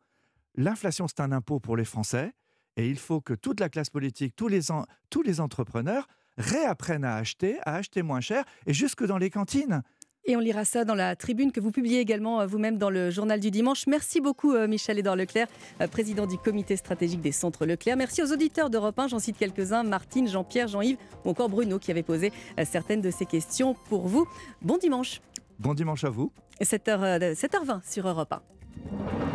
[0.57, 2.33] l'inflation c'est un impôt pour les Français,
[2.75, 7.05] et il faut que toute la classe politique, tous les en- tous les entrepreneurs réapprennent
[7.05, 9.81] à acheter, à acheter moins cher, et jusque dans les cantines.
[10.29, 13.09] Et on lira ça dans la tribune que vous publiez également euh, vous-même dans le
[13.09, 13.87] journal du dimanche.
[13.87, 15.47] Merci beaucoup euh, Michel-Édouard Leclerc,
[15.81, 17.95] euh, président du comité stratégique des centres Leclerc.
[17.95, 21.91] Merci aux auditeurs d'Europe 1, j'en cite quelques-uns, Martine, Jean-Pierre, Jean-Yves ou encore Bruno qui
[21.91, 22.33] avait posé
[22.65, 24.27] certaines de ces questions pour vous.
[24.61, 25.21] Bon dimanche.
[25.59, 26.31] Bon dimanche à vous.
[26.61, 28.41] 7h, 7h20 sur Europe 1.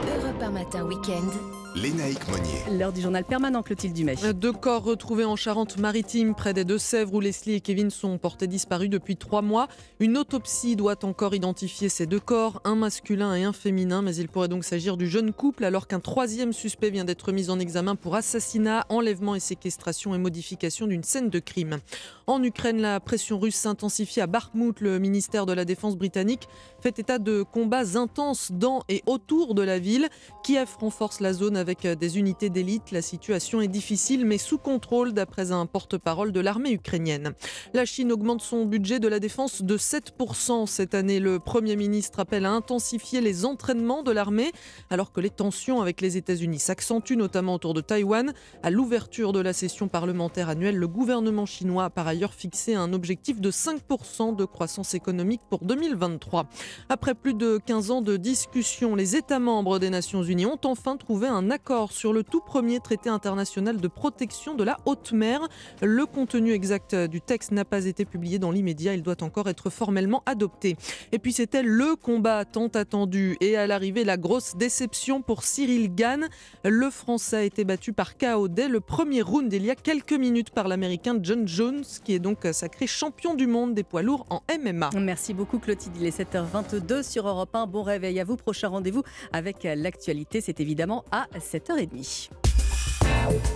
[0.06, 1.32] Europe 1 matin week-end.
[1.74, 2.78] Lénaïque Monnier.
[2.78, 4.16] L'heure du journal permanent Clotilde Dumais.
[4.34, 8.90] Deux corps retrouvés en Charente-Maritime, près des Deux-Sèvres, où Leslie et Kevin sont portés disparus
[8.90, 9.68] depuis trois mois.
[9.98, 14.28] Une autopsie doit encore identifier ces deux corps, un masculin et un féminin, mais il
[14.28, 17.96] pourrait donc s'agir du jeune couple, alors qu'un troisième suspect vient d'être mis en examen
[17.96, 21.78] pour assassinat, enlèvement et séquestration et modification d'une scène de crime.
[22.26, 24.80] En Ukraine, la pression russe s'intensifie à Bakhmut.
[24.80, 26.48] Le ministère de la Défense britannique
[26.80, 30.08] fait état de combats intenses dans et autour de la ville.
[30.44, 32.90] Kiev renforce la zone avec des unités d'élite.
[32.90, 37.34] La situation est difficile mais sous contrôle d'après un porte-parole de l'armée ukrainienne.
[37.72, 41.20] La Chine augmente son budget de la défense de 7% cette année.
[41.20, 44.50] Le Premier ministre appelle à intensifier les entraînements de l'armée
[44.90, 48.32] alors que les tensions avec les États-Unis s'accentuent notamment autour de Taïwan.
[48.64, 52.92] À l'ouverture de la session parlementaire annuelle, le gouvernement chinois a par ailleurs fixé un
[52.92, 56.48] objectif de 5% de croissance économique pour 2023.
[56.88, 60.96] Après plus de 15 ans de discussions, les États membres des Nations Unies ont enfin
[60.96, 65.46] trouvé un accord sur le tout premier traité international de protection de la haute mer.
[65.80, 69.70] Le contenu exact du texte n'a pas été publié dans l'immédiat, il doit encore être
[69.70, 70.76] formellement adopté.
[71.12, 75.94] Et puis c'était le combat tant attendu et à l'arrivée la grosse déception pour Cyril
[75.94, 76.28] Gann.
[76.64, 80.12] Le Français a été battu par KO dès le premier round il y a quelques
[80.12, 84.26] minutes par l'Américain John Jones qui est donc sacré champion du monde des poids lourds
[84.30, 84.90] en MMA.
[84.98, 87.66] Merci beaucoup Clotilde, il est 7h22 sur Europe 1.
[87.66, 89.02] Bon réveil à vous, prochain rendez-vous
[89.32, 92.30] avec l'actualité, c'est évidemment à 7h30.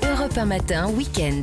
[0.02, 1.42] Europe 1 matin, week-end.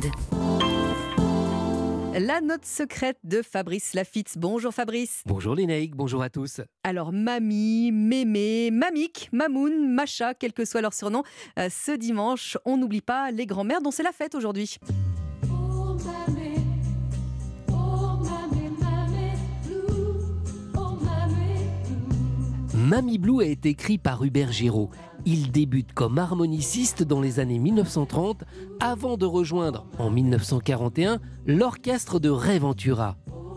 [2.16, 4.38] La note secrète de Fabrice Lafitte.
[4.38, 5.22] Bonjour Fabrice.
[5.26, 6.60] Bonjour Lénaïque, bonjour à tous.
[6.84, 11.24] Alors Mamie, Mémé, Mamik, Mamoun, Macha, quel que soit leur surnom,
[11.58, 14.78] euh, ce dimanche, on n'oublie pas les grands-mères dont c'est la fête aujourd'hui.
[22.74, 24.90] Mamie Blue a été écrit par Hubert Giraud.
[25.26, 28.44] Il débute comme harmoniciste dans les années 1930
[28.78, 33.16] avant de rejoindre en 1941 l'orchestre de Ray Ventura.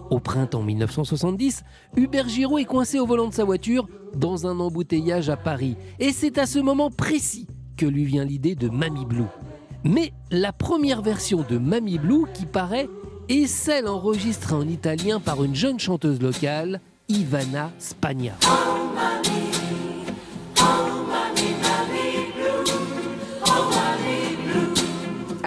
[0.10, 1.64] Au printemps 1970,
[1.98, 5.76] Hubert Giraud est coincé au volant de sa voiture dans un embouteillage à Paris.
[6.00, 9.26] Et c'est à ce moment précis que lui vient l'idée de Mamie Blue.
[9.84, 12.88] Mais la première version de Mamie Blue qui paraît
[13.28, 16.80] est celle enregistrée en italien par une jeune chanteuse locale,
[17.10, 18.34] Ivana Spagna.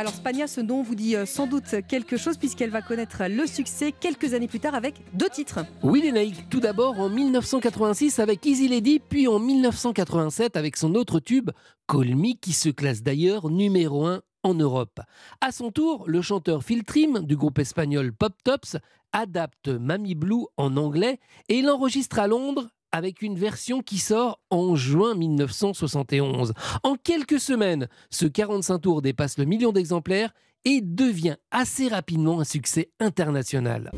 [0.00, 3.46] Alors Spagna, ce nom vous dit euh, sans doute quelque chose puisqu'elle va connaître le
[3.46, 5.58] succès quelques années plus tard avec deux titres.
[5.82, 11.20] Oui, Lénaïque, tout d'abord en 1986 avec Easy Lady, puis en 1987 avec son autre
[11.20, 11.50] tube,
[11.86, 15.00] Call Me, qui se classe d'ailleurs numéro 1 en Europe.
[15.42, 18.78] À son tour, le chanteur Phil Trim du groupe espagnol Pop Tops
[19.12, 21.18] adapte Mamie Blue en anglais
[21.50, 26.52] et l'enregistre à Londres avec une version qui sort en juin 1971.
[26.82, 30.32] En quelques semaines, ce 45 tours dépasse le million d'exemplaires
[30.64, 33.90] et devient assez rapidement un succès international.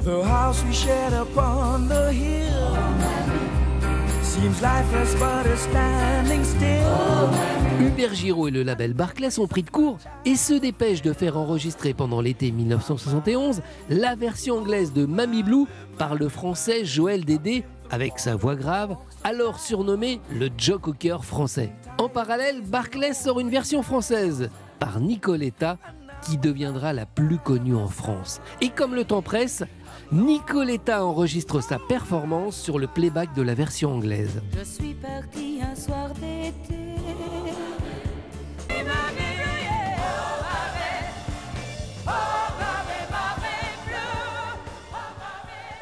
[7.81, 11.37] Hubert Giraud et le label Barclay sont pris de court et se dépêchent de faire
[11.37, 13.61] enregistrer pendant l'été 1971
[13.91, 15.67] la version anglaise de Mamie Blue
[15.99, 20.49] par le français Joël Dédé avec sa voix grave, alors surnommé le
[20.79, 21.71] Cocker français.
[21.99, 24.49] En parallèle, Barclay sort une version française
[24.79, 25.77] par Nicoletta
[26.23, 28.41] qui deviendra la plus connue en France.
[28.61, 29.65] Et comme le temps presse,
[30.13, 34.43] Nicoletta enregistre sa performance sur le playback de la version anglaise.
[34.59, 36.83] Je suis parti un soir d'été.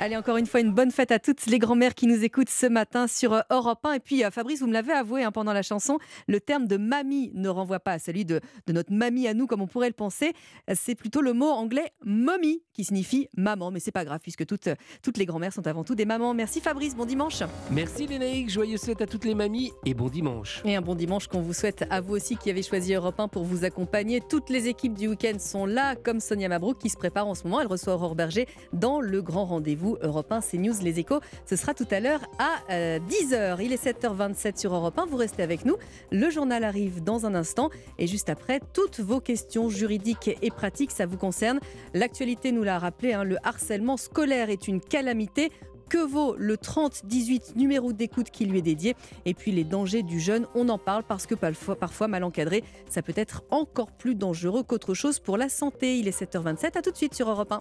[0.02, 2.64] Allez, encore une fois, une bonne fête à toutes les grand-mères qui nous écoutent ce
[2.64, 3.93] matin sur euh, Europe 1.
[3.93, 6.78] Et puis, euh, Fabrice, vous me l'avez avoué hein, pendant la chanson, le terme de
[6.78, 9.89] mamie ne renvoie pas à celui de, de notre mamie à nous, comme on pourrait
[9.89, 10.32] le penser.
[10.70, 13.70] Euh, C'est plutôt le mot anglais mommy, qui signifie maman.
[13.70, 14.70] Mais c'est pas grave, puisque toutes,
[15.02, 16.32] toutes les grand-mères sont avant tout des mamans.
[16.32, 17.43] Merci Fabrice, bon dimanche.
[17.70, 20.62] Merci Lénaïque, joyeuse fête à toutes les mamies et bon dimanche.
[20.64, 23.28] Et un bon dimanche qu'on vous souhaite à vous aussi qui avez choisi Europe 1
[23.28, 24.22] pour vous accompagner.
[24.27, 27.44] Toutes les équipes du week-end sont là, comme Sonia Mabrouk qui se prépare en ce
[27.44, 27.60] moment.
[27.60, 31.20] Elle reçoit Aurore Berger dans le grand rendez-vous Europe 1, CNews, Les Échos.
[31.46, 33.58] Ce sera tout à l'heure à euh, 10h.
[33.62, 35.06] Il est 7h27 sur Europe 1.
[35.06, 35.76] Vous restez avec nous.
[36.10, 37.70] Le journal arrive dans un instant.
[37.98, 41.60] Et juste après, toutes vos questions juridiques et pratiques, ça vous concerne.
[41.94, 45.50] L'actualité nous l'a rappelé, hein, le harcèlement scolaire est une calamité
[45.88, 48.94] Que vaut le 30-18 numéro d'écoute qui lui est dédié?
[49.24, 52.62] Et puis les dangers du jeune, on en parle parce que parfois, parfois mal encadré,
[52.88, 55.98] ça peut être encore plus dangereux qu'autre chose pour la santé.
[55.98, 57.60] Il est 7h27, à tout de suite sur Europe 1.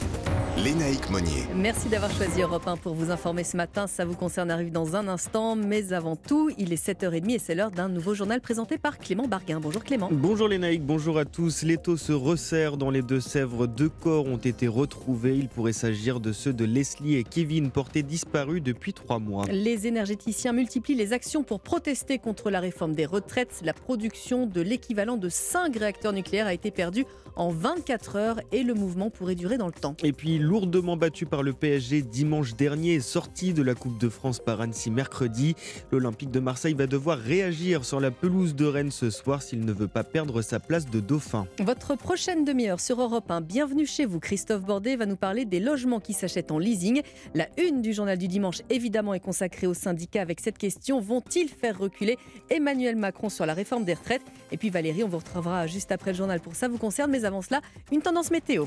[0.63, 1.47] Lénaïque Monnier.
[1.55, 3.87] Merci d'avoir choisi Europe 1 pour vous informer ce matin.
[3.87, 5.55] Ça vous concerne arrive dans un instant.
[5.55, 9.27] Mais avant tout, il est 7h30 et c'est l'heure d'un nouveau journal présenté par Clément
[9.27, 9.59] Barguin.
[9.59, 10.09] Bonjour Clément.
[10.11, 11.63] Bonjour Lénaïque, bonjour à tous.
[11.63, 13.65] L'étau se resserre dans les Deux-Sèvres.
[13.65, 15.35] Deux corps ont été retrouvés.
[15.35, 19.45] Il pourrait s'agir de ceux de Leslie et Kevin, portés disparus depuis trois mois.
[19.47, 23.61] Les énergéticiens multiplient les actions pour protester contre la réforme des retraites.
[23.63, 27.05] La production de l'équivalent de 5 réacteurs nucléaires a été perdue
[27.35, 29.95] en 24 heures et le mouvement pourrait durer dans le temps.
[30.03, 34.09] Et puis, lourdement battu par le PSG dimanche dernier et sorti de la Coupe de
[34.09, 35.55] France par Annecy mercredi,
[35.93, 39.71] l'Olympique de Marseille va devoir réagir sur la pelouse de Rennes ce soir s'il ne
[39.71, 41.47] veut pas perdre sa place de dauphin.
[41.59, 44.19] Votre prochaine demi-heure sur Europe 1, bienvenue chez vous.
[44.19, 47.01] Christophe Bordet va nous parler des logements qui s'achètent en leasing.
[47.33, 51.47] La une du journal du dimanche, évidemment, est consacrée aux syndicats avec cette question vont-ils
[51.47, 52.17] faire reculer
[52.49, 54.25] Emmanuel Macron sur la réforme des retraites?
[54.51, 57.09] Et puis Valérie, on vous retrouvera juste après le journal pour ça vous concerne.
[57.09, 57.61] Mais avant cela,
[57.93, 58.65] une tendance météo.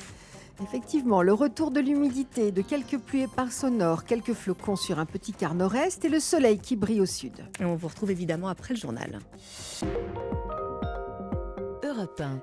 [0.63, 3.71] Effectivement, le retour de l'humidité, de quelques pluies éparses au
[4.05, 7.33] quelques flocons sur un petit quart nord-est et le soleil qui brille au sud.
[7.61, 9.19] Et on vous retrouve évidemment après le journal.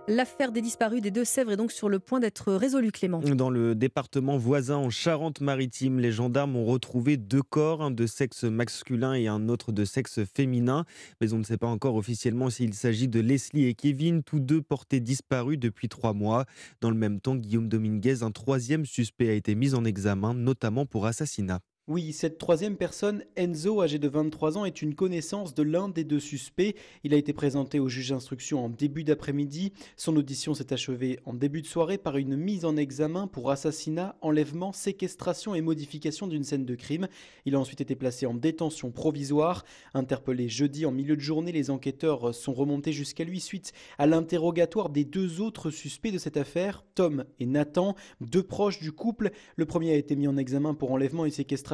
[0.07, 3.19] L'affaire des disparus des Deux-Sèvres est donc sur le point d'être résolue, Clément.
[3.19, 8.43] Dans le département voisin en Charente-Maritime, les gendarmes ont retrouvé deux corps, un de sexe
[8.43, 10.85] masculin et un autre de sexe féminin.
[11.19, 14.61] Mais on ne sait pas encore officiellement s'il s'agit de Leslie et Kevin, tous deux
[14.61, 16.45] portés disparus depuis trois mois.
[16.79, 20.85] Dans le même temps, Guillaume Dominguez, un troisième suspect, a été mis en examen, notamment
[20.85, 21.59] pour assassinat.
[21.87, 26.03] Oui, cette troisième personne, Enzo, âgé de 23 ans, est une connaissance de l'un des
[26.03, 26.75] deux suspects.
[27.03, 29.73] Il a été présenté au juge d'instruction en début d'après-midi.
[29.97, 34.15] Son audition s'est achevée en début de soirée par une mise en examen pour assassinat,
[34.21, 37.07] enlèvement, séquestration et modification d'une scène de crime.
[37.45, 39.65] Il a ensuite été placé en détention provisoire.
[39.95, 44.89] Interpellé jeudi en milieu de journée, les enquêteurs sont remontés jusqu'à lui suite à l'interrogatoire
[44.89, 49.31] des deux autres suspects de cette affaire, Tom et Nathan, deux proches du couple.
[49.55, 51.70] Le premier a été mis en examen pour enlèvement et séquestration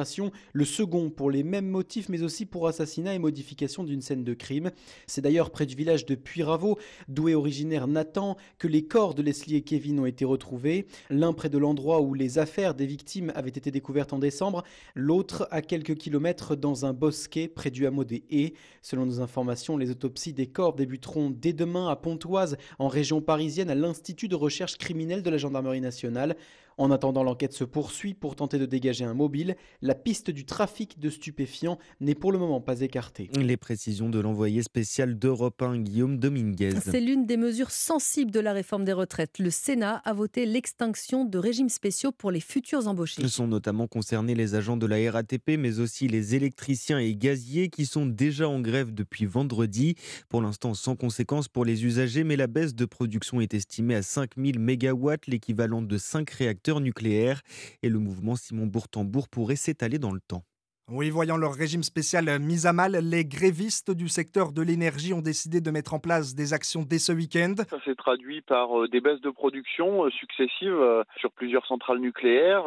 [0.52, 4.34] le second pour les mêmes motifs mais aussi pour assassinat et modification d'une scène de
[4.34, 4.70] crime.
[5.06, 9.22] C'est d'ailleurs près du village de Puyraveau, d'où est originaire Nathan, que les corps de
[9.22, 13.32] Leslie et Kevin ont été retrouvés, l'un près de l'endroit où les affaires des victimes
[13.34, 14.62] avaient été découvertes en décembre,
[14.94, 18.54] l'autre à quelques kilomètres dans un bosquet près du hameau des Haies.
[18.82, 23.70] Selon nos informations, les autopsies des corps débuteront dès demain à Pontoise, en région parisienne,
[23.70, 26.36] à l'Institut de recherche criminelle de la Gendarmerie nationale.
[26.78, 29.56] En attendant, l'enquête se poursuit pour tenter de dégager un mobile.
[29.82, 33.28] La piste du trafic de stupéfiants n'est pour le moment pas écartée.
[33.36, 36.74] Les précisions de l'envoyé spécial d'Europe 1, Guillaume Dominguez.
[36.80, 39.40] C'est l'une des mesures sensibles de la réforme des retraites.
[39.40, 43.26] Le Sénat a voté l'extinction de régimes spéciaux pour les futurs embauchés.
[43.26, 47.86] Sont notamment concernés les agents de la RATP, mais aussi les électriciens et gaziers qui
[47.86, 49.96] sont déjà en grève depuis vendredi.
[50.28, 54.02] Pour l'instant, sans conséquence pour les usagers, mais la baisse de production est estimée à
[54.02, 57.42] 5000 MW, l'équivalent de 5 réacteurs nucléaire
[57.82, 60.44] et le mouvement Simon Bourtambourg pourrait s'étaler dans le temps.
[60.90, 65.20] Oui, voyant leur régime spécial mis à mal, les grévistes du secteur de l'énergie ont
[65.20, 67.56] décidé de mettre en place des actions dès ce week-end.
[67.68, 71.98] Ça s'est traduit par euh, des baisses de production euh, successives euh, sur plusieurs centrales
[71.98, 72.64] nucléaires,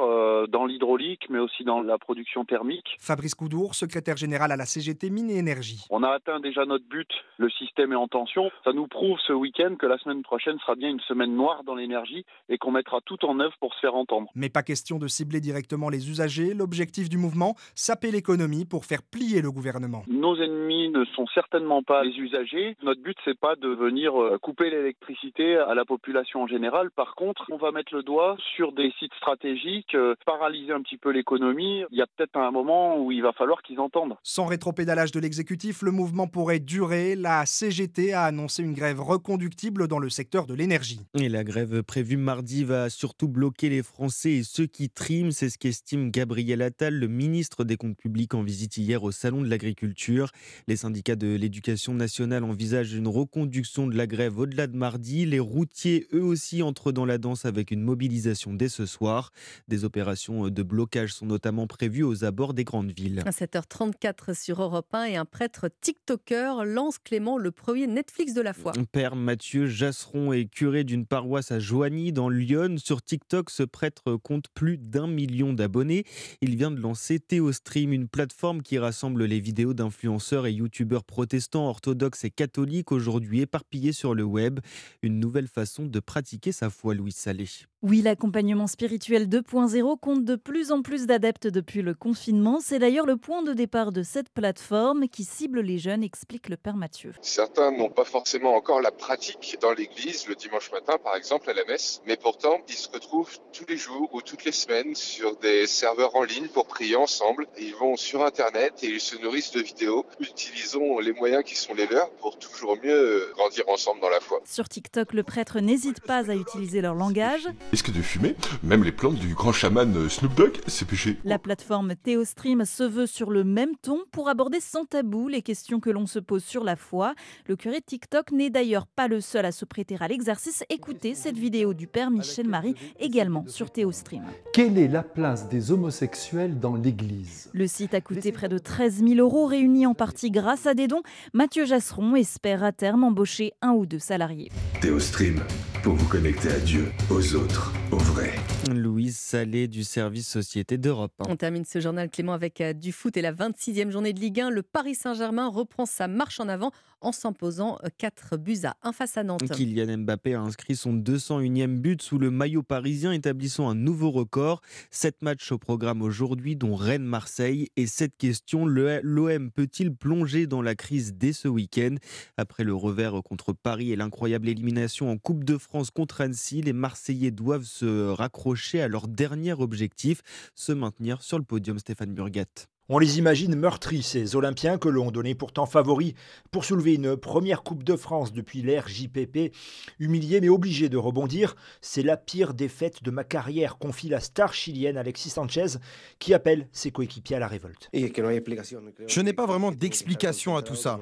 [0.50, 2.96] dans l'hydraulique, mais aussi dans la production thermique.
[3.00, 5.84] Fabrice Coudour, secrétaire général à la CGT Mine et Énergie.
[5.90, 8.52] On a atteint déjà notre but, le système est en tension.
[8.64, 11.74] Ça nous prouve ce week-end que la semaine prochaine sera bien une semaine noire dans
[11.74, 14.30] l'énergie et qu'on mettra tout en œuvre pour se faire entendre.
[14.36, 16.54] Mais pas question de cibler directement les usagers.
[16.54, 20.04] L'objectif du mouvement, saper l'économie pour faire plier le gouvernement.
[20.08, 22.76] Nos ennemis ne sont certainement pas les usagers.
[22.84, 26.92] Notre but, c'est pas de venir euh, couper l'électricité à la population en général.
[26.92, 30.98] Par contre, on va mettre le doigt sur des sites stratégiques, euh, paralyser un petit
[30.98, 31.84] peu l'économie.
[31.92, 34.16] Il y a peut-être un moment où il va falloir qu'ils entendent.
[34.24, 37.16] Sans rétropédalage de l'exécutif, le mouvement pourrait durer.
[37.16, 41.02] La CGT a annoncé une grève reconductible dans le secteur de l'énergie.
[41.20, 45.32] Et la grève prévue mardi va surtout bloquer les Français et ceux qui triment.
[45.32, 49.42] C'est ce qu'estime Gabriel Attal, le ministre des Comptes public en visite hier au Salon
[49.42, 50.32] de l'Agriculture.
[50.68, 55.26] Les syndicats de l'éducation nationale envisagent une reconduction de la grève au-delà de mardi.
[55.26, 59.32] Les routiers, eux aussi, entrent dans la danse avec une mobilisation dès ce soir.
[59.68, 63.22] Des opérations de blocage sont notamment prévues aux abords des grandes villes.
[63.26, 68.42] À 7h34 sur Europe 1 et un prêtre TikToker lance Clément le premier Netflix de
[68.42, 68.74] la foi.
[68.92, 72.78] Père Mathieu Jasseron est curé d'une paroisse à Joigny dans Lyon.
[72.78, 76.04] Sur TikTok, ce prêtre compte plus d'un million d'abonnés.
[76.42, 77.52] Il vient de lancer Théo
[77.92, 83.92] Une plateforme qui rassemble les vidéos d'influenceurs et youtubeurs protestants, orthodoxes et catholiques aujourd'hui éparpillés
[83.92, 84.62] sur le web.
[85.02, 87.50] Une nouvelle façon de pratiquer sa foi, Louis Salé.
[87.84, 92.60] Oui, l'accompagnement spirituel 2.0 compte de plus en plus d'adeptes depuis le confinement.
[92.62, 96.58] C'est d'ailleurs le point de départ de cette plateforme qui cible les jeunes, explique le
[96.58, 97.14] Père Mathieu.
[97.22, 101.54] Certains n'ont pas forcément encore la pratique dans l'église le dimanche matin, par exemple, à
[101.54, 105.36] la messe, mais pourtant, ils se retrouvent tous les jours ou toutes les semaines sur
[105.38, 107.48] des serveurs en ligne pour prier ensemble.
[107.60, 110.06] Ils vont sur Internet et ils se nourrissent de vidéos.
[110.20, 114.40] Utilisons les moyens qui sont les leurs pour toujours mieux grandir ensemble dans la foi.
[114.46, 117.48] Sur TikTok, le prêtre n'hésite pas à utiliser leur langage.
[117.72, 121.18] Risque de fumer, même les plantes du grand chaman Snoop Dogg, c'est péché.
[121.24, 125.80] La plateforme Théostream se veut sur le même ton pour aborder sans tabou les questions
[125.80, 127.16] que l'on se pose sur la foi.
[127.48, 130.64] Le curé de TikTok n'est d'ailleurs pas le seul à se prêter à l'exercice.
[130.70, 134.24] Écoutez cette vidéo du père Michel Marie également sur Théostream.
[134.54, 137.50] Quelle est la place des homosexuels dans l'Église?
[137.54, 140.88] Le site a coûté près de 13 000 euros, réunis en partie grâce à des
[140.88, 141.02] dons.
[141.34, 144.52] Mathieu Jasseron espère à terme embaucher un ou deux salariés.
[144.82, 145.42] Théostream,
[145.82, 148.34] pour vous connecter à Dieu, aux autres, au vrai.
[148.72, 151.14] Louise Salé du service Société d'Europe.
[151.28, 154.42] On termine ce journal Clément avec euh, du foot et la 26e journée de Ligue
[154.42, 154.50] 1.
[154.50, 156.72] Le Paris Saint-Germain reprend sa marche en avant
[157.02, 159.42] en s'imposant 4 buts à 1 face à Nantes.
[159.52, 164.62] Kylian Mbappé a inscrit son 201e but sous le maillot parisien, établissant un nouveau record.
[164.90, 167.70] Sept matchs au programme aujourd'hui, dont Rennes-Marseille.
[167.76, 171.96] Et cette question, l'OM peut-il plonger dans la crise dès ce week-end?
[172.38, 176.74] Après le revers contre Paris et l'incroyable élimination en Coupe de France contre Annecy, les
[176.74, 180.22] Marseillais doivent se raccrocher à leur dernier objectif,
[180.56, 182.68] se maintenir sur le podium Stéphane Burgat.
[182.94, 186.14] On les imagine meurtris, ces Olympiens que l'on donnait pourtant favoris
[186.52, 189.56] pour soulever une première Coupe de France depuis l'ère JPP.
[190.00, 194.54] Humiliés mais obligés de rebondir, c'est la pire défaite de ma carrière, confie la star
[194.54, 195.78] chilienne Alexis Sanchez,
[196.20, 197.90] qui appelle ses coéquipiers à la révolte.
[197.94, 201.00] Je n'ai pas vraiment d'explication à tout ça.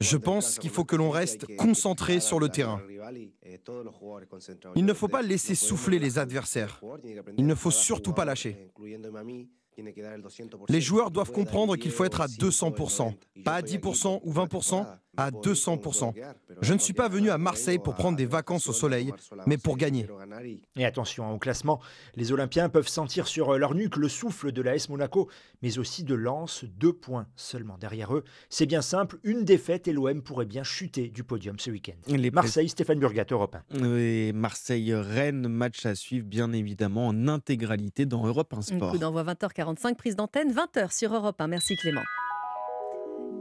[0.00, 2.80] Je pense qu'il faut que l'on reste concentré sur le terrain.
[4.74, 6.80] Il ne faut pas laisser souffler les adversaires.
[7.36, 8.70] Il ne faut surtout pas lâcher.
[10.68, 14.86] Les joueurs doivent comprendre qu'il faut être à 200%, pas à 10% ou 20%,
[15.16, 16.12] à 200%.
[16.60, 19.12] Je ne suis pas venu à Marseille pour prendre des vacances au soleil,
[19.46, 20.06] mais pour gagner.
[20.76, 21.80] Et attention, au classement,
[22.14, 25.28] les Olympiens peuvent sentir sur leur nuque le souffle de l'AS Monaco,
[25.62, 28.24] mais aussi de Lens, deux points seulement derrière eux.
[28.48, 31.94] C'est bien simple, une défaite et l'OM pourrait bien chuter du podium ce week-end.
[32.32, 33.96] Marseille, Stéphane Burgat, Europe 1.
[33.96, 38.92] Et Marseille-Rennes, match à suivre bien évidemment en intégralité dans Europe 1 Sport.
[38.92, 41.46] Coup d'envoi 20h45, prise d'antenne 20h sur Europe 1.
[41.48, 42.02] Merci Clément.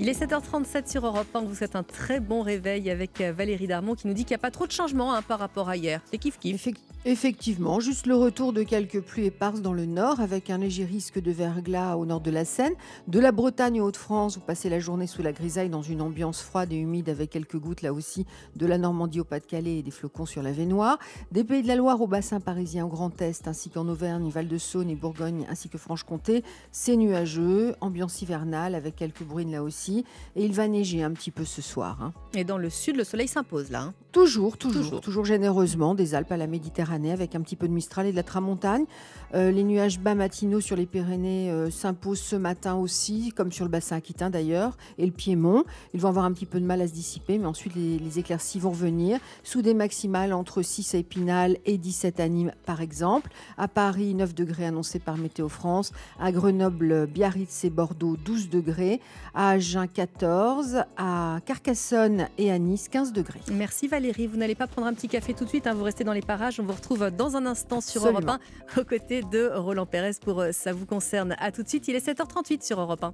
[0.01, 1.41] Il est 7h37 sur Europe 1.
[1.41, 4.39] Vous êtes un très bon réveil avec euh, Valérie Darmon qui nous dit qu'il n'y
[4.39, 6.01] a pas trop de changements hein, par rapport à hier.
[6.09, 6.69] C'est kiff kiff.
[7.03, 11.19] Effectivement, juste le retour de quelques pluies éparses dans le nord avec un léger risque
[11.19, 12.73] de verglas au nord de la Seine.
[13.07, 16.41] De la Bretagne aux Hauts-de-France, vous passez la journée sous la grisaille dans une ambiance
[16.41, 18.25] froide et humide avec quelques gouttes là aussi.
[18.55, 20.97] De la Normandie au Pas-de-Calais et des flocons sur la Vénoire.
[21.31, 24.89] Des Pays de la Loire au bassin parisien au Grand Est ainsi qu'en Auvergne, Val-de-Saône
[24.89, 26.43] et Bourgogne ainsi que Franche-Comté.
[26.71, 29.90] C'est nuageux, ambiance hivernale avec quelques bruines là aussi.
[30.35, 31.97] Et il va neiger un petit peu ce soir.
[32.01, 32.13] hein.
[32.33, 33.81] Et dans le sud, le soleil s'impose là.
[33.81, 33.93] hein.
[34.11, 38.07] Toujours, toujours, toujours, généreusement, des Alpes à la Méditerranée avec un petit peu de Mistral
[38.07, 38.85] et de la Tramontagne.
[39.33, 43.63] Euh, les nuages bas matinaux sur les Pyrénées euh, s'imposent ce matin aussi, comme sur
[43.65, 45.63] le bassin aquitain d'ailleurs, et le Piémont.
[45.93, 48.19] Ils vont avoir un petit peu de mal à se dissiper, mais ensuite les, les
[48.19, 52.81] éclaircies vont revenir, sous des maximales entre 6 à Épinal et 17 à Nîmes par
[52.81, 53.31] exemple.
[53.57, 55.91] À Paris, 9 degrés annoncés par Météo France.
[56.19, 58.99] À Grenoble, Biarritz et Bordeaux, 12 degrés.
[59.33, 60.83] À Agen, 14.
[60.97, 63.41] À Carcassonne et à Nice, 15 degrés.
[63.51, 64.27] Merci Valérie.
[64.27, 66.21] Vous n'allez pas prendre un petit café tout de suite, hein, vous restez dans les
[66.21, 66.59] parages.
[66.59, 68.33] On vous retrouve dans un instant sur Absolument.
[68.33, 68.41] Europe
[68.75, 71.35] 1 aux côtés de Roland Pérez pour euh, Ça vous concerne.
[71.39, 73.13] À tout de suite, il est 7h38 sur Europe 1.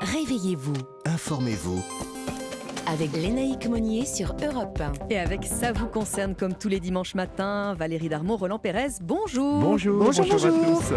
[0.00, 0.74] Réveillez-vous,
[1.04, 2.09] informez-vous.
[2.92, 5.10] Avec Lénaïque Monnier sur Europe 1.
[5.10, 9.60] Et avec Ça vous concerne comme tous les dimanches matins, Valérie Darmon, Roland Pérez, bonjour.
[9.60, 10.92] Bonjour, bonjour, à tous.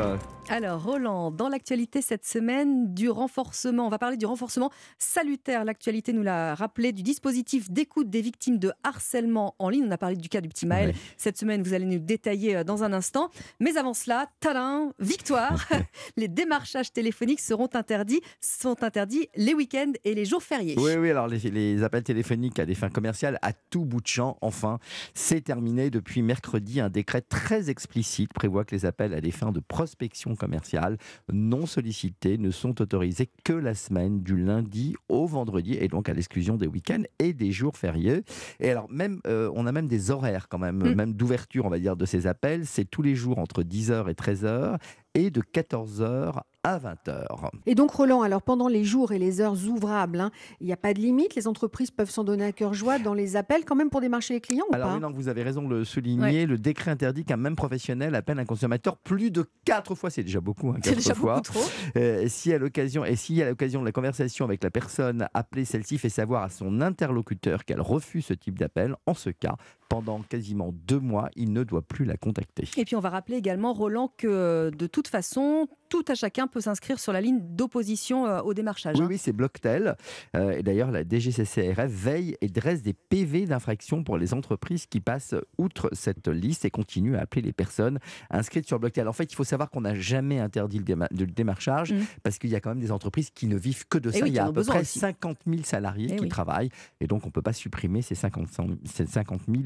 [0.49, 5.63] Alors Roland, dans l'actualité cette semaine, du renforcement, on va parler du renforcement salutaire.
[5.63, 9.85] L'actualité nous l'a rappelé du dispositif d'écoute des victimes de harcèlement en ligne.
[9.87, 10.93] On a parlé du cas du petit Maël.
[11.15, 13.29] Cette semaine, vous allez nous le détailler euh, dans un instant.
[13.59, 15.65] Mais avant cela, tadam, victoire
[16.17, 20.75] Les démarchages téléphoniques seront interdits, sont interdits les week-ends et les jours fériés.
[20.77, 24.07] Oui, oui, alors les, les appels téléphoniques à des fins commerciales à tout bout de
[24.07, 24.79] champ, enfin,
[25.13, 26.79] c'est terminé depuis mercredi.
[26.79, 30.97] Un décret très explicite prévoit que les appels à des fins de prospection commerciale
[31.31, 36.13] non sollicités ne sont autorisés que la semaine du lundi au vendredi et donc à
[36.13, 38.23] l'exclusion des week-ends et des jours fériés.
[38.59, 40.95] Et alors, même, euh, on a même des horaires quand même, Mm.
[40.95, 42.65] même d'ouverture, on va dire, de ces appels.
[42.65, 44.77] C'est tous les jours entre 10h et 13h
[45.15, 47.25] et de 14h à 20h.
[47.65, 50.31] Et donc Roland, alors pendant les jours et les heures ouvrables, hein,
[50.61, 53.13] il n'y a pas de limite, les entreprises peuvent s'en donner à cœur joie dans
[53.13, 54.93] les appels quand même pour démarcher les clients ou Alors pas?
[54.95, 56.41] oui, non, vous avez raison de le souligner.
[56.41, 56.45] Ouais.
[56.45, 60.09] Le décret interdit qu'un même professionnel appelle un consommateur plus de quatre fois.
[60.09, 61.35] C'est déjà beaucoup, hein, déjà fois.
[61.35, 61.63] beaucoup trop.
[61.97, 65.65] Euh, si à l'occasion et si à l'occasion de la conversation avec la personne appelée,
[65.65, 69.55] celle-ci fait savoir à son interlocuteur qu'elle refuse ce type d'appel, en ce cas,
[69.93, 72.67] pendant quasiment deux mois, il ne doit plus la contacter.
[72.77, 76.47] Et puis on va rappeler également, Roland, que euh, de toute façon, tout à chacun
[76.47, 78.95] peut s'inscrire sur la ligne d'opposition euh, au démarchage.
[78.97, 79.07] Oui, hein.
[79.09, 79.95] oui, c'est Blocktel.
[80.35, 84.99] Euh, et d'ailleurs, la DGCCRF veille et dresse des PV d'infraction pour les entreprises qui
[84.99, 87.99] passent outre cette liste et continuent à appeler les personnes
[88.31, 89.07] inscrites sur Blocktel.
[89.07, 91.93] En fait, il faut savoir qu'on n'a jamais interdit le, déma- le démarchage
[92.23, 94.19] parce qu'il y a quand même des entreprises qui ne vivent que de Et ça.
[94.19, 94.23] Mm.
[94.23, 94.97] oui, il y a à peu près aussi.
[94.99, 96.29] 50 000 salariés Eh qui oui.
[96.29, 98.47] travaillent et donc on ne peut pas supprimer ces 50,
[98.85, 99.61] ces 50 000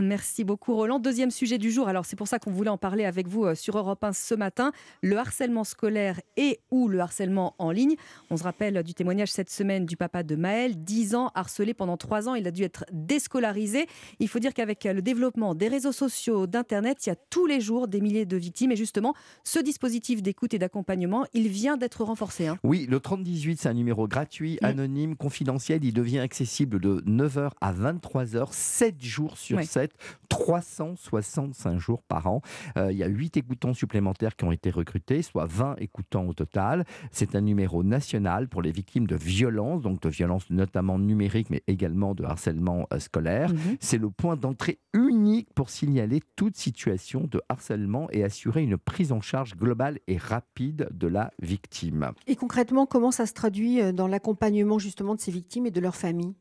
[0.00, 0.98] Merci beaucoup Roland.
[0.98, 3.54] Deuxième sujet du jour, alors c'est pour ça qu'on voulait en parler avec vous euh,
[3.54, 7.96] sur Europe 1 ce matin, le harcèlement scolaire et ou le harcèlement en ligne.
[8.30, 11.96] On se rappelle du témoignage cette semaine du papa de Maël, 10 ans, harcelé pendant
[11.96, 13.86] 3 ans, il a dû être déscolarisé.
[14.18, 17.60] Il faut dire qu'avec le développement des réseaux sociaux, d'Internet, il y a tous les
[17.60, 19.14] jours des milliers de victimes et justement,
[19.44, 22.46] ce dispositif d'écoute et d'accompagnement, il vient d'être renforcé.
[22.48, 22.58] hein.
[22.64, 24.66] Oui, le 3018, c'est un numéro gratuit, Mm.
[24.66, 25.84] anonyme, confidentiel.
[25.84, 29.64] Il devient accessible de 9h à 23h, 7 jours sur Ouais.
[29.64, 29.92] 7,
[30.28, 32.42] 365 jours par an.
[32.76, 36.34] Euh, il y a 8 écoutants supplémentaires qui ont été recrutés, soit 20 écoutants au
[36.34, 36.84] total.
[37.10, 41.62] C'est un numéro national pour les victimes de violences, donc de violences notamment numériques, mais
[41.66, 43.50] également de harcèlement euh, scolaire.
[43.52, 43.76] Mhm.
[43.80, 49.12] C'est le point d'entrée unique pour signaler toute situation de harcèlement et assurer une prise
[49.12, 52.12] en charge globale et rapide de la victime.
[52.26, 55.80] Et concrètement, comment ça se traduit euh, dans l'accompagnement justement de ces victimes et de
[55.80, 56.34] leurs familles?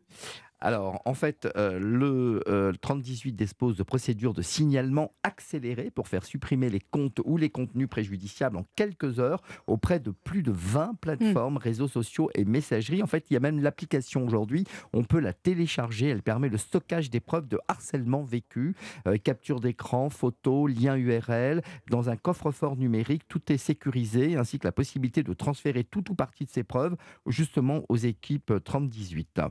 [0.62, 6.24] Alors, en fait, euh, le euh, 3018 dispose de procédures de signalement accélérées pour faire
[6.24, 11.00] supprimer les comptes ou les contenus préjudiciables en quelques heures auprès de plus de 20
[11.02, 13.02] plateformes, réseaux sociaux et messageries.
[13.02, 14.66] En fait, il y a même l'application aujourd'hui.
[14.94, 16.10] On peut la télécharger.
[16.10, 18.76] Elle permet le stockage des preuves de harcèlement vécu,
[19.08, 21.64] euh, capture d'écran, photos, liens URL.
[21.90, 26.16] Dans un coffre-fort numérique, tout est sécurisé, ainsi que la possibilité de transférer tout ou
[26.16, 29.42] partie de ces preuves justement aux équipes 3018.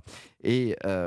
[0.44, 0.99] Et euh,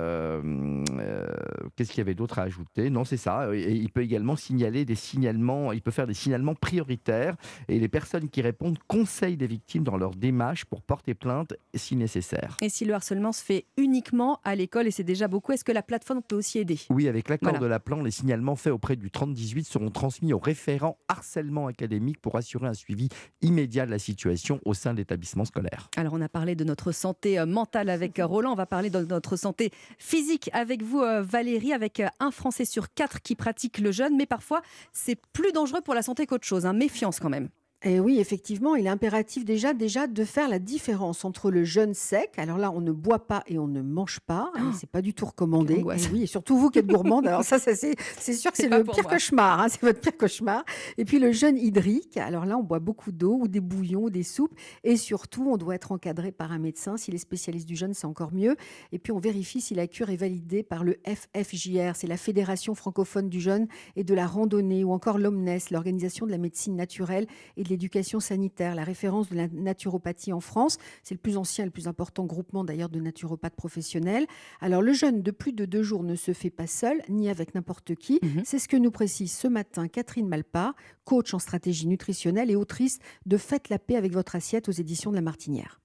[1.75, 2.89] qu'est-ce qu'il y avait d'autre à ajouter?
[2.89, 3.53] Non, c'est ça.
[3.53, 7.35] Et il peut également signaler des signalements, il peut faire des signalements prioritaires
[7.67, 11.95] et les personnes qui répondent conseillent les victimes dans leur démarche pour porter plainte si
[11.95, 12.57] nécessaire.
[12.61, 15.71] Et si le harcèlement se fait uniquement à l'école, et c'est déjà beaucoup, est-ce que
[15.71, 16.79] la plateforme peut aussi aider?
[16.89, 17.59] Oui, avec l'accord Voilà.
[17.59, 22.19] de la plan, les signalements faits auprès du 3018 seront transmis au référent harcèlement académique
[22.21, 23.09] pour assurer un suivi
[23.41, 25.89] immédiat de la situation au sein de l'établissement scolaire.
[25.97, 28.51] Alors, on a parlé de notre santé euh, mentale avec euh, Roland.
[28.51, 32.65] On va parler de notre santé physique avec vous, euh, Valérie, avec euh, un Français
[32.65, 34.15] sur quatre qui pratique le jeûne.
[34.17, 34.61] Mais parfois,
[34.91, 36.65] c'est plus dangereux pour la santé qu'autre chose.
[36.65, 36.73] hein.
[36.73, 37.49] Méfiance quand même.
[37.85, 41.93] Et oui, effectivement, il est impératif déjà, déjà de faire la différence entre le jeûne
[41.93, 42.31] sec.
[42.37, 44.51] Alors là, on ne boit pas et on ne mange pas.
[44.55, 45.75] hein, c'est pas du tout recommandé.
[45.75, 45.83] Et
[46.13, 47.27] oui, et surtout vous qui êtes gourmande.
[47.27, 49.11] Alors ça, ça, c'est c'est sûr que C'est le pire moi.
[49.11, 49.59] cauchemar.
[49.59, 50.63] hein, c'est votre pire cauchemar.
[50.97, 52.15] Et puis le jeûne hydrique.
[52.15, 54.55] Alors là, on boit beaucoup d'eau ou des bouillons ou des soupes.
[54.85, 56.95] Et surtout, on doit être encadré par un médecin.
[56.95, 58.55] S'il est spécialiste du jeûne, c'est encore mieux.
[58.93, 61.95] Et puis on vérifie si la cure est validée par le FFJR.
[61.95, 64.83] C'est la Fédération francophone du jeûne et de la randonnée.
[64.85, 67.27] Ou encore l'OMNES, l'Organisation de la médecine naturelle
[67.57, 70.77] et de l'éducation sanitaire, la référence de la naturopathie en France.
[71.03, 74.27] C'est le plus ancien et le plus important groupement d'ailleurs de naturopathes professionnels.
[74.61, 77.55] Alors le jeûne de plus de deux jours ne se fait pas seul, ni avec
[77.55, 78.19] n'importe qui.
[78.45, 82.99] C'est ce que nous précise ce matin Catherine Malpart, coach en stratégie nutritionnelle et autrice
[83.25, 85.82] de Faites la paix avec votre assiette aux éditions de La Martinière.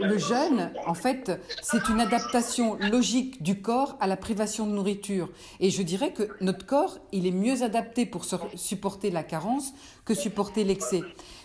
[0.00, 5.28] Le jeûne, en fait, c'est une adaptation logique du corps à la privation de nourriture.
[5.60, 9.72] Et je dirais que notre corps, il est mieux adapté pour supporter la carence
[10.04, 11.02] que supporter l'excès.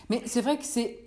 [0.10, 1.00] Mais c'est vrai que c'est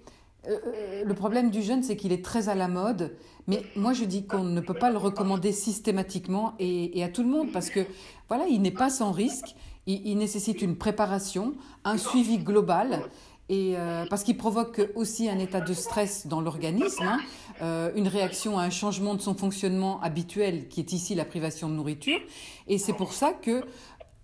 [0.48, 3.16] euh, le problème du jeûne, c'est qu'il est très à la mode.
[3.46, 7.28] Mais moi, je dis qu'on ne peut pas le recommander systématiquement et, à tout le
[7.28, 7.80] monde parce que
[8.28, 9.54] voilà, il n'est pas sans risque.
[9.88, 11.54] Il nécessite une préparation,
[11.84, 13.02] un suivi global.
[13.48, 17.20] Et euh, parce qu'il provoque aussi un état de stress dans l'organisme, hein,
[17.62, 21.68] euh, une réaction à un changement de son fonctionnement habituel, qui est ici la privation
[21.68, 22.18] de nourriture.
[22.66, 23.64] Et c'est pour ça que,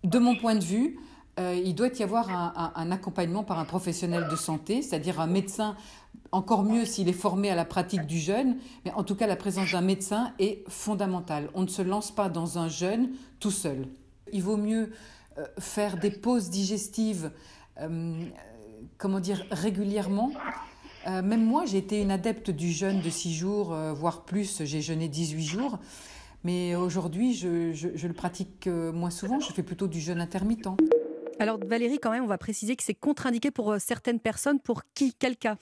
[0.03, 0.99] de mon point de vue,
[1.39, 2.29] euh, il doit y avoir
[2.75, 5.77] un, accompagnement par un professionnel de santé, c'est-à-dire un médecin,
[6.33, 9.37] encore mieux s'il est formé à la pratique du jeûne, mais en tout cas la
[9.37, 11.49] présence d'un médecin est fondamentale.
[11.55, 13.87] On ne se lance pas dans un jeûne tout seul.
[14.33, 14.93] Il vaut mieux
[15.59, 17.31] faire des pauses digestives,
[18.99, 20.33] comment dire, régulièrement.
[21.09, 24.63] Euh, même moi, j'ai été une adepte du jeûne de 6 jours, euh, voire plus,
[24.65, 25.79] j'ai jeûné 18 jours.
[26.45, 30.21] Mais aujourd'hui, je, je- je le pratique euh, moins souvent, je fais plutôt du jeûne
[30.21, 30.69] intermittent.
[31.39, 34.61] Alors Valérie, quand même, on va préciser que c'est contre-indiqué pour certaines personnes.
[34.61, 35.15] Pour qui?
[35.19, 35.57] Quel cas?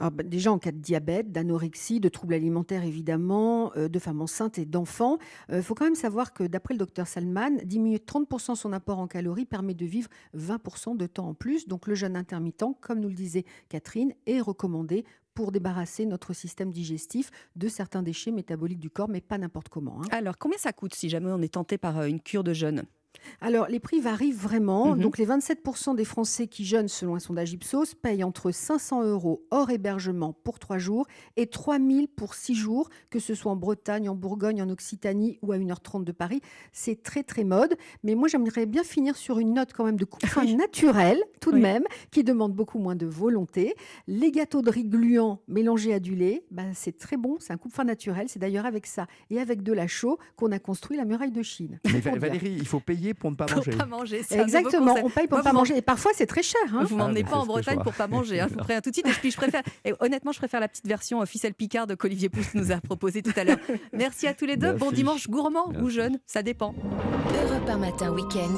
[0.00, 4.58] Bah, déjà en cas de diabète, d'anorexie, de troubles alimentaires évidemment, euh, de femmes enceintes
[4.58, 5.18] et d'enfants.
[5.52, 8.98] Il faut quand même savoir que d'après le docteur Salman, diminuer de 30% son apport
[8.98, 11.68] en calories permet de vivre 20% de temps en plus.
[11.68, 15.04] Donc le jeûne intermittent, comme nous le disait Catherine, est recommandé
[15.34, 20.02] pour débarrasser notre système digestif de certains déchets métaboliques du corps, mais pas n'importe comment.
[20.02, 20.08] hein.
[20.10, 22.82] Alors, combien ça coûte si jamais on est tenté par euh, une cure de jeûne?
[23.40, 24.94] Alors, les prix varient vraiment.
[24.94, 25.00] Mhm.
[25.00, 29.42] Donc, les 27% des Français qui jeûnent, selon un sondage Ipsos, payent entre 500 euros
[29.50, 31.06] hors hébergement pour 3 jours
[31.36, 35.52] et 3000 pour 6 jours, que ce soit en Bretagne, en Bourgogne, en Occitanie ou
[35.52, 36.40] à 1h30 de Paris.
[36.72, 37.76] C'est très, très mode.
[38.04, 41.56] Mais moi, j'aimerais bien finir sur une note quand même de coupe-fin naturelle, tout de
[41.56, 41.62] Oui.
[41.62, 43.74] même, qui demande beaucoup moins de volonté.
[44.06, 47.36] Les gâteaux de riz gluants mélangés à du lait, ben, c'est très bon.
[47.40, 48.28] C'est un coupe-fin naturel.
[48.28, 51.42] C'est d'ailleurs avec ça et avec de la chaux qu'on a construit la muraille de
[51.42, 51.80] Chine.
[51.86, 52.00] Mais.
[52.00, 53.70] Valérie, il faut payer pour ne pas Pour manger.
[53.72, 55.76] pas manger, un Exactement, on paye pour Moi, pas manger.
[55.76, 56.60] Et parfois, c'est très cher.
[56.72, 56.84] hein.
[56.84, 58.94] Vous m'emmenez Ah, pas en Bretagne pour pas manger, hein, je vous préviens tout de
[58.94, 59.06] suite.
[59.06, 62.54] Et puis je préfère, et honnêtement, je préfère la petite version ficelle Picard qu'Olivier Pousse
[62.54, 63.58] nous a proposé tout à l'heure.
[63.92, 64.72] Merci à tous les deux.
[64.72, 64.94] Bon Merci.
[64.96, 65.90] dimanche gourmand ou Merci.
[65.96, 66.74] jeune, ça dépend.
[67.44, 68.50] Europe 1 matin week-end.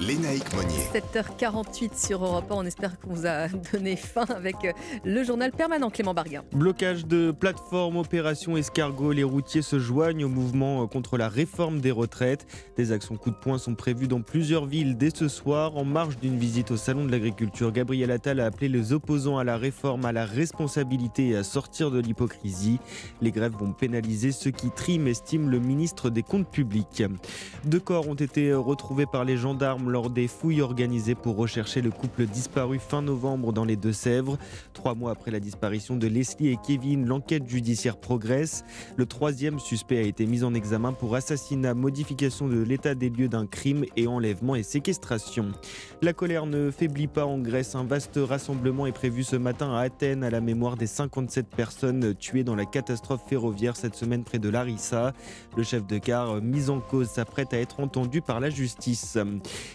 [0.00, 0.78] Lénaïque Monnier.
[0.92, 2.54] 7h48 sur Europe 1.
[2.54, 4.72] On espère qu'on vous a donné faim avec euh,
[5.04, 6.44] le journal permanent Clément Barguin.
[6.52, 11.80] Blocage de plateforme, opération escargot, les routiers se joignent au mouvement euh, contre la réforme
[11.80, 12.46] des retraites.
[12.76, 15.76] Des actions coup de poing sont prévues dans plusieurs villes dès ce soir.
[15.76, 19.44] En marge d'une visite au Salon de l'Agriculture, Gabriel Attal a appelé les opposants à
[19.44, 22.78] la réforme à la responsabilité et à sortir de l'hypocrisie.
[23.22, 27.02] Les grèves vont pénaliser ceux qui triment, estime le ministre des Comptes publics.
[27.64, 31.90] Deux corps ont été retrouvés par les gendarmes lors des fouilles organisées pour rechercher le
[31.90, 34.38] couple disparu fin novembre dans les Deux-Sèvres.
[34.74, 38.64] Trois mois après la disparition de Leslie et Kevin, l'enquête judiciaire progresse.
[38.96, 43.28] Le troisième suspect a été mis en examen pour assassinat, modification de l'état des lieux
[43.28, 45.52] d'un crime et enlèvement et séquestration.
[46.02, 47.74] La colère ne faiblit pas en Grèce.
[47.74, 52.14] Un vaste rassemblement est prévu ce matin à Athènes à la mémoire des 57 personnes
[52.14, 55.12] tuées dans la catastrophe ferroviaire cette semaine près de Larissa.
[55.56, 59.18] Le chef de car mis en cause s'apprête à être entendu par la justice.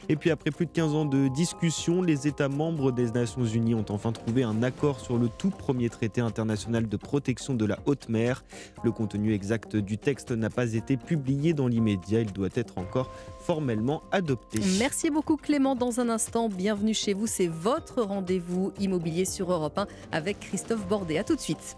[0.09, 3.75] Et puis après plus de 15 ans de discussion, les États membres des Nations Unies
[3.75, 7.79] ont enfin trouvé un accord sur le tout premier traité international de protection de la
[7.85, 8.43] haute mer.
[8.83, 12.21] Le contenu exact du texte n'a pas été publié dans l'immédiat.
[12.21, 13.11] Il doit être encore
[13.45, 14.59] formellement adopté.
[14.79, 15.75] Merci beaucoup Clément.
[15.75, 17.27] Dans un instant, bienvenue chez vous.
[17.27, 21.17] C'est votre rendez-vous immobilier sur Europe 1 avec Christophe Bordet.
[21.17, 21.75] À tout de suite.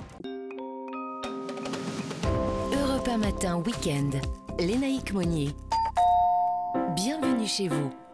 [2.73, 4.11] Europe 1 matin week-end.
[4.59, 5.49] Lénaïque Monnier.
[6.95, 8.04] Bienvenue chez vous.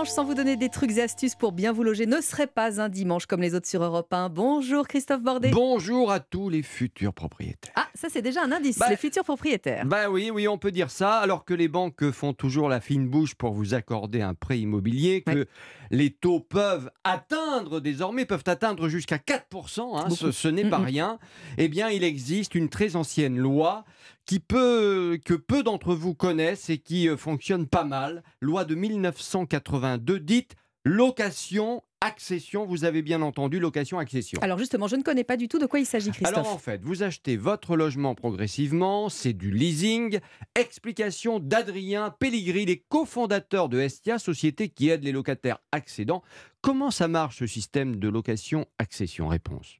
[0.00, 2.80] Dimanche sans vous donner des trucs et astuces pour bien vous loger ne serait pas
[2.80, 4.30] un dimanche comme les autres sur Europe 1.
[4.30, 5.50] Bonjour Christophe Bordet.
[5.50, 7.70] Bonjour à tous les futurs propriétaires.
[7.76, 9.84] Ah, ça c'est déjà un indice, Bah, les futurs propriétaires.
[9.84, 13.08] Bah oui, oui, on peut dire ça, alors que les banques font toujours la fine
[13.08, 15.46] bouche pour vous accorder un prêt immobilier, que
[15.90, 20.82] les taux peuvent atteindre désormais, peuvent atteindre jusqu'à 4%, hein, ce, ce n'est pas Mm,
[20.82, 20.86] mm.
[20.86, 21.18] rien.
[21.58, 23.84] Eh bien, il existe une très ancienne loi
[24.26, 28.74] qui peut, que peu d'entre vous connaissent et qui euh, fonctionne pas mal, loi de
[28.74, 30.54] 1982 dite
[30.84, 34.40] location accession, vous avez bien entendu location accession.
[34.42, 36.38] Alors justement, je ne connais pas du tout de quoi il s'agit Christophe.
[36.38, 40.18] Alors en fait, vous achetez votre logement progressivement, c'est du leasing.
[40.58, 46.22] Explication d'Adrien Pelligri, les cofondateurs de Estia, société qui aide les locataires accédants.
[46.62, 49.28] Comment ça marche ce système de location accession?
[49.28, 49.76] Réponse.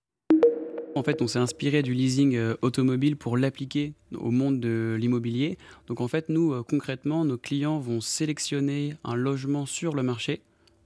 [0.96, 5.56] En fait, on s'est inspiré du leasing euh, automobile pour l'appliquer au monde de l'immobilier.
[5.86, 10.42] Donc en fait, nous, euh, concrètement, nos clients vont sélectionner un logement sur le marché.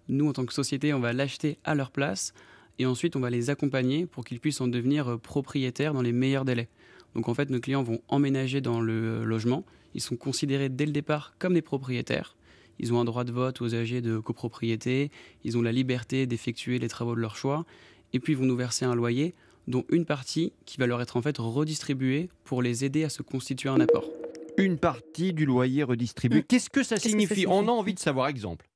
[0.09, 2.35] Nous, en tant que société, on va l'acheter à leur place.
[2.79, 6.13] Et ensuite, on va les accompagner pour qu'ils puissent en devenir euh, propriétaires dans les
[6.13, 6.69] meilleurs délais.
[7.15, 9.65] Donc en fait, nos clients vont emménager dans le euh, logement.
[9.95, 12.37] Ils sont considérés dès le départ comme des propriétaires.
[12.81, 15.13] Ils ont un droit de vote aux âgés de copropriété.
[15.45, 17.65] Ils ont la liberté d'effectuer les travaux de leur choix.
[18.13, 19.35] Et puis, ils vont nous verser un loyer
[19.69, 23.23] dont une partie qui va leur être en fait redistribuée pour les aider à se
[23.23, 24.11] constituer un apport.
[24.59, 26.43] Une partie du loyer redistribué.
[26.43, 27.47] Qu'est-ce que ça Qu'est-ce que ça signifie?
[27.47, 28.67] On a envie de savoir, exemple.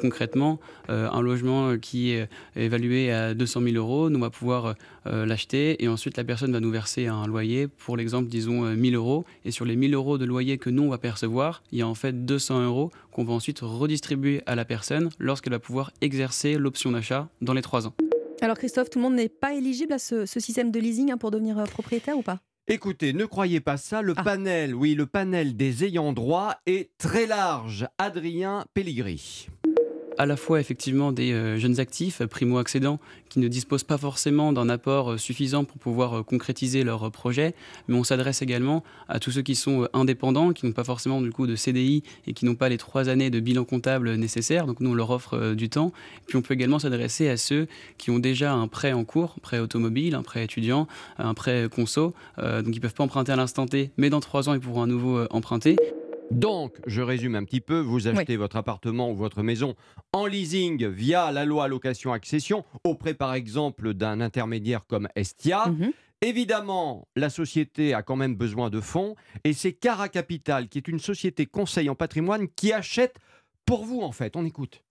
[0.00, 0.60] Concrètement,
[0.90, 4.74] euh, un logement qui est évalué à 200 000 euros, nous va pouvoir
[5.06, 8.74] euh, l'acheter et ensuite la personne va nous verser un loyer, pour l'exemple, disons euh,
[8.74, 9.24] 1000 euros.
[9.44, 11.88] Et sur les 1000 euros de loyer que nous on va percevoir, il y a
[11.88, 16.58] en fait 200 euros qu'on va ensuite redistribuer à la personne lorsqu'elle va pouvoir exercer
[16.58, 17.94] l'option d'achat dans les 3 ans.
[18.42, 21.16] Alors Christophe, tout le monde n'est pas éligible à ce, ce système de leasing hein,
[21.16, 22.40] pour devenir euh, propriétaire ou pas?
[22.68, 27.26] Écoutez, ne croyez pas ça, le panel, oui, le panel des ayants droit est très
[27.26, 27.86] large.
[27.96, 29.48] Adrien Pelligri.
[30.18, 32.98] À la fois effectivement des euh, jeunes actifs, primo-accédants,
[33.28, 37.54] qui ne disposent pas forcément d'un apport euh, suffisant pour pouvoir concrétiser leur projet,
[37.88, 41.30] mais on s'adresse également à tous ceux qui sont indépendants, qui n'ont pas forcément du
[41.30, 44.66] coup de CDI et qui n'ont pas les trois années de bilan comptable nécessaires.
[44.66, 45.92] Donc nous, on leur offre du temps.
[46.26, 47.66] Puis on peut également s'adresser à ceux
[47.98, 50.86] qui ont déjà un prêt en cours, un prêt automobile, un prêt étudiant,
[51.18, 52.14] un prêt conso.
[52.38, 54.82] donc ils ne peuvent pas emprunter à l'instant T, mais dans trois ans, ils pourront
[54.82, 55.76] à nouveau emprunter.
[56.30, 59.74] Donc, je résume un petit peu, vous achetez votre appartement ou votre maison
[60.12, 65.68] en leasing via la loi location-accession auprès par exemple d'un intermédiaire comme Estia.
[65.68, 65.92] Mhm.
[66.22, 70.88] Évidemment, la société a quand même besoin de fonds et c'est Cara Capital, qui est
[70.88, 73.16] une société conseil en patrimoine, qui achète
[73.66, 74.34] pour vous en fait.
[74.36, 74.82] On écoute.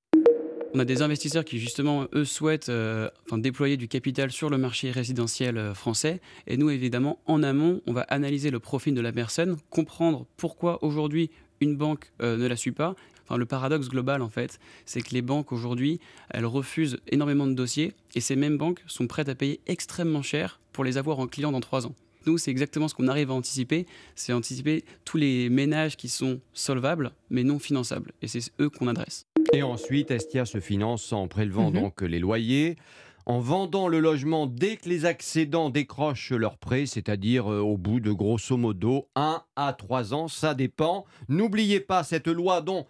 [0.76, 4.92] On a des investisseurs qui justement, eux, souhaitent euh, déployer du capital sur le marché
[4.92, 6.20] résidentiel euh, français.
[6.48, 10.84] Et nous, évidemment, en amont, on va analyser le profil de la personne, comprendre pourquoi
[10.84, 11.32] aujourd'hui
[11.62, 12.94] une banque euh, ne la suit pas.
[13.34, 17.94] Le paradoxe global, en fait, c'est que les banques aujourd'hui, elles refusent énormément de dossiers
[18.14, 21.54] et ces mêmes banques sont prêtes à payer extrêmement cher pour les avoir en client
[21.54, 21.96] dans trois ans.
[22.26, 23.86] Nous, c'est exactement ce qu'on arrive à anticiper,
[24.16, 28.12] c'est anticiper tous les ménages qui sont solvables mais non finançables.
[28.22, 29.26] Et c'est eux qu'on adresse.
[29.54, 31.82] Et ensuite, Estia se finance en prélevant mhm.
[31.82, 32.78] donc les loyers
[33.26, 38.00] en vendant le logement dès que les accédants décrochent leur prêt, c'est-à-dire euh, au bout
[38.00, 41.06] de grosso modo 1 à 3 ans, ça dépend.
[41.28, 42.86] N'oubliez pas cette loi dont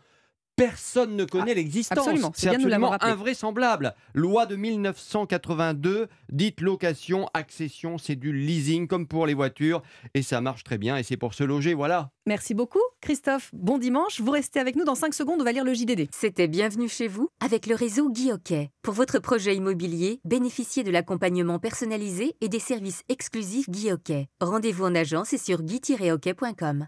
[0.55, 2.07] personne ne connaît ah, l'existence.
[2.33, 3.93] C'est absolument invraisemblable.
[4.13, 9.81] Loi de 1982, dite location, accession, c'est du leasing comme pour les voitures
[10.13, 12.11] et ça marche très bien et c'est pour se loger, voilà.
[12.25, 13.51] Merci beaucoup Christophe.
[13.53, 16.07] Bon dimanche, vous restez avec nous dans 5 secondes, on va lire le JDD.
[16.11, 18.31] C'était bienvenue chez vous avec le réseau Guy
[18.81, 23.91] Pour votre projet immobilier, bénéficiez de l'accompagnement personnalisé et des services exclusifs Guy
[24.41, 26.87] Rendez-vous en agence et sur guy-hockey.com.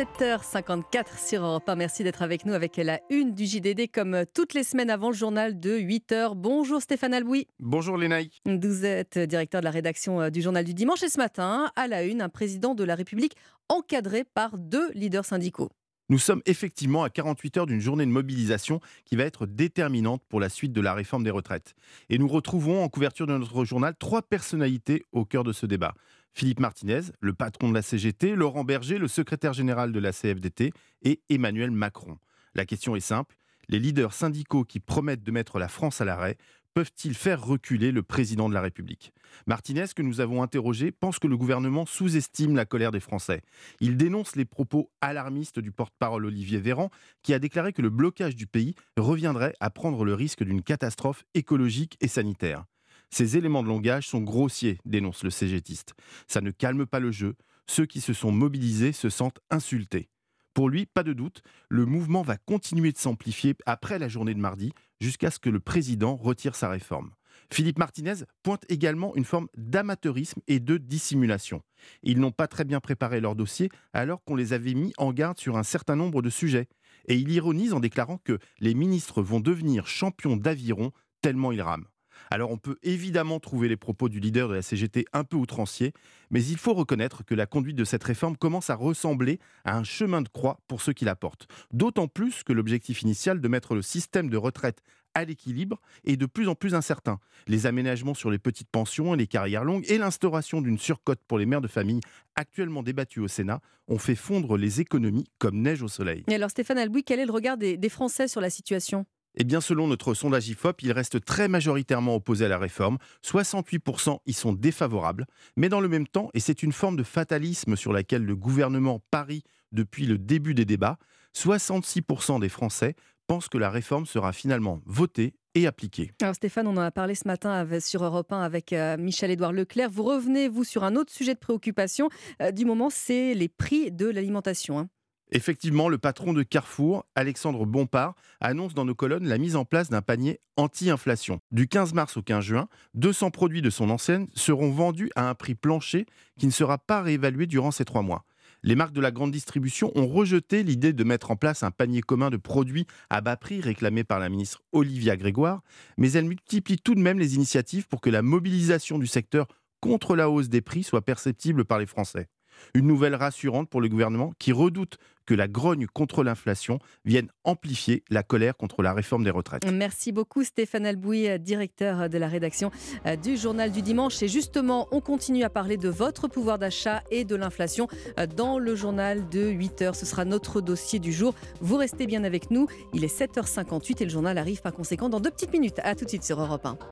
[0.00, 1.76] 7h54 sur Europe 1.
[1.76, 5.14] Merci d'être avec nous avec la une du JDD comme toutes les semaines avant le
[5.14, 6.36] journal de 8h.
[6.36, 7.48] Bonjour Stéphane Alboui.
[7.58, 8.30] Bonjour Lénaï.
[8.46, 11.86] Vous êtes directeur de la rédaction euh, du journal du dimanche et ce matin, à
[11.86, 13.36] la une, un président de la République
[13.68, 15.68] encadré par deux leaders syndicaux.
[16.08, 20.40] Nous sommes effectivement à 48 heures d'une journée de mobilisation qui va être déterminante pour
[20.40, 21.74] la suite de la réforme des retraites.
[22.08, 25.94] Et nous retrouvons en couverture de notre journal trois personnalités au cœur de ce débat.
[26.32, 30.72] Philippe Martinez, le patron de la CGT, Laurent Berger, le secrétaire général de la CFDT
[31.02, 32.18] et Emmanuel Macron.
[32.54, 33.36] La question est simple,
[33.68, 36.36] les leaders syndicaux qui promettent de mettre la France à l'arrêt
[36.74, 39.12] peuvent-ils faire reculer le président de la République?
[39.46, 43.42] Martinez, que nous avons interrogé, pense que le gouvernement sous-estime la colère des Français.
[43.80, 46.90] Il dénonce les propos alarmistes du porte-parole Olivier Véran,
[47.22, 51.24] qui a déclaré que le blocage du pays reviendrait à prendre le risque d'une catastrophe
[51.34, 52.64] écologique et sanitaire.
[53.10, 55.94] Ces éléments de langage sont grossiers, dénonce le cégétiste.
[56.26, 57.34] Ça ne calme pas le jeu.
[57.66, 60.08] Ceux qui se sont mobilisés se sentent insultés.
[60.54, 64.40] Pour lui, pas de doute, le mouvement va continuer de s'amplifier après la journée de
[64.40, 67.12] mardi, jusqu'à ce que le président retire sa réforme.
[67.52, 71.62] Philippe Martinez pointe également une forme d'amateurisme et de dissimulation.
[72.02, 75.38] Ils n'ont pas très bien préparé leur dossier alors qu'on les avait mis en garde
[75.38, 76.68] sur un certain nombre de sujets.
[77.06, 80.92] Et il ironise en déclarant que les ministres vont devenir champions d'aviron
[81.22, 81.86] tellement ils rament.
[82.32, 85.92] Alors on peut évidemment trouver les propos du leader de la CGT un peu outranciers,
[86.30, 89.82] mais il faut reconnaître que la conduite de cette réforme commence à ressembler à un
[89.82, 91.48] chemin de croix pour ceux qui la portent.
[91.72, 94.80] D'autant plus que l'objectif initial de mettre le système de retraite
[95.14, 97.18] à l'équilibre est de plus en plus incertain.
[97.48, 101.36] Les aménagements sur les petites pensions et les carrières longues et l'instauration d'une surcote pour
[101.36, 102.00] les mères de famille,
[102.36, 106.22] actuellement débattue au Sénat, ont fait fondre les économies comme neige au soleil.
[106.28, 109.04] Et alors Stéphane Albouy, quel est le regard des Français sur la situation?
[109.36, 112.98] Eh bien, selon notre sondage IFOP, il reste très majoritairement opposé à la réforme.
[113.24, 115.26] 68% y sont défavorables.
[115.56, 119.00] Mais dans le même temps, et c'est une forme de fatalisme sur laquelle le gouvernement
[119.10, 120.98] parie depuis le début des débats,
[121.36, 122.94] 66% des Français
[123.28, 126.10] pensent que la réforme sera finalement votée et appliquée.
[126.20, 129.90] Alors Stéphane, on en a parlé ce matin sur Europe 1 avec euh, Michel-Édouard Leclerc.
[129.90, 132.08] Vous revenez, vous, sur un autre sujet de préoccupation
[132.42, 134.78] euh, du moment, c'est les prix de l'alimentation.
[134.78, 134.88] Hein.
[135.32, 139.88] Effectivement, le patron de Carrefour, Alexandre Bompard, annonce dans nos colonnes la mise en place
[139.88, 141.40] d'un panier anti-inflation.
[141.52, 145.34] Du 15 mars au 15 juin, 200 produits de son enseigne seront vendus à un
[145.34, 146.06] prix plancher
[146.38, 148.24] qui ne sera pas réévalué durant ces trois mois.
[148.62, 152.02] Les marques de la grande distribution ont rejeté l'idée de mettre en place un panier
[152.02, 155.62] commun de produits à bas prix réclamé par la ministre Olivia Grégoire,
[155.96, 159.46] mais elles multiplient tout de même les initiatives pour que la mobilisation du secteur
[159.80, 162.28] contre la hausse des prix soit perceptible par les Français.
[162.74, 164.98] Une nouvelle rassurante pour le gouvernement qui redoute
[165.30, 169.64] que la grogne contre l'inflation vienne amplifier la colère contre la réforme des retraites.
[169.70, 172.72] Merci beaucoup Stéphane Albouy, directeur de la rédaction
[173.06, 174.20] euh, du Journal du Dimanche.
[174.24, 177.86] Et justement, on continue à parler de votre pouvoir d'achat et de l'inflation
[178.18, 179.94] euh, dans le journal de 8 heures.
[179.94, 181.34] Ce sera notre dossier du jour.
[181.60, 182.66] Vous restez bien avec nous.
[182.92, 185.78] Il est 7h58 et le journal arrive par conséquent dans deux petites minutes.
[185.84, 186.76] A tout de suite sur Europe 1.